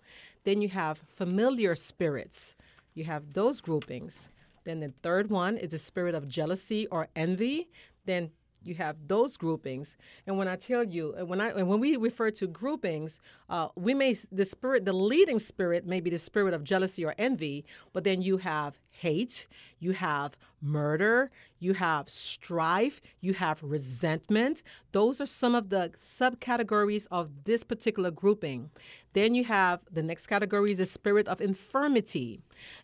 Then 0.42 0.60
you 0.60 0.68
have 0.70 1.00
familiar 1.06 1.76
spirits. 1.76 2.56
You 2.94 3.04
have 3.04 3.32
those 3.32 3.60
groupings. 3.60 4.28
Then 4.64 4.80
the 4.80 4.92
third 5.04 5.30
one 5.30 5.56
is 5.56 5.70
the 5.70 5.78
spirit 5.78 6.16
of 6.16 6.26
jealousy 6.26 6.88
or 6.88 7.06
envy. 7.14 7.68
Then 8.06 8.32
you 8.62 8.74
have 8.74 8.96
those 9.06 9.36
groupings 9.36 9.96
and 10.26 10.36
when 10.36 10.48
i 10.48 10.56
tell 10.56 10.84
you 10.84 11.14
when 11.26 11.40
i 11.40 11.52
when 11.62 11.80
we 11.80 11.96
refer 11.96 12.30
to 12.30 12.46
groupings 12.46 13.20
uh, 13.48 13.68
we 13.76 13.94
may 13.94 14.14
the 14.30 14.44
spirit 14.44 14.84
the 14.84 14.92
leading 14.92 15.38
spirit 15.38 15.86
may 15.86 16.00
be 16.00 16.10
the 16.10 16.18
spirit 16.18 16.54
of 16.54 16.64
jealousy 16.64 17.04
or 17.04 17.14
envy 17.18 17.64
but 17.92 18.04
then 18.04 18.22
you 18.22 18.38
have 18.38 18.78
hate 18.90 19.46
you 19.80 19.92
have 19.92 20.36
murder, 20.60 21.30
you 21.58 21.74
have 21.74 22.08
strife, 22.08 23.00
you 23.20 23.34
have 23.34 23.62
resentment. 23.62 24.62
Those 24.92 25.20
are 25.20 25.26
some 25.26 25.54
of 25.54 25.70
the 25.70 25.92
subcategories 25.96 27.06
of 27.10 27.44
this 27.44 27.64
particular 27.64 28.10
grouping. 28.10 28.70
Then 29.12 29.34
you 29.34 29.44
have 29.44 29.80
the 29.90 30.02
next 30.02 30.26
category 30.26 30.72
is 30.72 30.78
the 30.78 30.86
spirit 30.86 31.28
of 31.28 31.40
infirmity. 31.40 32.40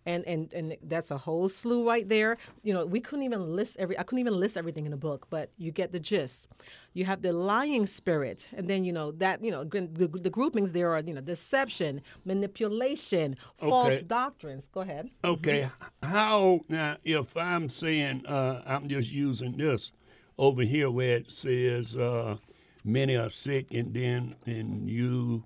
And, 0.06 0.24
and 0.26 0.52
and 0.52 0.76
that's 0.82 1.10
a 1.10 1.18
whole 1.18 1.48
slew 1.48 1.86
right 1.86 2.08
there. 2.08 2.36
You 2.62 2.72
know, 2.72 2.86
we 2.86 3.00
couldn't 3.00 3.24
even 3.24 3.56
list 3.56 3.76
every 3.78 3.98
I 3.98 4.04
couldn't 4.04 4.20
even 4.20 4.38
list 4.38 4.56
everything 4.56 4.84
in 4.84 4.92
the 4.92 4.96
book, 4.96 5.26
but 5.30 5.50
you 5.58 5.72
get 5.72 5.90
the 5.90 5.98
gist. 5.98 6.46
You 6.92 7.04
have 7.06 7.22
the 7.22 7.32
lying 7.32 7.86
spirit, 7.86 8.48
and 8.56 8.68
then 8.68 8.84
you 8.84 8.92
know 8.92 9.10
that 9.12 9.44
you 9.44 9.50
know 9.50 9.64
the, 9.64 10.06
the 10.06 10.30
groupings 10.30 10.72
there 10.72 10.94
are 10.94 11.00
you 11.00 11.12
know 11.12 11.20
deception, 11.20 12.02
manipulation, 12.24 13.36
false 13.56 14.02
doctrines. 14.02 14.68
Go 14.72 14.82
ahead. 14.82 15.10
Okay, 15.24 15.68
how 16.02 16.60
now 16.68 16.96
if 17.04 17.36
I'm 17.36 17.68
saying 17.68 18.26
uh, 18.26 18.62
I'm 18.64 18.88
just 18.88 19.12
using 19.12 19.56
this 19.56 19.90
over 20.38 20.62
here 20.62 20.90
where 20.90 21.16
it 21.16 21.32
says 21.32 21.96
uh, 21.96 22.36
many 22.84 23.16
are 23.16 23.30
sick, 23.30 23.72
and 23.72 23.92
then 23.92 24.36
and 24.46 24.88
you 24.88 25.42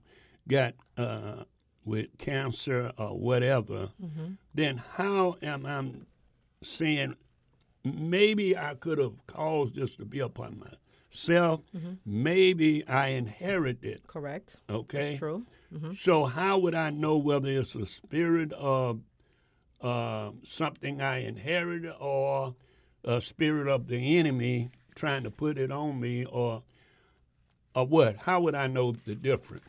got 0.49 0.75
uh, 0.97 1.45
with 1.85 2.17
cancer 2.19 2.93
or 2.99 3.19
whatever, 3.19 3.91
then 4.55 4.79
how 4.95 5.37
am 5.43 5.67
I 5.67 5.85
saying 6.63 7.15
maybe 7.85 8.57
I 8.57 8.75
could 8.75 8.99
have 8.99 9.27
caused 9.27 9.77
this 9.77 9.97
to 9.97 10.05
be 10.05 10.19
upon 10.21 10.59
myself? 10.59 11.61
Maybe 12.05 12.87
I 12.87 13.09
inherited. 13.09 14.07
Correct. 14.07 14.57
Okay. 14.69 15.11
That's 15.11 15.19
true. 15.19 15.47
So 15.95 16.25
how 16.25 16.59
would 16.59 16.75
I 16.75 16.91
know 16.91 17.17
whether 17.19 17.49
it's 17.49 17.75
a 17.75 17.87
spirit 17.87 18.53
of 18.55 19.01
uh, 19.81 20.31
something 20.43 21.01
I 21.01 21.19
inherited 21.19 21.93
or 22.01 22.55
a 23.05 23.21
spirit 23.21 23.69
of 23.69 23.87
the 23.87 24.19
enemy 24.19 24.71
trying 24.95 25.23
to 25.25 25.31
put 25.31 25.57
it 25.59 25.71
on 25.71 26.01
me 26.01 26.25
or 26.25 26.63
or 27.75 27.87
what? 27.87 28.17
How 28.17 28.41
would 28.41 28.55
I 28.55 28.67
know 28.67 28.93
the 28.93 29.15
difference? 29.15 29.63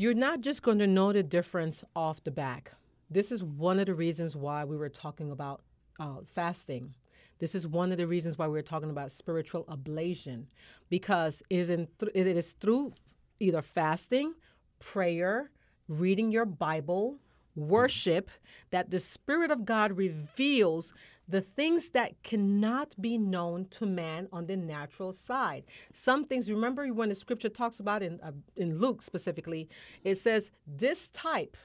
You're 0.00 0.14
not 0.14 0.42
just 0.42 0.62
going 0.62 0.78
to 0.78 0.86
know 0.86 1.12
the 1.12 1.24
difference 1.24 1.82
off 1.96 2.22
the 2.22 2.30
back. 2.30 2.70
This 3.10 3.32
is 3.32 3.42
one 3.42 3.80
of 3.80 3.86
the 3.86 3.96
reasons 3.96 4.36
why 4.36 4.64
we 4.64 4.76
were 4.76 4.88
talking 4.88 5.28
about 5.28 5.62
uh, 5.98 6.18
fasting. 6.24 6.94
This 7.40 7.52
is 7.52 7.66
one 7.66 7.90
of 7.90 7.98
the 7.98 8.06
reasons 8.06 8.38
why 8.38 8.46
we 8.46 8.52
were 8.52 8.62
talking 8.62 8.90
about 8.90 9.10
spiritual 9.10 9.64
ablation, 9.64 10.44
because 10.88 11.42
it 11.50 11.68
is, 11.68 11.88
th- 11.98 12.12
it 12.14 12.28
is 12.28 12.52
through 12.52 12.92
either 13.40 13.60
fasting, 13.60 14.34
prayer, 14.78 15.50
reading 15.88 16.30
your 16.30 16.44
Bible, 16.44 17.16
worship, 17.56 18.30
that 18.70 18.92
the 18.92 19.00
Spirit 19.00 19.50
of 19.50 19.64
God 19.64 19.96
reveals 19.96 20.94
the 21.28 21.40
things 21.40 21.90
that 21.90 22.22
cannot 22.22 23.00
be 23.00 23.18
known 23.18 23.66
to 23.70 23.86
man 23.86 24.28
on 24.32 24.46
the 24.46 24.56
natural 24.56 25.12
side. 25.12 25.64
Some 25.92 26.24
things, 26.24 26.50
remember 26.50 26.86
when 26.88 27.10
the 27.10 27.14
scripture 27.14 27.50
talks 27.50 27.80
about 27.80 28.02
in, 28.02 28.20
uh, 28.22 28.32
in 28.56 28.78
Luke 28.78 29.02
specifically, 29.02 29.68
it 30.04 30.16
says, 30.16 30.50
This 30.66 31.08
type 31.08 31.56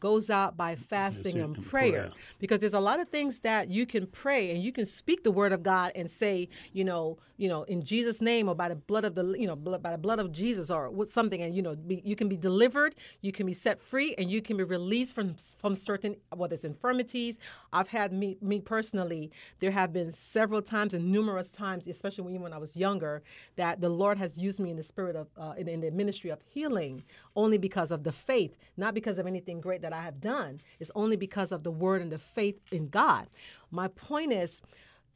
goes 0.00 0.30
out 0.30 0.56
by 0.56 0.76
fasting 0.76 1.38
and 1.38 1.54
prayer. 1.54 1.90
prayer. 1.90 2.10
Because 2.38 2.60
there's 2.60 2.74
a 2.74 2.80
lot 2.80 3.00
of 3.00 3.08
things 3.08 3.40
that 3.40 3.68
you 3.68 3.86
can 3.86 4.06
pray 4.06 4.50
and 4.50 4.62
you 4.62 4.72
can 4.72 4.86
speak 4.86 5.24
the 5.24 5.30
word 5.30 5.52
of 5.52 5.62
God 5.62 5.92
and 5.94 6.10
say, 6.10 6.48
you 6.72 6.84
know, 6.84 7.18
you 7.38 7.48
know, 7.48 7.62
in 7.62 7.82
Jesus' 7.82 8.20
name 8.20 8.48
or 8.48 8.54
by 8.54 8.68
the 8.68 8.74
blood 8.74 9.04
of 9.04 9.14
the, 9.14 9.24
you 9.38 9.46
know, 9.46 9.54
blood, 9.54 9.80
by 9.80 9.92
the 9.92 9.98
blood 9.98 10.18
of 10.18 10.32
Jesus 10.32 10.70
or 10.70 10.92
something, 11.06 11.40
and 11.40 11.54
you 11.54 11.62
know, 11.62 11.76
be, 11.76 12.02
you 12.04 12.16
can 12.16 12.28
be 12.28 12.36
delivered, 12.36 12.96
you 13.20 13.30
can 13.30 13.46
be 13.46 13.52
set 13.52 13.80
free, 13.80 14.14
and 14.18 14.28
you 14.28 14.42
can 14.42 14.56
be 14.56 14.64
released 14.64 15.14
from 15.14 15.36
from 15.56 15.76
certain 15.76 16.16
whether 16.34 16.54
it's 16.54 16.64
infirmities. 16.64 17.38
I've 17.72 17.88
had 17.88 18.12
me 18.12 18.36
me 18.42 18.60
personally, 18.60 19.30
there 19.60 19.70
have 19.70 19.92
been 19.92 20.12
several 20.12 20.60
times 20.60 20.94
and 20.94 21.12
numerous 21.12 21.50
times, 21.50 21.86
especially 21.86 22.24
when 22.24 22.42
when 22.42 22.52
I 22.52 22.58
was 22.58 22.76
younger, 22.76 23.22
that 23.54 23.80
the 23.80 23.88
Lord 23.88 24.18
has 24.18 24.36
used 24.36 24.58
me 24.58 24.70
in 24.70 24.76
the 24.76 24.82
spirit 24.82 25.14
of 25.14 25.28
uh, 25.38 25.54
in, 25.56 25.68
in 25.68 25.80
the 25.80 25.92
ministry 25.92 26.30
of 26.30 26.40
healing, 26.52 27.04
only 27.38 27.56
because 27.56 27.90
of 27.90 28.02
the 28.02 28.12
faith, 28.12 28.56
not 28.76 28.92
because 28.92 29.18
of 29.18 29.26
anything 29.26 29.60
great 29.60 29.80
that 29.82 29.92
I 29.92 30.02
have 30.02 30.20
done. 30.20 30.60
It's 30.80 30.90
only 30.94 31.16
because 31.16 31.52
of 31.52 31.62
the 31.62 31.70
word 31.70 32.02
and 32.02 32.12
the 32.12 32.18
faith 32.18 32.60
in 32.70 32.88
God. 32.88 33.28
My 33.70 33.88
point 33.88 34.32
is. 34.32 34.60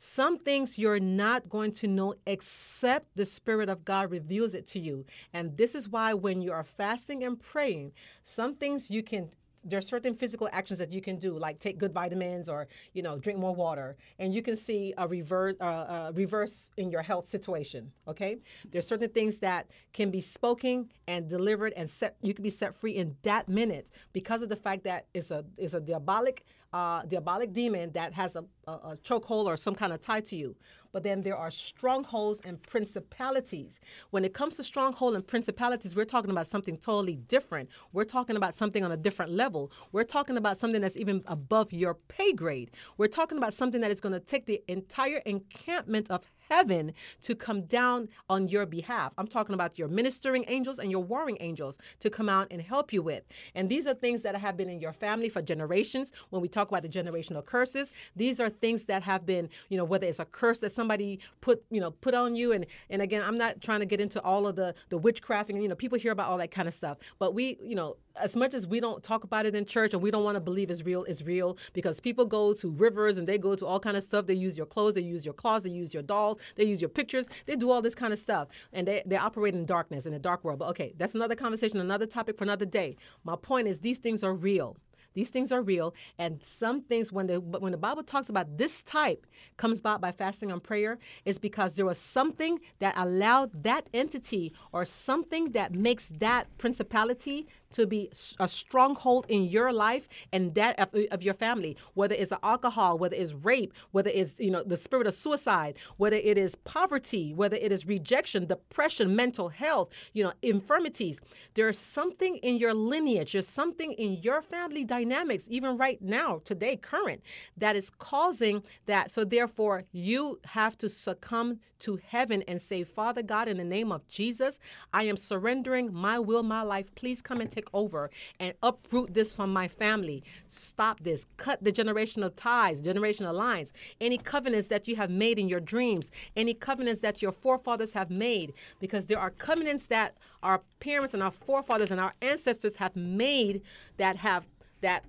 Some 0.05 0.37
things 0.37 0.81
you're 0.81 0.99
not 0.99 1.49
going 1.49 1.71
to 1.75 1.87
know 1.87 2.15
except 2.27 3.15
the 3.15 3.25
Spirit 3.25 3.69
of 3.69 3.85
God 3.85 4.11
reveals 4.11 4.53
it 4.53 4.67
to 4.69 4.81
you. 4.81 5.05
And 5.33 5.57
this 5.57 5.77
is 5.77 5.89
why 5.89 6.13
when 6.13 6.43
you 6.43 6.51
are 6.51 6.65
fasting 6.65 7.23
and 7.23 7.41
praying, 7.41 7.93
some 8.25 8.53
things 8.53 8.91
you 8.91 9.05
can 9.05 9.31
there's 9.65 9.87
certain 9.87 10.15
physical 10.15 10.49
actions 10.53 10.79
that 10.79 10.93
you 10.93 11.01
can 11.01 11.17
do, 11.17 11.39
like 11.39 11.59
take 11.59 11.79
good 11.79 11.93
vitamins 11.93 12.49
or 12.49 12.69
you 12.93 13.03
know 13.03 13.19
drink 13.19 13.39
more 13.39 13.55
water, 13.55 13.97
and 14.19 14.35
you 14.35 14.43
can 14.43 14.57
see 14.57 14.93
a 14.99 15.07
reverse 15.07 15.55
uh, 15.61 15.65
uh, 15.65 16.13
reverse 16.15 16.71
in 16.77 16.91
your 16.91 17.03
health 17.03 17.27
situation. 17.27 17.93
Okay, 18.09 18.39
there's 18.71 18.87
certain 18.87 19.11
things 19.11 19.39
that 19.39 19.69
can 19.93 20.11
be 20.11 20.21
spoken 20.21 20.91
and 21.07 21.29
delivered 21.29 21.73
and 21.77 21.89
set. 21.89 22.17
You 22.23 22.35
can 22.35 22.43
be 22.43 22.51
set 22.51 22.77
free 22.77 22.93
in 22.93 23.17
that 23.23 23.49
minute 23.49 23.91
because 24.13 24.43
of 24.43 24.49
the 24.49 24.57
fact 24.57 24.85
that 24.85 25.07
it's 25.15 25.31
a 25.31 25.45
it's 25.57 25.75
a 25.75 25.81
diabolic 25.81 26.45
uh, 26.73 27.03
diabolic 27.03 27.53
demon 27.53 27.93
that 27.93 28.15
has 28.15 28.37
a, 28.37 28.45
a, 28.67 28.73
a 28.73 28.99
chokehold 29.05 29.47
or 29.47 29.57
some 29.57 29.75
kind 29.75 29.93
of 29.93 30.01
tie 30.01 30.21
to 30.21 30.37
you. 30.37 30.57
But 30.93 31.03
then 31.03 31.23
there 31.23 31.37
are 31.37 31.51
strongholds 31.51 32.41
and 32.45 32.63
principalities. 32.63 33.81
When 34.11 34.25
it 34.25 34.35
comes 34.35 34.57
to 34.57 34.63
stronghold 34.63 35.15
and 35.15 35.27
principalities, 35.27 35.97
we're 35.97 36.05
talking 36.05 36.31
about 36.31 36.47
something 36.47 36.77
totally 36.77 37.17
different. 37.17 37.71
We're 37.93 38.05
talking 38.05 38.37
about 38.37 38.57
something 38.57 38.85
on 38.85 38.93
a 38.93 38.97
different 38.97 39.33
level. 39.33 39.73
We're 39.91 40.05
talking 40.05 40.37
about 40.37 40.59
something 40.59 40.83
that's 40.83 40.97
even 40.97 41.23
above 41.27 41.73
your 41.73 41.95
pay 41.95 42.33
grade. 42.33 42.71
We're 42.99 43.09
talking 43.09 43.39
about 43.39 43.55
something 43.55 43.81
that 43.81 43.91
is 43.91 44.01
going 44.01 44.13
to 44.13 44.21
take 44.21 44.47
the 44.47 44.63
entire 44.69 45.23
encampment 45.25 46.11
of 46.11 46.31
heaven 46.51 46.93
to 47.23 47.35
come 47.35 47.63
down 47.63 48.09
on 48.29 48.49
your 48.49 48.67
behalf. 48.67 49.13
I'm 49.17 49.27
talking 49.27 49.55
about 49.55 49.79
your 49.79 49.89
ministering 49.89 50.45
angels 50.49 50.79
and 50.79 50.91
your 50.91 51.03
warring 51.03 51.39
angels 51.41 51.79
to 52.01 52.11
come 52.11 52.29
out 52.29 52.49
and 52.51 52.61
help 52.61 52.93
you 52.93 53.03
with. 53.03 53.25
And 53.55 53.71
these 53.71 53.87
are 53.87 53.95
things 53.95 54.21
that 54.23 54.37
have 54.37 54.57
been 54.57 54.69
in 54.69 54.79
your 54.79 54.93
family 54.93 55.31
for 55.31 55.41
generations. 55.41 56.13
When 56.29 56.43
we 56.43 56.49
talk 56.49 56.69
about 56.69 56.83
the 56.83 56.89
generational 56.89 57.45
curses, 57.45 57.91
these 58.15 58.39
are 58.39 58.51
things 58.51 58.85
that 58.85 59.03
have 59.05 59.25
been, 59.25 59.49
you 59.71 59.79
know, 59.79 59.85
whether 59.85 60.07
it's 60.07 60.19
a 60.19 60.27
curse 60.27 60.61
that 60.61 60.73
somebody 60.83 61.21
put, 61.41 61.63
you 61.71 61.81
know, 61.81 61.93
put 61.93 62.13
on 62.15 62.35
you. 62.35 62.53
And 62.53 62.67
and 62.91 63.01
again, 63.01 63.23
I'm 63.25 63.39
not 63.39 63.61
trying 63.61 63.81
to 63.81 63.87
get 63.87 64.01
into 64.01 64.21
all 64.23 64.47
of 64.47 64.57
the 64.57 64.75
the 64.89 64.99
witchcraft 64.99 65.49
and 65.51 65.63
you 65.63 65.69
know, 65.69 65.77
people 65.77 65.99
hear 65.99 66.13
about 66.13 66.29
all 66.29 66.39
that 66.39 66.51
kind 66.51 66.67
of 66.67 66.75
stuff. 66.75 66.99
But 67.21 67.35
we, 67.35 67.59
you 67.63 67.77
know, 67.77 67.97
as 68.17 68.35
much 68.35 68.53
as 68.53 68.67
we 68.67 68.81
don't 68.81 69.03
talk 69.03 69.23
about 69.25 69.47
it 69.47 69.55
in 69.55 69.65
church 69.65 69.95
and 69.95 70.03
we 70.03 70.11
don't 70.11 70.25
want 70.25 70.35
to 70.35 70.41
believe 70.41 70.71
it's 70.71 70.83
real, 70.83 71.05
it's 71.05 71.23
real 71.23 71.57
because 71.73 72.01
people 72.01 72.25
go 72.25 72.53
to 72.55 72.71
rivers 72.71 73.17
and 73.17 73.29
they 73.29 73.39
go 73.39 73.55
to 73.55 73.65
all 73.65 73.81
kind 73.81 73.97
of 73.97 74.03
stuff. 74.03 74.27
They 74.27 74.35
use 74.35 74.57
your 74.57 74.67
clothes, 74.67 74.95
they 74.95 75.01
use 75.01 75.25
your 75.25 75.35
clothes, 75.35 75.63
they 75.63 75.71
use 75.71 75.95
your 75.95 76.03
dolls, 76.03 76.39
they 76.57 76.65
use 76.65 76.81
your 76.81 76.91
pictures, 76.91 77.29
they 77.47 77.57
do 77.57 77.71
all 77.71 77.81
this 77.81 77.95
kind 77.95 78.13
of 78.13 78.19
stuff. 78.19 78.49
And 78.73 78.87
they, 78.89 79.03
they 79.07 79.17
operate 79.17 79.55
in 79.55 79.65
darkness, 79.65 80.05
in 80.07 80.15
a 80.15 80.19
dark 80.19 80.43
world. 80.45 80.59
But 80.59 80.69
okay, 80.71 80.95
that's 80.99 81.15
another 81.15 81.37
conversation, 81.37 81.79
another 81.81 82.07
topic 82.07 82.37
for 82.37 82.45
another 82.45 82.67
day. 82.67 82.97
My 83.25 83.37
point 83.37 83.69
is 83.69 83.81
these 83.81 83.99
things 83.99 84.23
are 84.25 84.35
real. 84.35 84.77
These 85.15 85.31
things 85.31 85.53
are 85.53 85.63
real, 85.63 85.95
and 86.19 86.43
some 86.43 86.83
things 86.83 87.13
when 87.13 87.27
the 87.27 87.41
when 87.41 87.73
the 87.73 87.79
Bible 87.79 88.03
talks 88.03 88.29
about 88.29 88.59
this 88.59 88.83
type 88.83 89.27
comes 89.57 89.81
about 89.81 90.01
by 90.01 90.13
fasting 90.13 90.51
and 90.51 90.63
prayer, 90.63 90.99
is 91.25 91.39
because 91.39 91.75
there 91.75 91.87
was 91.87 91.99
something 91.99 92.61
that 92.79 92.95
allowed 92.97 93.65
that 93.65 93.89
entity 93.93 94.53
or 94.73 94.85
something 94.85 95.53
that 95.53 95.73
makes 95.73 96.09
that 96.09 96.47
principality 96.59 97.47
to 97.73 97.87
be 97.87 98.11
a 98.39 98.49
stronghold 98.49 99.27
in 99.29 99.45
your 99.45 99.73
life 99.73 100.09
and 100.33 100.55
that 100.55 100.79
of, 100.79 100.89
of 101.11 101.23
your 101.23 101.35
family. 101.35 101.77
Whether 101.95 102.15
it's 102.15 102.33
alcohol, 102.43 102.99
whether 102.99 103.17
it's 103.17 103.35
rape, 103.35 103.73
whether 103.91 104.11
it's 104.13 104.39
you 104.39 104.51
know 104.51 104.63
the 104.63 104.77
spirit 104.77 105.07
of 105.07 105.15
suicide, 105.15 105.77
whether 105.97 106.17
it 106.17 106.39
is 106.39 106.55
poverty, 106.55 107.33
whether 107.35 107.57
it 107.57 107.73
is 107.73 107.87
rejection, 107.87 108.47
depression, 108.47 109.15
mental 109.17 109.49
health, 109.49 109.89
you 110.13 110.23
know 110.23 110.33
infirmities. 110.43 111.21
There's 111.55 111.79
something 111.79 112.37
in 112.37 112.57
your 112.57 112.75
lineage. 112.75 113.33
There's 113.33 113.49
something 113.49 113.93
in 113.93 114.23
your 114.23 114.43
family 114.43 114.85
dynamics, 114.85 115.47
even 115.51 115.77
right 115.77 116.01
now, 116.01 116.41
today, 116.45 116.77
current, 116.77 117.23
that 117.57 117.77
is 117.77 117.91
causing 117.91 118.63
that. 118.87 119.11
So 119.11 119.25
therefore, 119.25 119.85
you 119.93 120.41
have 120.45 120.77
to 120.79 120.89
succumb 120.89 121.61
to 121.81 121.99
heaven 122.07 122.43
and 122.47 122.61
say, 122.61 122.85
Father 122.85 123.23
God, 123.23 123.49
in 123.49 123.57
the 123.57 123.65
name 123.65 123.91
of 123.91 124.07
Jesus, 124.09 124.61
I 124.93 125.03
am 125.05 125.17
surrendering 125.17 125.93
my 125.93 126.19
will, 126.19 126.43
my 126.43 126.63
life. 126.63 126.95
Please 126.95 127.21
come 127.21 127.41
and 127.41 127.51
take 127.51 127.62
over 127.73 128.11
and 128.39 128.55
uproot 128.63 129.15
this 129.15 129.35
from 129.35 129.53
my 129.53 129.69
family. 129.69 130.23
Stop 130.49 131.03
this. 131.03 131.27
Cut 131.37 131.63
the 131.63 131.73
generational 131.73 132.33
ties, 132.35 132.83
generational 132.83 133.35
lines. 133.35 133.73
Any 134.01 134.19
covenants 134.19 134.69
that 134.69 134.89
you 134.89 134.97
have 134.97 135.11
made 135.11 135.39
in 135.39 135.49
your 135.49 135.61
dreams, 135.61 136.11
any 136.37 136.55
covenants 136.55 137.01
that 137.01 137.23
your 137.23 137.33
forefathers 137.33 137.93
have 137.93 138.11
made, 138.11 138.53
because 138.81 139.07
there 139.07 139.19
are 139.19 139.31
covenants 139.31 139.87
that 139.87 140.17
our 140.43 140.63
parents 140.81 141.15
and 141.15 141.23
our 141.23 141.31
forefathers 141.31 141.91
and 141.91 142.01
our 142.01 142.15
ancestors 142.21 142.77
have 142.77 142.97
made 142.97 143.63
that 143.97 144.17
have 144.17 144.47
that 144.81 145.05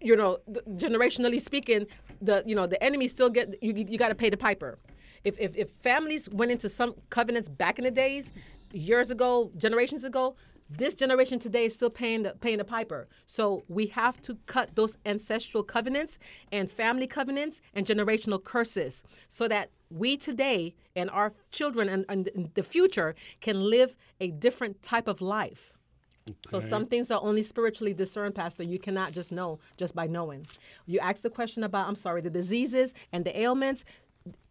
you 0.00 0.16
know 0.16 0.38
generationally 0.76 1.40
speaking 1.40 1.86
the 2.20 2.42
you 2.46 2.54
know 2.54 2.66
the 2.66 2.82
enemy 2.82 3.08
still 3.08 3.30
get 3.30 3.56
you, 3.62 3.72
you 3.74 3.98
got 3.98 4.08
to 4.08 4.14
pay 4.14 4.30
the 4.30 4.36
piper 4.36 4.78
if, 5.24 5.38
if 5.38 5.56
if 5.56 5.70
families 5.70 6.28
went 6.30 6.50
into 6.50 6.68
some 6.68 6.94
covenants 7.10 7.48
back 7.48 7.78
in 7.78 7.84
the 7.84 7.90
days 7.90 8.32
years 8.72 9.10
ago 9.10 9.50
generations 9.56 10.04
ago 10.04 10.36
this 10.68 10.94
generation 10.94 11.38
today 11.38 11.66
is 11.66 11.74
still 11.74 11.90
paying 11.90 12.22
the 12.22 12.34
paying 12.40 12.58
the 12.58 12.64
piper. 12.64 13.08
So 13.26 13.64
we 13.68 13.86
have 13.88 14.20
to 14.22 14.36
cut 14.46 14.74
those 14.74 14.98
ancestral 15.06 15.62
covenants 15.62 16.18
and 16.50 16.70
family 16.70 17.06
covenants 17.06 17.60
and 17.74 17.86
generational 17.86 18.42
curses 18.42 19.02
so 19.28 19.46
that 19.48 19.70
we 19.90 20.16
today 20.16 20.74
and 20.96 21.08
our 21.10 21.32
children 21.52 21.88
and, 21.88 22.04
and 22.08 22.50
the 22.54 22.62
future 22.62 23.14
can 23.40 23.70
live 23.70 23.96
a 24.20 24.30
different 24.30 24.82
type 24.82 25.06
of 25.06 25.20
life. 25.20 25.72
So 26.48 26.58
some 26.58 26.86
things 26.86 27.10
are 27.12 27.20
only 27.22 27.42
spiritually 27.42 27.94
discerned, 27.94 28.34
Pastor. 28.34 28.64
You 28.64 28.80
cannot 28.80 29.12
just 29.12 29.30
know 29.30 29.60
just 29.76 29.94
by 29.94 30.08
knowing. 30.08 30.46
You 30.84 30.98
asked 30.98 31.22
the 31.22 31.30
question 31.30 31.62
about, 31.62 31.86
I'm 31.86 31.94
sorry, 31.94 32.20
the 32.20 32.30
diseases 32.30 32.94
and 33.12 33.24
the 33.24 33.38
ailments. 33.38 33.84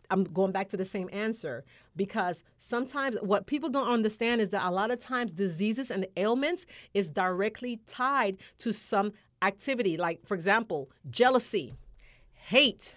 I'm 0.10 0.24
going 0.24 0.52
back 0.52 0.70
to 0.70 0.78
the 0.78 0.86
same 0.86 1.10
answer 1.12 1.64
because 1.96 2.44
sometimes 2.58 3.18
what 3.22 3.46
people 3.46 3.70
don't 3.70 3.88
understand 3.88 4.42
is 4.42 4.50
that 4.50 4.66
a 4.66 4.72
lot 4.72 4.92
of 4.92 5.00
times 5.00 5.32
diseases 5.32 5.92
and 5.92 6.06
ailments 6.18 6.66
is 6.94 7.10
directly 7.10 7.80
tied 7.88 8.38
to 8.60 8.72
some 8.72 9.14
activity. 9.42 9.98
Like, 9.98 10.26
for 10.26 10.36
example, 10.36 10.90
jealousy, 11.10 11.74
hate, 12.34 12.96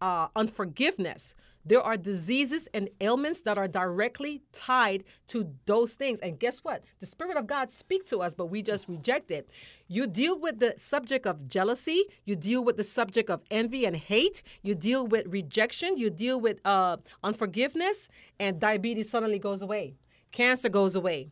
uh, 0.00 0.28
unforgiveness. 0.34 1.34
There 1.64 1.80
are 1.80 1.96
diseases 1.96 2.68
and 2.74 2.88
ailments 3.00 3.42
that 3.42 3.56
are 3.56 3.68
directly 3.68 4.42
tied 4.52 5.04
to 5.28 5.54
those 5.66 5.94
things. 5.94 6.18
And 6.20 6.38
guess 6.38 6.58
what? 6.58 6.82
The 7.00 7.06
Spirit 7.06 7.36
of 7.36 7.46
God 7.46 7.70
speaks 7.70 8.10
to 8.10 8.18
us, 8.18 8.34
but 8.34 8.46
we 8.46 8.62
just 8.62 8.88
reject 8.88 9.30
it. 9.30 9.50
You 9.86 10.06
deal 10.06 10.38
with 10.38 10.58
the 10.58 10.74
subject 10.76 11.26
of 11.26 11.48
jealousy, 11.48 12.04
you 12.24 12.34
deal 12.34 12.64
with 12.64 12.76
the 12.76 12.84
subject 12.84 13.30
of 13.30 13.42
envy 13.50 13.84
and 13.84 13.96
hate, 13.96 14.42
you 14.62 14.74
deal 14.74 15.06
with 15.06 15.26
rejection, 15.28 15.96
you 15.96 16.10
deal 16.10 16.40
with 16.40 16.58
uh, 16.64 16.96
unforgiveness, 17.22 18.08
and 18.40 18.58
diabetes 18.58 19.10
suddenly 19.10 19.38
goes 19.38 19.62
away. 19.62 19.94
Cancer 20.32 20.68
goes 20.68 20.94
away. 20.94 21.28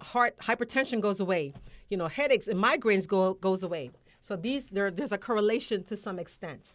Heart 0.00 0.38
hypertension 0.38 1.00
goes 1.00 1.20
away. 1.20 1.52
You 1.90 1.96
know, 1.96 2.08
headaches 2.08 2.48
and 2.48 2.62
migraines 2.62 3.06
go 3.06 3.34
goes 3.34 3.62
away. 3.62 3.90
So 4.20 4.36
these 4.36 4.68
there, 4.68 4.90
there's 4.90 5.12
a 5.12 5.18
correlation 5.18 5.84
to 5.84 5.96
some 5.96 6.18
extent. 6.18 6.72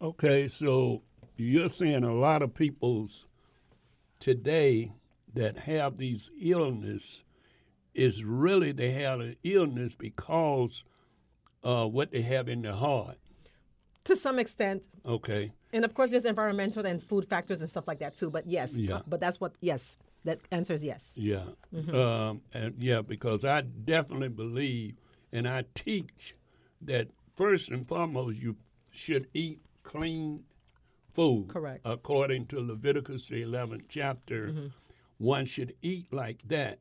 Okay, 0.00 0.48
so 0.48 1.02
you're 1.36 1.68
saying 1.68 2.04
a 2.04 2.14
lot 2.14 2.42
of 2.42 2.54
people's 2.54 3.26
today 4.20 4.92
that 5.34 5.56
have 5.58 5.98
these 5.98 6.30
illness 6.40 7.22
is 7.94 8.24
really 8.24 8.72
they 8.72 8.90
have 8.92 9.20
an 9.20 9.36
illness 9.44 9.94
because 9.94 10.84
uh, 11.64 11.86
what 11.86 12.10
they 12.12 12.22
have 12.22 12.48
in 12.48 12.62
their 12.62 12.72
heart. 12.72 13.16
To 14.04 14.14
some 14.16 14.38
extent, 14.38 14.86
Okay, 15.04 15.52
And 15.72 15.84
of 15.84 15.92
course, 15.94 16.10
there's 16.10 16.24
environmental 16.24 16.86
and 16.86 17.02
food 17.02 17.28
factors 17.28 17.60
and 17.60 17.68
stuff 17.68 17.88
like 17.88 17.98
that 17.98 18.14
too. 18.16 18.30
But 18.30 18.46
yes, 18.46 18.76
Yeah. 18.76 18.96
uh, 18.96 19.02
but 19.06 19.18
that's 19.20 19.40
what 19.40 19.54
yes, 19.60 19.96
that 20.24 20.38
answer 20.52 20.74
is 20.74 20.84
yes. 20.84 21.12
yeah, 21.16 21.44
um, 21.92 22.40
and 22.52 22.74
yeah, 22.78 23.02
because 23.02 23.44
I 23.44 23.62
definitely 23.62 24.28
believe, 24.28 24.94
and 25.32 25.48
I 25.48 25.64
teach 25.74 26.34
that 26.82 27.08
first 27.36 27.70
and 27.70 27.86
foremost 27.86 28.36
you 28.38 28.56
should 28.90 29.26
eat 29.34 29.60
clean 29.82 30.44
food. 31.16 31.48
Correct. 31.48 31.80
According 31.84 32.46
to 32.46 32.60
Leviticus 32.60 33.26
the 33.26 33.42
11th 33.42 33.84
chapter, 33.88 34.48
mm-hmm. 34.48 34.66
one 35.18 35.44
should 35.44 35.74
eat 35.82 36.12
like 36.12 36.42
that. 36.48 36.78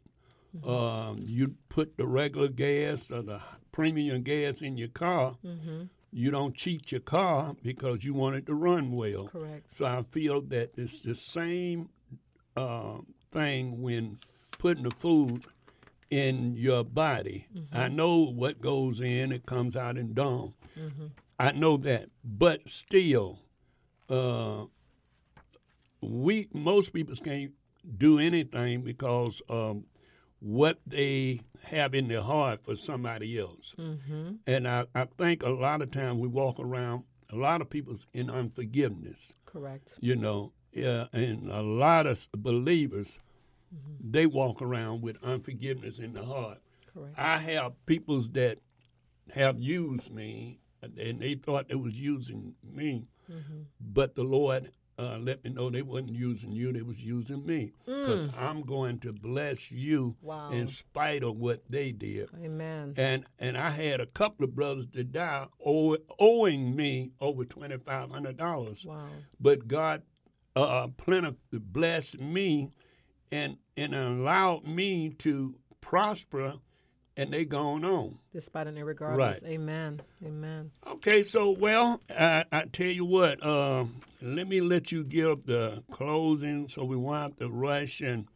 Mm-hmm. 0.55 0.69
Um, 0.69 1.19
you 1.25 1.55
put 1.69 1.97
the 1.97 2.05
regular 2.05 2.47
gas 2.47 3.11
or 3.11 3.21
the 3.21 3.41
premium 3.71 4.21
gas 4.21 4.61
in 4.61 4.77
your 4.77 4.89
car. 4.89 5.35
Mm-hmm. 5.45 5.83
You 6.11 6.31
don't 6.31 6.55
cheat 6.55 6.91
your 6.91 7.01
car 7.01 7.55
because 7.61 8.05
you 8.05 8.13
want 8.13 8.35
it 8.35 8.45
to 8.45 8.53
run 8.53 8.91
well. 8.93 9.25
Correct. 9.25 9.65
So 9.75 9.85
I 9.85 10.03
feel 10.11 10.41
that 10.41 10.71
it's 10.77 11.01
the 11.01 11.15
same 11.15 11.89
uh, 12.55 12.99
thing 13.33 13.81
when 13.81 14.19
putting 14.57 14.83
the 14.83 14.91
food 14.91 15.45
in 16.09 16.55
your 16.55 16.83
body. 16.83 17.47
I 17.73 17.89
know 17.89 18.19
what 18.19 18.61
goes 18.61 19.01
in, 19.01 19.33
it 19.33 19.45
comes 19.45 19.75
out 19.75 19.97
in 19.97 20.13
dung. 20.13 20.53
I 21.37 21.51
know 21.51 21.75
that, 21.77 22.09
but 22.23 22.69
still, 22.69 23.39
uh, 24.09 24.65
we 26.01 26.47
most 26.53 26.93
people 26.93 27.15
can't 27.15 27.51
do 27.97 28.19
anything 28.19 28.81
because 28.81 29.41
um, 29.49 29.85
what 30.39 30.79
they 30.85 31.41
have 31.63 31.95
in 31.95 32.07
their 32.07 32.21
heart 32.21 32.63
for 32.63 32.75
somebody 32.75 33.39
else. 33.39 33.73
Mm-hmm. 33.77 34.33
And 34.45 34.67
I, 34.67 34.85
I 34.93 35.05
think 35.17 35.43
a 35.43 35.49
lot 35.49 35.81
of 35.81 35.91
times 35.91 36.19
we 36.19 36.27
walk 36.27 36.59
around, 36.59 37.03
a 37.31 37.35
lot 37.35 37.61
of 37.61 37.69
people's 37.69 38.05
in 38.13 38.29
unforgiveness 38.29 39.33
Correct. 39.45 39.93
you 39.99 40.15
know, 40.15 40.51
yeah, 40.71 41.05
and 41.13 41.49
a 41.49 41.61
lot 41.61 42.05
of 42.05 42.27
believers, 42.35 43.19
they 43.99 44.25
walk 44.25 44.61
around 44.61 45.01
with 45.01 45.17
unforgiveness 45.23 45.99
in 45.99 46.13
the 46.13 46.23
heart. 46.23 46.59
Correct. 46.93 47.17
I 47.17 47.37
have 47.37 47.73
peoples 47.85 48.29
that 48.31 48.59
have 49.33 49.59
used 49.59 50.11
me, 50.11 50.59
and 50.81 51.19
they 51.19 51.35
thought 51.35 51.69
they 51.69 51.75
was 51.75 51.95
using 51.95 52.53
me, 52.63 53.07
but 53.79 54.15
the 54.15 54.23
Lord 54.23 54.71
uh, 54.97 55.17
let 55.19 55.43
me 55.43 55.49
know 55.49 55.69
they 55.69 55.81
wasn't 55.81 56.11
using 56.13 56.51
you; 56.53 56.71
they 56.71 56.81
was 56.81 57.03
using 57.03 57.45
me, 57.45 57.73
because 57.85 58.27
I'm 58.37 58.61
going 58.61 58.99
to 58.99 59.11
bless 59.11 59.69
you 59.69 60.15
Wow. 60.21 60.51
in 60.51 60.67
spite 60.67 61.21
of 61.21 61.35
what 61.35 61.63
they 61.69 61.91
did. 61.91 62.29
Amen. 62.41 62.93
And 62.95 63.25
and 63.39 63.57
I 63.57 63.71
had 63.71 63.99
a 63.99 64.05
couple 64.05 64.45
of 64.45 64.55
brothers 64.55 64.87
that 64.93 65.11
died 65.11 65.47
owe, 65.65 65.97
owing 66.17 66.75
me 66.75 67.11
over 67.19 67.43
twenty 67.43 67.77
five 67.77 68.09
hundred 68.09 68.37
dollars 68.37 68.85
Wow. 68.85 69.09
but 69.39 69.67
God 69.67 70.03
uh, 70.55 70.87
plenty 70.95 71.35
blessed 71.51 72.21
me 72.21 72.69
and 73.31 73.57
and 73.75 73.93
allowed 73.93 74.65
me 74.65 75.09
to 75.19 75.55
prosper, 75.81 76.53
and 77.17 77.31
they 77.31 77.45
gone 77.45 77.85
on. 77.85 78.17
Despite 78.33 78.67
and 78.67 78.85
regardless. 78.85 79.41
Right. 79.41 79.51
Amen. 79.53 80.01
Amen. 80.25 80.71
Okay, 80.85 81.23
so 81.23 81.51
well, 81.51 82.01
I, 82.09 82.43
I 82.51 82.63
tell 82.65 82.87
you 82.87 83.05
what, 83.05 83.43
uh, 83.43 83.85
let 84.21 84.47
me 84.47 84.61
let 84.61 84.91
you 84.91 85.03
give 85.03 85.45
the 85.45 85.83
closing, 85.91 86.67
so 86.67 86.83
we 86.83 86.95
won't 86.95 87.21
have 87.21 87.37
to 87.37 87.49
rush 87.49 88.01
and 88.01 88.27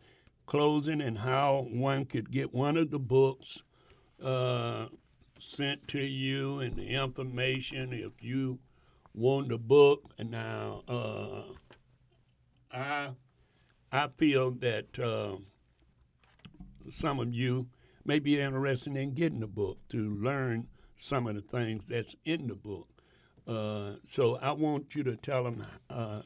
closing, 0.45 1.01
and 1.01 1.17
how 1.17 1.67
one 1.69 2.05
could 2.05 2.31
get 2.31 2.53
one 2.53 2.77
of 2.77 2.89
the 2.89 2.99
books 2.99 3.61
uh, 4.23 4.85
sent 5.39 5.87
to 5.89 6.01
you, 6.01 6.59
and 6.59 6.75
the 6.75 6.87
information 6.87 7.93
if 7.93 8.23
you 8.23 8.59
want 9.13 9.49
the 9.49 9.57
book. 9.57 10.03
And 10.17 10.31
now, 10.31 10.83
uh, 10.87 11.43
I 12.71 13.09
I 13.91 14.07
feel 14.17 14.51
that 14.51 14.99
uh, 14.99 15.37
some 16.89 17.19
of 17.19 17.33
you 17.33 17.67
may 18.09 18.17
be 18.17 18.41
interested 18.41 18.97
in 18.97 19.13
getting 19.13 19.39
the 19.39 19.45
book 19.45 19.77
to 19.87 20.15
learn 20.15 20.65
some 20.97 21.27
of 21.27 21.35
the 21.35 21.41
things 21.41 21.83
that's 21.87 22.15
in 22.25 22.47
the 22.47 22.55
book. 22.55 22.87
Uh, 23.47 23.91
so 24.03 24.37
I 24.37 24.51
want 24.53 24.95
you 24.95 25.03
to 25.03 25.15
tell 25.15 25.43
them, 25.43 25.63
uh, 25.91 26.23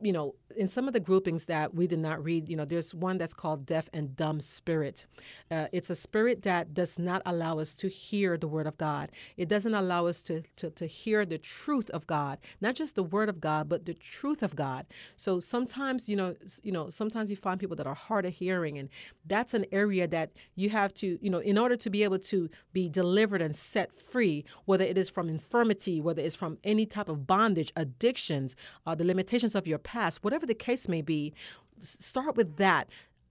you 0.00 0.12
know, 0.12 0.34
in 0.56 0.68
some 0.68 0.86
of 0.88 0.94
the 0.94 1.00
groupings 1.00 1.44
that 1.44 1.74
we 1.74 1.86
did 1.86 1.98
not 1.98 2.24
read, 2.24 2.48
you 2.48 2.56
know, 2.56 2.64
there's 2.64 2.94
one 2.94 3.18
that 3.18 3.27
that's 3.28 3.34
called 3.34 3.66
deaf 3.66 3.90
and 3.92 4.16
dumb 4.16 4.40
spirit. 4.40 5.04
Uh, 5.50 5.66
it's 5.70 5.90
a 5.90 5.94
spirit 5.94 6.44
that 6.44 6.72
does 6.72 6.98
not 6.98 7.20
allow 7.26 7.58
us 7.58 7.74
to 7.74 7.88
hear 7.88 8.38
the 8.38 8.48
word 8.48 8.66
of 8.66 8.78
God. 8.78 9.12
It 9.36 9.50
doesn't 9.50 9.74
allow 9.74 10.06
us 10.06 10.22
to, 10.22 10.44
to, 10.56 10.70
to 10.70 10.86
hear 10.86 11.26
the 11.26 11.36
truth 11.36 11.90
of 11.90 12.06
God, 12.06 12.38
not 12.62 12.74
just 12.74 12.94
the 12.94 13.02
word 13.02 13.28
of 13.28 13.38
God, 13.38 13.68
but 13.68 13.84
the 13.84 13.92
truth 13.92 14.42
of 14.42 14.56
God. 14.56 14.86
So 15.16 15.40
sometimes, 15.40 16.08
you 16.08 16.16
know, 16.16 16.36
you 16.62 16.72
know, 16.72 16.88
sometimes 16.88 17.28
you 17.28 17.36
find 17.36 17.60
people 17.60 17.76
that 17.76 17.86
are 17.86 17.94
hard 17.94 18.24
of 18.24 18.32
hearing, 18.32 18.78
and 18.78 18.88
that's 19.26 19.52
an 19.52 19.66
area 19.72 20.08
that 20.08 20.30
you 20.54 20.70
have 20.70 20.94
to, 20.94 21.18
you 21.20 21.28
know, 21.28 21.40
in 21.40 21.58
order 21.58 21.76
to 21.76 21.90
be 21.90 22.04
able 22.04 22.20
to 22.20 22.48
be 22.72 22.88
delivered 22.88 23.42
and 23.42 23.54
set 23.54 23.92
free, 23.92 24.46
whether 24.64 24.84
it 24.86 24.96
is 24.96 25.10
from 25.10 25.28
infirmity, 25.28 26.00
whether 26.00 26.22
it's 26.22 26.36
from 26.36 26.56
any 26.64 26.86
type 26.86 27.10
of 27.10 27.26
bondage, 27.26 27.74
addictions, 27.76 28.56
uh, 28.86 28.94
the 28.94 29.04
limitations 29.04 29.54
of 29.54 29.66
your 29.66 29.78
past, 29.78 30.24
whatever 30.24 30.46
the 30.46 30.54
case 30.54 30.88
may 30.88 31.02
be, 31.02 31.34
start 31.80 32.36
with 32.36 32.56
that 32.56 32.88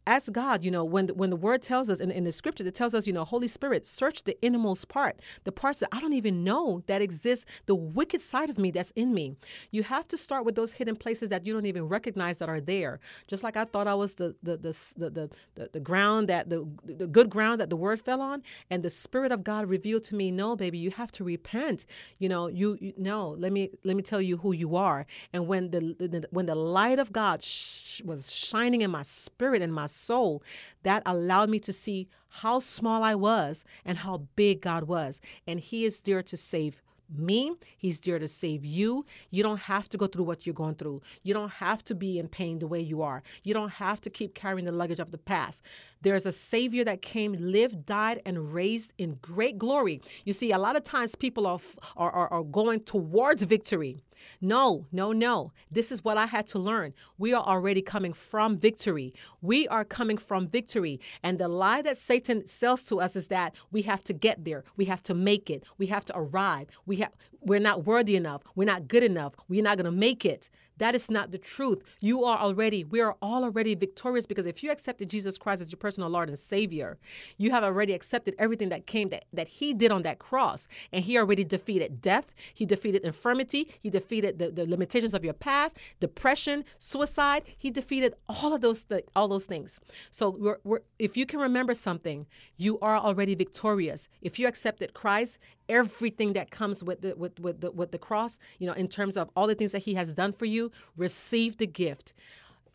ask 0.08 0.32
God, 0.32 0.64
you 0.64 0.72
know, 0.72 0.84
when 0.86 1.10
when 1.10 1.30
the 1.30 1.36
word 1.36 1.62
tells 1.62 1.89
us 1.89 1.99
in, 1.99 2.12
in 2.12 2.24
the 2.24 2.32
scripture, 2.32 2.66
it 2.66 2.76
tells 2.76 2.95
us, 2.95 3.08
you 3.08 3.14
know, 3.14 3.26
Holy 3.26 3.47
Spirit, 3.47 3.86
search 3.86 4.24
the 4.24 4.38
innermost 4.41 4.88
part, 4.89 5.20
the 5.43 5.51
parts 5.51 5.80
that 5.80 5.89
I 5.91 5.99
don't 5.99 6.14
even 6.14 6.43
know 6.43 6.84
that 6.88 7.01
exist, 7.01 7.45
the 7.68 7.76
wicked 7.76 8.22
side 8.22 8.49
of 8.49 8.58
me 8.58 8.72
that's 8.72 8.91
in 8.91 9.14
me. 9.14 9.36
You 9.72 9.84
have 9.84 10.08
to 10.10 10.18
start 10.18 10.45
with 10.45 10.55
those 10.55 10.74
hidden 10.74 10.95
places 10.95 11.30
that 11.30 11.45
you 11.45 11.53
don't 11.53 11.66
even 11.68 11.88
recognize 11.88 12.38
that 12.38 12.49
are 12.49 12.62
there. 12.62 12.99
Just 13.28 13.43
like 13.43 13.58
I 13.58 13.66
thought 13.66 13.88
I 13.88 13.95
was 13.95 14.16
the 14.16 14.36
the 14.41 14.58
the 14.58 14.76
the, 14.97 15.30
the, 15.55 15.70
the 15.74 15.80
ground 15.80 16.30
that 16.30 16.49
the 16.49 16.68
the 16.86 17.08
good 17.08 17.30
ground 17.30 17.62
that 17.62 17.70
the 17.70 17.76
word 17.76 18.01
fell 18.01 18.22
on, 18.22 18.43
and 18.72 18.84
the 18.84 18.89
Spirit 18.89 19.32
of 19.32 19.43
God 19.43 19.68
revealed 19.70 20.03
to 20.05 20.16
me, 20.16 20.32
no, 20.32 20.55
baby, 20.55 20.78
you 20.78 20.91
have 20.91 21.12
to 21.14 21.24
repent. 21.24 21.86
You 22.20 22.30
know, 22.30 22.47
you, 22.47 22.78
you 22.80 22.93
no, 22.97 23.36
let 23.38 23.51
me 23.51 23.72
let 23.84 23.95
me 23.97 24.03
tell 24.03 24.22
you 24.22 24.38
who 24.38 24.53
you 24.53 24.76
are. 24.76 25.05
And 25.34 25.47
when 25.47 25.72
the, 25.72 25.95
the 25.99 26.28
when 26.32 26.45
the 26.45 26.55
light 26.55 26.99
of 26.99 27.12
God 27.12 27.43
sh- 27.43 28.01
was 28.03 28.32
shining 28.32 28.82
in 28.82 28.91
my 28.91 29.03
spirit 29.03 29.62
and 29.62 29.74
my 29.74 29.88
soul 29.98 30.43
that 30.84 31.04
allowed 31.06 31.50
me 31.50 31.60
to 31.60 31.74
see 31.74 32.08
how 32.30 32.60
small 32.60 33.04
I 33.04 33.16
was 33.16 33.66
and 33.84 34.00
how 34.00 34.28
big 34.36 34.62
God 34.62 34.84
was. 34.84 35.22
And 35.45 35.60
He 35.60 35.86
is 35.86 36.02
there 36.02 36.24
to 36.24 36.38
save 36.38 36.82
me. 37.10 37.54
He's 37.78 38.00
there 38.00 38.20
to 38.20 38.28
save 38.28 38.66
you. 38.66 39.06
You 39.30 39.43
don't 39.43 39.62
have 39.62 39.89
to 39.89 39.98
go 39.98 40.08
through 40.08 40.26
what 40.26 40.45
you're 40.45 40.54
going 40.54 40.76
through. 40.76 41.02
You 41.24 41.34
don't 41.34 41.52
have 41.54 41.84
to 41.86 41.95
be 41.95 42.20
in 42.20 42.28
pain 42.28 42.60
the 42.60 42.68
way 42.68 42.82
you 42.82 43.02
are. 43.02 43.24
You 43.43 43.54
don't 43.54 43.74
have 43.74 44.02
to 44.02 44.10
keep 44.10 44.36
carrying 44.36 44.66
the 44.66 44.72
luggage 44.72 45.00
of 45.00 45.12
the 45.12 45.18
past. 45.18 45.62
There's 46.02 46.26
a 46.26 46.32
Savior 46.32 46.84
that 46.86 47.02
came, 47.02 47.34
lived, 47.34 47.86
died, 47.86 48.22
and 48.26 48.54
raised 48.54 48.93
in 48.98 49.20
great 49.22 49.58
glory. 49.58 50.02
You 50.26 50.34
see, 50.34 50.52
a 50.52 50.58
lot 50.58 50.76
of 50.76 50.84
times 50.84 51.16
people 51.16 51.48
are, 51.48 51.60
are, 51.95 52.28
are 52.28 52.43
going 52.43 52.82
towards 52.82 53.43
victory 53.43 54.04
no, 54.41 54.86
no, 54.91 55.12
no. 55.12 55.52
This 55.72 55.91
is 55.91 56.04
what 56.04 56.18
I 56.18 56.26
had 56.26 56.48
to 56.48 56.60
learn. 56.60 56.93
We 57.18 57.34
are 57.34 57.43
already 57.43 57.82
coming 57.82 58.14
from 58.14 58.58
victory. 58.58 59.14
We 59.41 59.68
are 59.68 59.84
coming 59.84 60.18
from 60.18 60.48
victory. 60.48 61.00
And 61.24 61.39
the 61.39 61.48
lie 61.48 61.82
that 61.82 61.98
Satan 61.98 62.48
sells 62.48 62.84
to 62.84 63.00
us 63.02 63.16
is 63.16 63.28
that 63.28 63.54
we 63.72 63.84
have 63.84 64.04
to 64.06 64.14
get 64.14 64.45
there. 64.45 64.64
We 64.76 64.86
have 64.86 65.04
to 65.04 65.14
make 65.14 65.50
it. 65.50 65.64
We 65.78 65.88
have 65.88 66.06
to 66.06 66.18
arrive. 66.18 66.68
We 66.86 66.98
have 66.98 67.12
we're 67.42 67.60
not 67.60 67.86
worthy 67.86 68.16
enough. 68.16 68.42
We're 68.56 68.66
not 68.66 68.88
good 68.88 69.04
enough. 69.04 69.34
We're 69.48 69.64
not 69.64 69.78
going 69.78 69.86
to 69.86 69.92
make 69.92 70.26
it. 70.26 70.50
That 70.78 70.94
is 70.94 71.10
not 71.10 71.32
the 71.32 71.38
truth. 71.38 71.84
You 72.00 72.24
are 72.24 72.38
already, 72.38 72.84
we 72.84 73.02
are 73.02 73.16
all 73.22 73.44
already 73.44 73.74
victorious 73.76 74.26
because 74.26 74.46
if 74.46 74.64
you 74.64 74.72
accepted 74.72 75.10
Jesus 75.10 75.38
Christ 75.38 75.62
as 75.62 75.72
your 75.72 75.78
personal 75.78 76.10
Lord 76.10 76.30
and 76.30 76.38
Savior, 76.38 76.98
you 77.38 77.52
have 77.52 77.64
already 77.64 77.94
accepted 77.94 78.36
everything 78.38 78.70
that 78.70 78.86
came 78.86 79.10
that, 79.10 79.26
that 79.34 79.48
He 79.48 79.74
did 79.74 79.92
on 79.92 80.04
that 80.04 80.20
cross. 80.20 80.68
And 80.94 81.04
He 81.04 81.18
already 81.18 81.44
defeated 81.44 82.02
death, 82.02 82.34
He 82.54 82.66
defeated 82.66 83.04
infirmity, 83.04 83.72
He 83.82 83.90
defeated 83.90 84.38
the, 84.38 84.52
the 84.52 84.66
limitations 84.68 85.14
of 85.14 85.24
your 85.24 85.34
past, 85.34 85.78
depression, 86.00 86.64
suicide. 86.78 87.44
He 87.58 87.72
defeated 87.72 88.14
all 88.30 88.54
of 88.54 88.62
those 88.62 88.84
th- 88.84 89.06
all 89.16 89.28
those 89.28 89.46
things. 89.46 89.80
So 90.12 90.30
we're, 90.30 90.60
we're, 90.64 90.82
if 91.00 91.18
you 91.18 91.26
can 91.26 91.40
remember 91.40 91.74
something, 91.74 92.28
you 92.56 92.78
are 92.80 92.98
already 92.98 93.34
victorious. 93.34 94.10
If 94.22 94.38
you 94.38 94.48
accepted 94.48 94.94
Christ 94.94 95.40
everything 95.70 96.34
that 96.34 96.51
comes 96.51 96.84
with 96.84 97.01
the 97.01 97.15
with 97.15 97.39
with 97.39 97.61
the, 97.61 97.72
with 97.72 97.91
the 97.91 97.97
cross, 97.97 98.39
you 98.59 98.68
know, 98.68 98.74
in 98.74 98.88
terms 98.88 99.18
of 99.18 99.30
all 99.36 99.47
the 99.47 99.55
things 99.55 99.72
that 99.72 99.84
he 99.84 99.95
has 99.95 100.13
done 100.13 100.32
for 100.32 100.45
you, 100.45 100.72
receive 100.95 101.57
the 101.57 101.68
gift. 101.68 102.13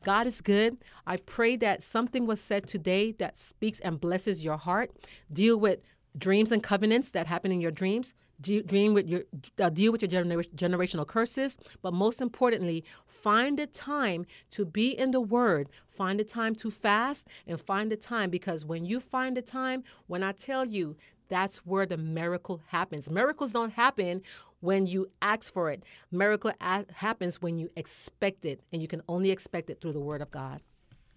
God 0.03 0.27
is 0.27 0.41
good. 0.41 0.79
I 1.07 1.17
pray 1.17 1.57
that 1.57 1.83
something 1.83 2.27
was 2.27 2.41
said 2.41 2.67
today 2.67 3.13
that 3.13 3.39
speaks 3.39 3.79
and 3.81 4.01
blesses 4.01 4.45
your 4.45 4.57
heart. 4.57 4.91
Deal 5.33 5.57
with 5.57 5.81
dreams 6.17 6.53
and 6.53 6.63
covenants 6.63 7.11
that 7.11 7.27
happen 7.27 7.53
in 7.53 7.61
your 7.61 7.71
dreams. 7.71 8.13
Dream 8.41 8.93
with 8.93 9.07
your 9.07 9.23
uh, 9.61 9.71
deal 9.71 9.93
with 9.93 10.03
your 10.03 10.09
genera- 10.09 10.43
generational 10.43 11.07
curses, 11.07 11.57
but 11.81 11.93
most 11.95 12.21
importantly, 12.21 12.83
find 13.07 13.57
the 13.57 13.69
time 13.69 14.27
to 14.51 14.65
be 14.65 14.89
in 14.89 15.13
the 15.13 15.21
Word. 15.21 15.69
Find 15.89 16.19
the 16.19 16.25
time 16.25 16.57
to 16.57 16.71
fast 16.71 17.29
and 17.47 17.61
find 17.61 17.93
the 17.93 17.97
time 17.97 18.31
because 18.31 18.65
when 18.65 18.85
you 18.85 18.99
find 18.99 19.37
the 19.37 19.43
time, 19.43 19.85
when 20.09 20.25
I 20.25 20.33
tell 20.33 20.65
you 20.65 20.97
that's 21.33 21.59
where 21.65 21.87
the 21.87 21.97
miracle 21.97 22.61
happens. 22.67 23.09
Miracles 23.09 23.53
don't 23.53 23.73
happen 23.73 24.21
when 24.61 24.87
you 24.87 25.09
ask 25.23 25.51
for 25.51 25.71
it. 25.71 25.83
Miracle 26.11 26.53
a- 26.61 26.85
happens 26.93 27.41
when 27.41 27.57
you 27.59 27.71
expect 27.75 28.45
it, 28.45 28.61
and 28.71 28.83
you 28.83 28.87
can 28.87 29.01
only 29.09 29.31
expect 29.31 29.71
it 29.71 29.81
through 29.81 29.95
the 29.95 30.01
Word 30.01 30.21
of 30.21 30.31
God. 30.31 30.61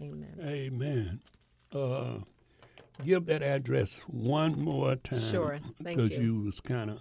Amen. 0.02 0.40
Amen. 0.42 1.20
Uh, 1.74 2.20
give 3.04 3.26
that 3.26 3.44
address 3.44 4.00
one 4.08 4.58
more 4.58 4.96
time. 4.96 5.20
Sure. 5.20 5.60
Thank 5.84 5.98
you. 5.98 6.04
Because 6.06 6.18
you. 6.18 6.42
was 6.44 6.62
kind 6.62 6.92
of 6.92 7.00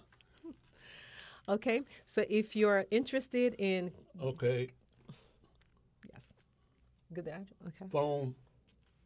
Okay. 1.48 1.82
So 2.04 2.24
if 2.28 2.56
you're 2.56 2.84
interested 2.90 3.54
in 3.58 3.92
okay. 4.20 4.70
yes, 6.12 6.24
good. 7.12 7.28
address. 7.28 7.46
Okay. 7.68 7.86
Phone. 7.92 8.34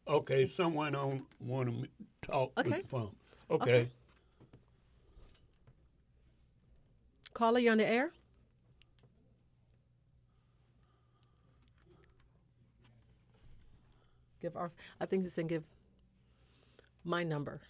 Okay, 0.06 0.46
someone 0.46 0.94
on 0.94 1.26
want 1.40 1.68
to 1.68 1.88
talk 2.22 2.52
Okay. 2.58 2.70
with 2.70 2.82
the 2.84 2.88
phone. 2.88 3.10
Okay. 3.50 3.70
Okay. 3.70 3.90
Caller, 7.34 7.60
you 7.60 7.70
on 7.70 7.78
the 7.78 7.86
air? 7.86 8.12
Give 14.40 14.56
our. 14.56 14.72
I 15.00 15.06
think 15.06 15.24
it's 15.24 15.38
and 15.38 15.48
give 15.48 15.64
my 17.04 17.22
number. 17.22 17.60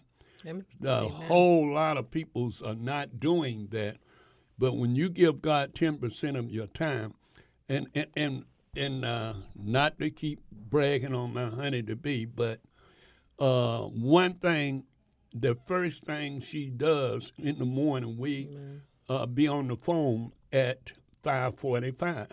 Amen. 0.47 0.65
A 0.85 1.09
whole 1.09 1.73
lot 1.73 1.97
of 1.97 2.11
peoples 2.11 2.63
are 2.63 2.75
not 2.75 3.21
doing 3.21 3.69
that. 3.71 3.97
But 4.59 4.77
when 4.77 4.95
you 4.95 5.09
give 5.09 5.43
God 5.43 5.75
ten 5.75 5.99
percent 5.99 6.37
of 6.37 6.51
your 6.51 6.67
time, 6.69 7.15
and 7.69 7.89
and 7.95 8.07
and, 8.17 8.45
and 8.77 9.05
uh, 9.05 9.35
not 9.57 9.99
to 9.99 10.11
keep 10.11 10.41
bragging 10.51 11.15
on 11.15 11.35
my 11.35 11.47
honey 11.47 11.83
to 11.83 11.97
be, 11.97 12.25
but 12.25 12.61
uh, 13.39 13.81
one 13.81 14.35
thing 14.35 14.85
the 15.35 15.57
first 15.67 16.05
thing 16.05 16.41
she 16.41 16.69
does 16.71 17.33
in 17.39 17.59
the 17.59 17.65
morning, 17.65 18.17
we 18.19 18.49
uh, 19.09 19.27
be 19.27 19.49
on 19.49 19.69
the 19.69 19.77
phone 19.77 20.33
at 20.53 20.93
5:45 21.25 22.29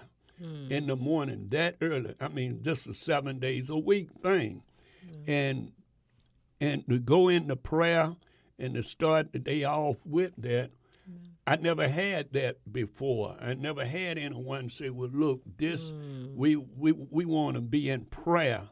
in 0.69 0.87
the 0.87 0.95
morning. 0.95 1.47
That 1.49 1.75
early. 1.81 2.15
I 2.19 2.27
mean, 2.29 2.59
this 2.61 2.87
is 2.87 2.97
seven 2.99 3.39
days 3.39 3.69
a 3.69 3.77
week 3.77 4.09
thing, 4.21 4.63
and 5.27 5.71
and 6.61 6.87
to 6.89 6.99
go 6.99 7.27
into 7.29 7.55
prayer 7.55 8.15
and 8.57 8.73
to 8.75 8.83
start 8.83 9.31
the 9.31 9.39
day 9.39 9.63
off 9.63 9.97
with 10.05 10.33
that. 10.37 10.71
I 11.47 11.55
never 11.55 11.87
had 11.87 12.31
that 12.33 12.57
before. 12.71 13.35
I 13.41 13.55
never 13.55 13.83
had 13.83 14.17
anyone 14.19 14.69
say, 14.69 14.89
"Well, 14.91 15.09
look, 15.11 15.41
this 15.57 15.91
we 16.35 16.55
we 16.55 16.91
we 16.91 17.25
want 17.25 17.55
to 17.55 17.61
be 17.61 17.89
in 17.89 18.05
prayer 18.05 18.69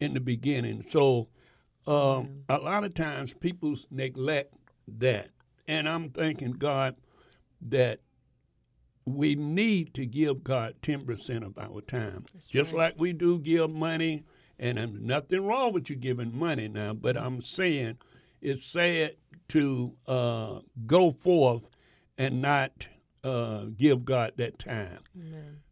in 0.00 0.12
the 0.14 0.20
beginning." 0.20 0.82
So, 0.82 1.28
um, 1.86 2.44
a 2.48 2.58
lot 2.58 2.84
of 2.84 2.94
times 2.94 3.34
people 3.34 3.74
neglect 3.90 4.54
that, 4.98 5.30
and 5.66 5.88
I'm 5.88 6.10
thanking 6.10 6.52
God 6.52 6.96
that 7.68 8.00
we 9.04 9.34
need 9.34 9.94
to 9.94 10.06
give 10.06 10.44
God 10.44 10.74
ten 10.82 11.04
percent 11.04 11.44
of 11.44 11.58
our 11.58 11.80
time, 11.80 12.24
just 12.50 12.72
like 12.72 12.94
we 12.98 13.12
do 13.12 13.38
give 13.38 13.70
money. 13.70 14.24
And 14.58 14.78
there's 14.78 14.90
nothing 14.92 15.44
wrong 15.44 15.72
with 15.72 15.90
you 15.90 15.96
giving 15.96 16.38
money 16.38 16.68
now, 16.68 16.92
but 16.92 17.16
I'm 17.16 17.40
saying 17.40 17.98
it's 18.40 18.64
sad 18.64 19.16
to 19.48 19.92
uh, 20.06 20.60
go 20.86 21.10
forth 21.10 21.64
and 22.16 22.40
not 22.42 22.86
uh, 23.24 23.64
give 23.76 24.04
God 24.04 24.34
that 24.36 24.60
time. 24.60 24.98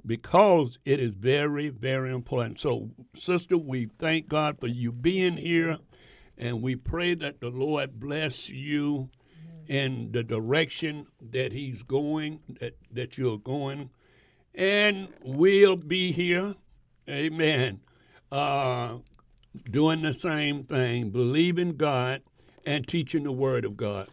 Because 0.05 0.79
it 0.85 0.99
is 0.99 1.15
very, 1.15 1.69
very 1.69 2.13
important. 2.13 2.59
So, 2.59 2.91
sister, 3.15 3.57
we 3.57 3.89
thank 4.01 4.29
God 4.29 4.59
for 4.59 4.67
you 4.67 4.91
being 4.91 5.37
here, 5.37 5.79
and 6.41 6.61
we 6.63 6.75
pray 6.75 7.15
that 7.15 7.41
the 7.41 7.51
Lord 7.51 8.01
bless 8.01 8.49
you 8.49 9.11
in 9.69 10.11
the 10.11 10.23
direction 10.23 11.07
that 11.31 11.53
He's 11.53 11.83
going, 11.83 12.41
that, 12.61 12.79
that 12.93 13.19
you're 13.19 13.37
going, 13.37 13.91
and 14.55 15.09
we'll 15.23 15.77
be 15.77 16.13
here. 16.13 16.55
Amen. 17.09 17.81
Uh, 18.33 18.97
doing 19.71 20.01
the 20.01 20.15
same 20.15 20.65
thing, 20.65 21.11
believing 21.11 21.77
God 21.77 22.23
and 22.65 22.89
teaching 22.89 23.25
the 23.25 23.33
Word 23.33 23.67
of 23.67 23.77
God. 23.77 24.09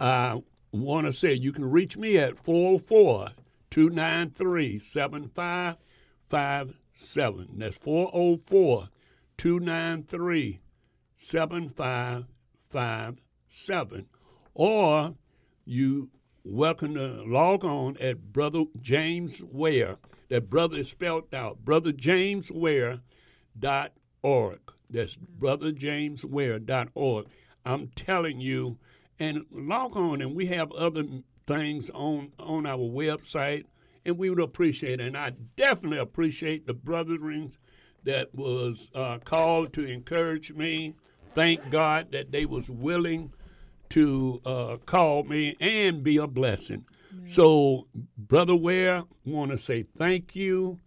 I 0.00 0.40
want 0.70 1.06
to 1.06 1.12
say 1.12 1.34
you 1.34 1.52
can 1.52 1.68
reach 1.68 1.96
me 1.96 2.16
at 2.18 2.38
404 2.38 3.30
293 3.70 4.78
7557. 4.78 7.48
That's 7.56 7.78
404 7.78 8.88
293 9.36 10.60
7557. 11.16 14.06
Or 14.54 15.14
you 15.64 16.10
welcome 16.44 16.94
to 16.94 17.24
log 17.26 17.64
on 17.64 17.96
at 17.98 18.32
Brother 18.32 18.62
James 18.80 19.42
Ware. 19.42 19.96
That 20.28 20.48
brother 20.50 20.78
is 20.78 20.90
spelled 20.90 21.34
out. 21.34 21.64
Brother 21.64 21.90
James 21.92 22.52
Ware 22.52 23.00
dot 23.58 23.92
org. 24.22 24.60
That's 24.90 25.16
brotherjamesware.org. 25.16 27.26
I'm 27.64 27.88
telling 27.96 28.40
you, 28.40 28.78
and 29.18 29.46
log 29.50 29.96
on, 29.96 30.20
and 30.20 30.36
we 30.36 30.44
have 30.46 30.70
other 30.72 31.04
things 31.46 31.88
on 31.90 32.32
on 32.38 32.66
our 32.66 32.76
website, 32.76 33.64
and 34.04 34.18
we 34.18 34.28
would 34.30 34.40
appreciate 34.40 35.00
it. 35.00 35.06
And 35.06 35.16
I 35.16 35.32
definitely 35.56 35.98
appreciate 35.98 36.66
the 36.66 36.74
brethren 36.74 37.52
that 38.06 38.34
was 38.34 38.90
uh, 38.94 39.18
called 39.24 39.72
to 39.74 39.84
encourage 39.84 40.52
me. 40.52 40.94
Thank 41.30 41.68
God 41.70 42.10
that 42.12 42.32
they 42.32 42.46
was 42.46 42.70
willing 42.70 43.30
to 43.90 44.40
uh, 44.46 44.76
call 44.86 45.24
me 45.24 45.56
and 45.60 46.02
be 46.02 46.16
a 46.16 46.26
blessing. 46.26 46.84
So, 47.24 47.86
Brother 48.16 48.54
Ware, 48.54 49.02
want 49.24 49.50
to 49.50 49.58
say 49.58 49.84
thank 49.98 50.36
you, 50.36 50.78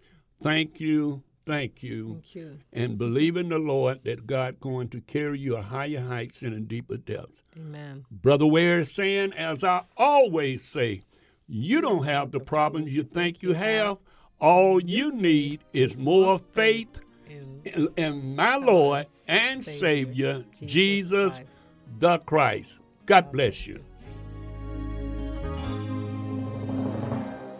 thank 0.43 0.79
you, 0.79 1.23
thank 1.45 1.81
you, 1.81 2.13
Thank 2.13 2.35
you. 2.35 2.59
and 2.71 2.97
believe 2.97 3.35
in 3.35 3.49
the 3.49 3.57
Lord 3.57 4.03
that 4.03 4.27
God 4.27 4.59
going 4.59 4.89
to 4.89 5.01
carry 5.01 5.39
you 5.39 5.55
to 5.55 5.61
higher 5.61 5.99
heights 6.01 6.43
and 6.43 6.53
a 6.53 6.59
deeper 6.59 6.97
depths. 6.97 7.41
Amen. 7.57 8.05
Brother 8.11 8.45
Ware 8.45 8.79
is 8.79 8.93
saying, 8.93 9.33
as 9.33 9.63
I 9.63 9.83
always 9.97 10.63
say, 10.63 11.01
you 11.47 11.81
don't 11.81 12.03
have 12.05 12.31
the 12.31 12.39
problems 12.39 12.93
you 12.93 13.03
think 13.03 13.41
you 13.41 13.53
have. 13.53 13.97
All 14.39 14.79
you 14.81 15.11
need 15.11 15.61
is 15.73 15.97
more 15.97 16.39
faith 16.53 17.01
In 17.29 17.61
in, 17.63 17.89
in 17.95 18.35
my 18.35 18.55
Lord 18.55 19.05
and 19.27 19.63
Savior, 19.63 20.45
Jesus 20.65 21.37
Christ. 21.37 21.51
the 21.99 22.17
Christ. 22.19 22.77
God 23.05 23.31
bless 23.31 23.67
you. 23.67 23.83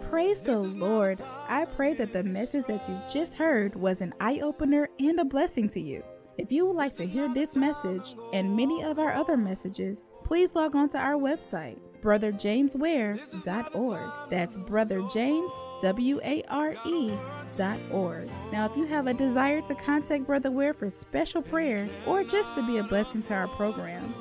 Praise 0.09 0.41
the 0.41 0.57
Lord. 0.57 1.22
I 1.47 1.65
pray 1.65 1.93
that 1.93 2.13
the 2.13 2.24
message 2.24 2.65
that 2.67 2.89
you 2.89 2.99
just 3.11 3.36
heard 3.36 3.76
was 3.76 4.01
an 4.01 4.13
eye 4.20 4.39
opener 4.41 4.89
and 4.99 5.20
a 5.20 5.26
blessing 5.26 5.70
to 5.70 5.80
you. 5.80 6.03
If 6.39 6.51
you 6.51 6.65
would 6.65 6.76
like 6.76 6.95
to 6.95 7.05
hear 7.05 7.32
this 7.32 7.55
message 7.55 8.15
and 8.34 8.55
many 8.55 8.84
of 8.84 8.97
our 8.97 9.13
other 9.13 9.38
messages, 9.38 9.99
please 10.30 10.53
log 10.53 10.75
on 10.75 10.88
to 10.88 10.99
our 10.99 11.15
website, 11.15 11.80
brotherjamesware.org. 12.03 14.11
That's 14.30 14.57
Brother 14.57 15.01
James, 15.11 15.51
W 15.82 16.19
A 16.23 16.43
R 16.47 16.75
E 16.86 17.11
dot 17.57 17.80
org. 17.89 18.30
Now, 18.51 18.67
if 18.67 18.77
you 18.77 18.86
have 18.86 19.07
a 19.07 19.13
desire 19.15 19.61
to 19.61 19.73
contact 19.73 20.27
Brother 20.27 20.51
Ware 20.51 20.75
for 20.75 20.88
special 20.91 21.41
prayer 21.41 21.89
or 22.05 22.23
just 22.23 22.53
to 22.53 22.61
be 22.67 22.77
a 22.77 22.84
blessing 22.84 23.23
to 23.23 23.34
our 23.34 23.47
program, 23.47 24.13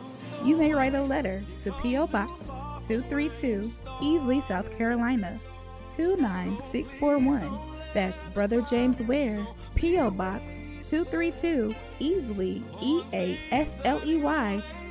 you 0.42 0.56
may 0.56 0.72
write 0.72 0.94
a 0.94 1.02
letter 1.02 1.42
to 1.62 1.72
P.O. 1.82 2.06
Box 2.06 2.32
232, 2.86 3.70
Easley, 4.00 4.42
South 4.42 4.74
Carolina 4.78 5.38
29641. 5.94 7.60
That's 7.92 8.22
Brother 8.30 8.62
James 8.62 9.02
Ware, 9.02 9.46
P.O. 9.74 10.12
Box 10.12 10.62
232, 10.84 11.74
Easley, 12.00 12.62
E 12.80 13.02
A 13.12 13.38
S 13.50 13.76
L 13.84 14.00
E 14.06 14.16
Y, 14.16 14.62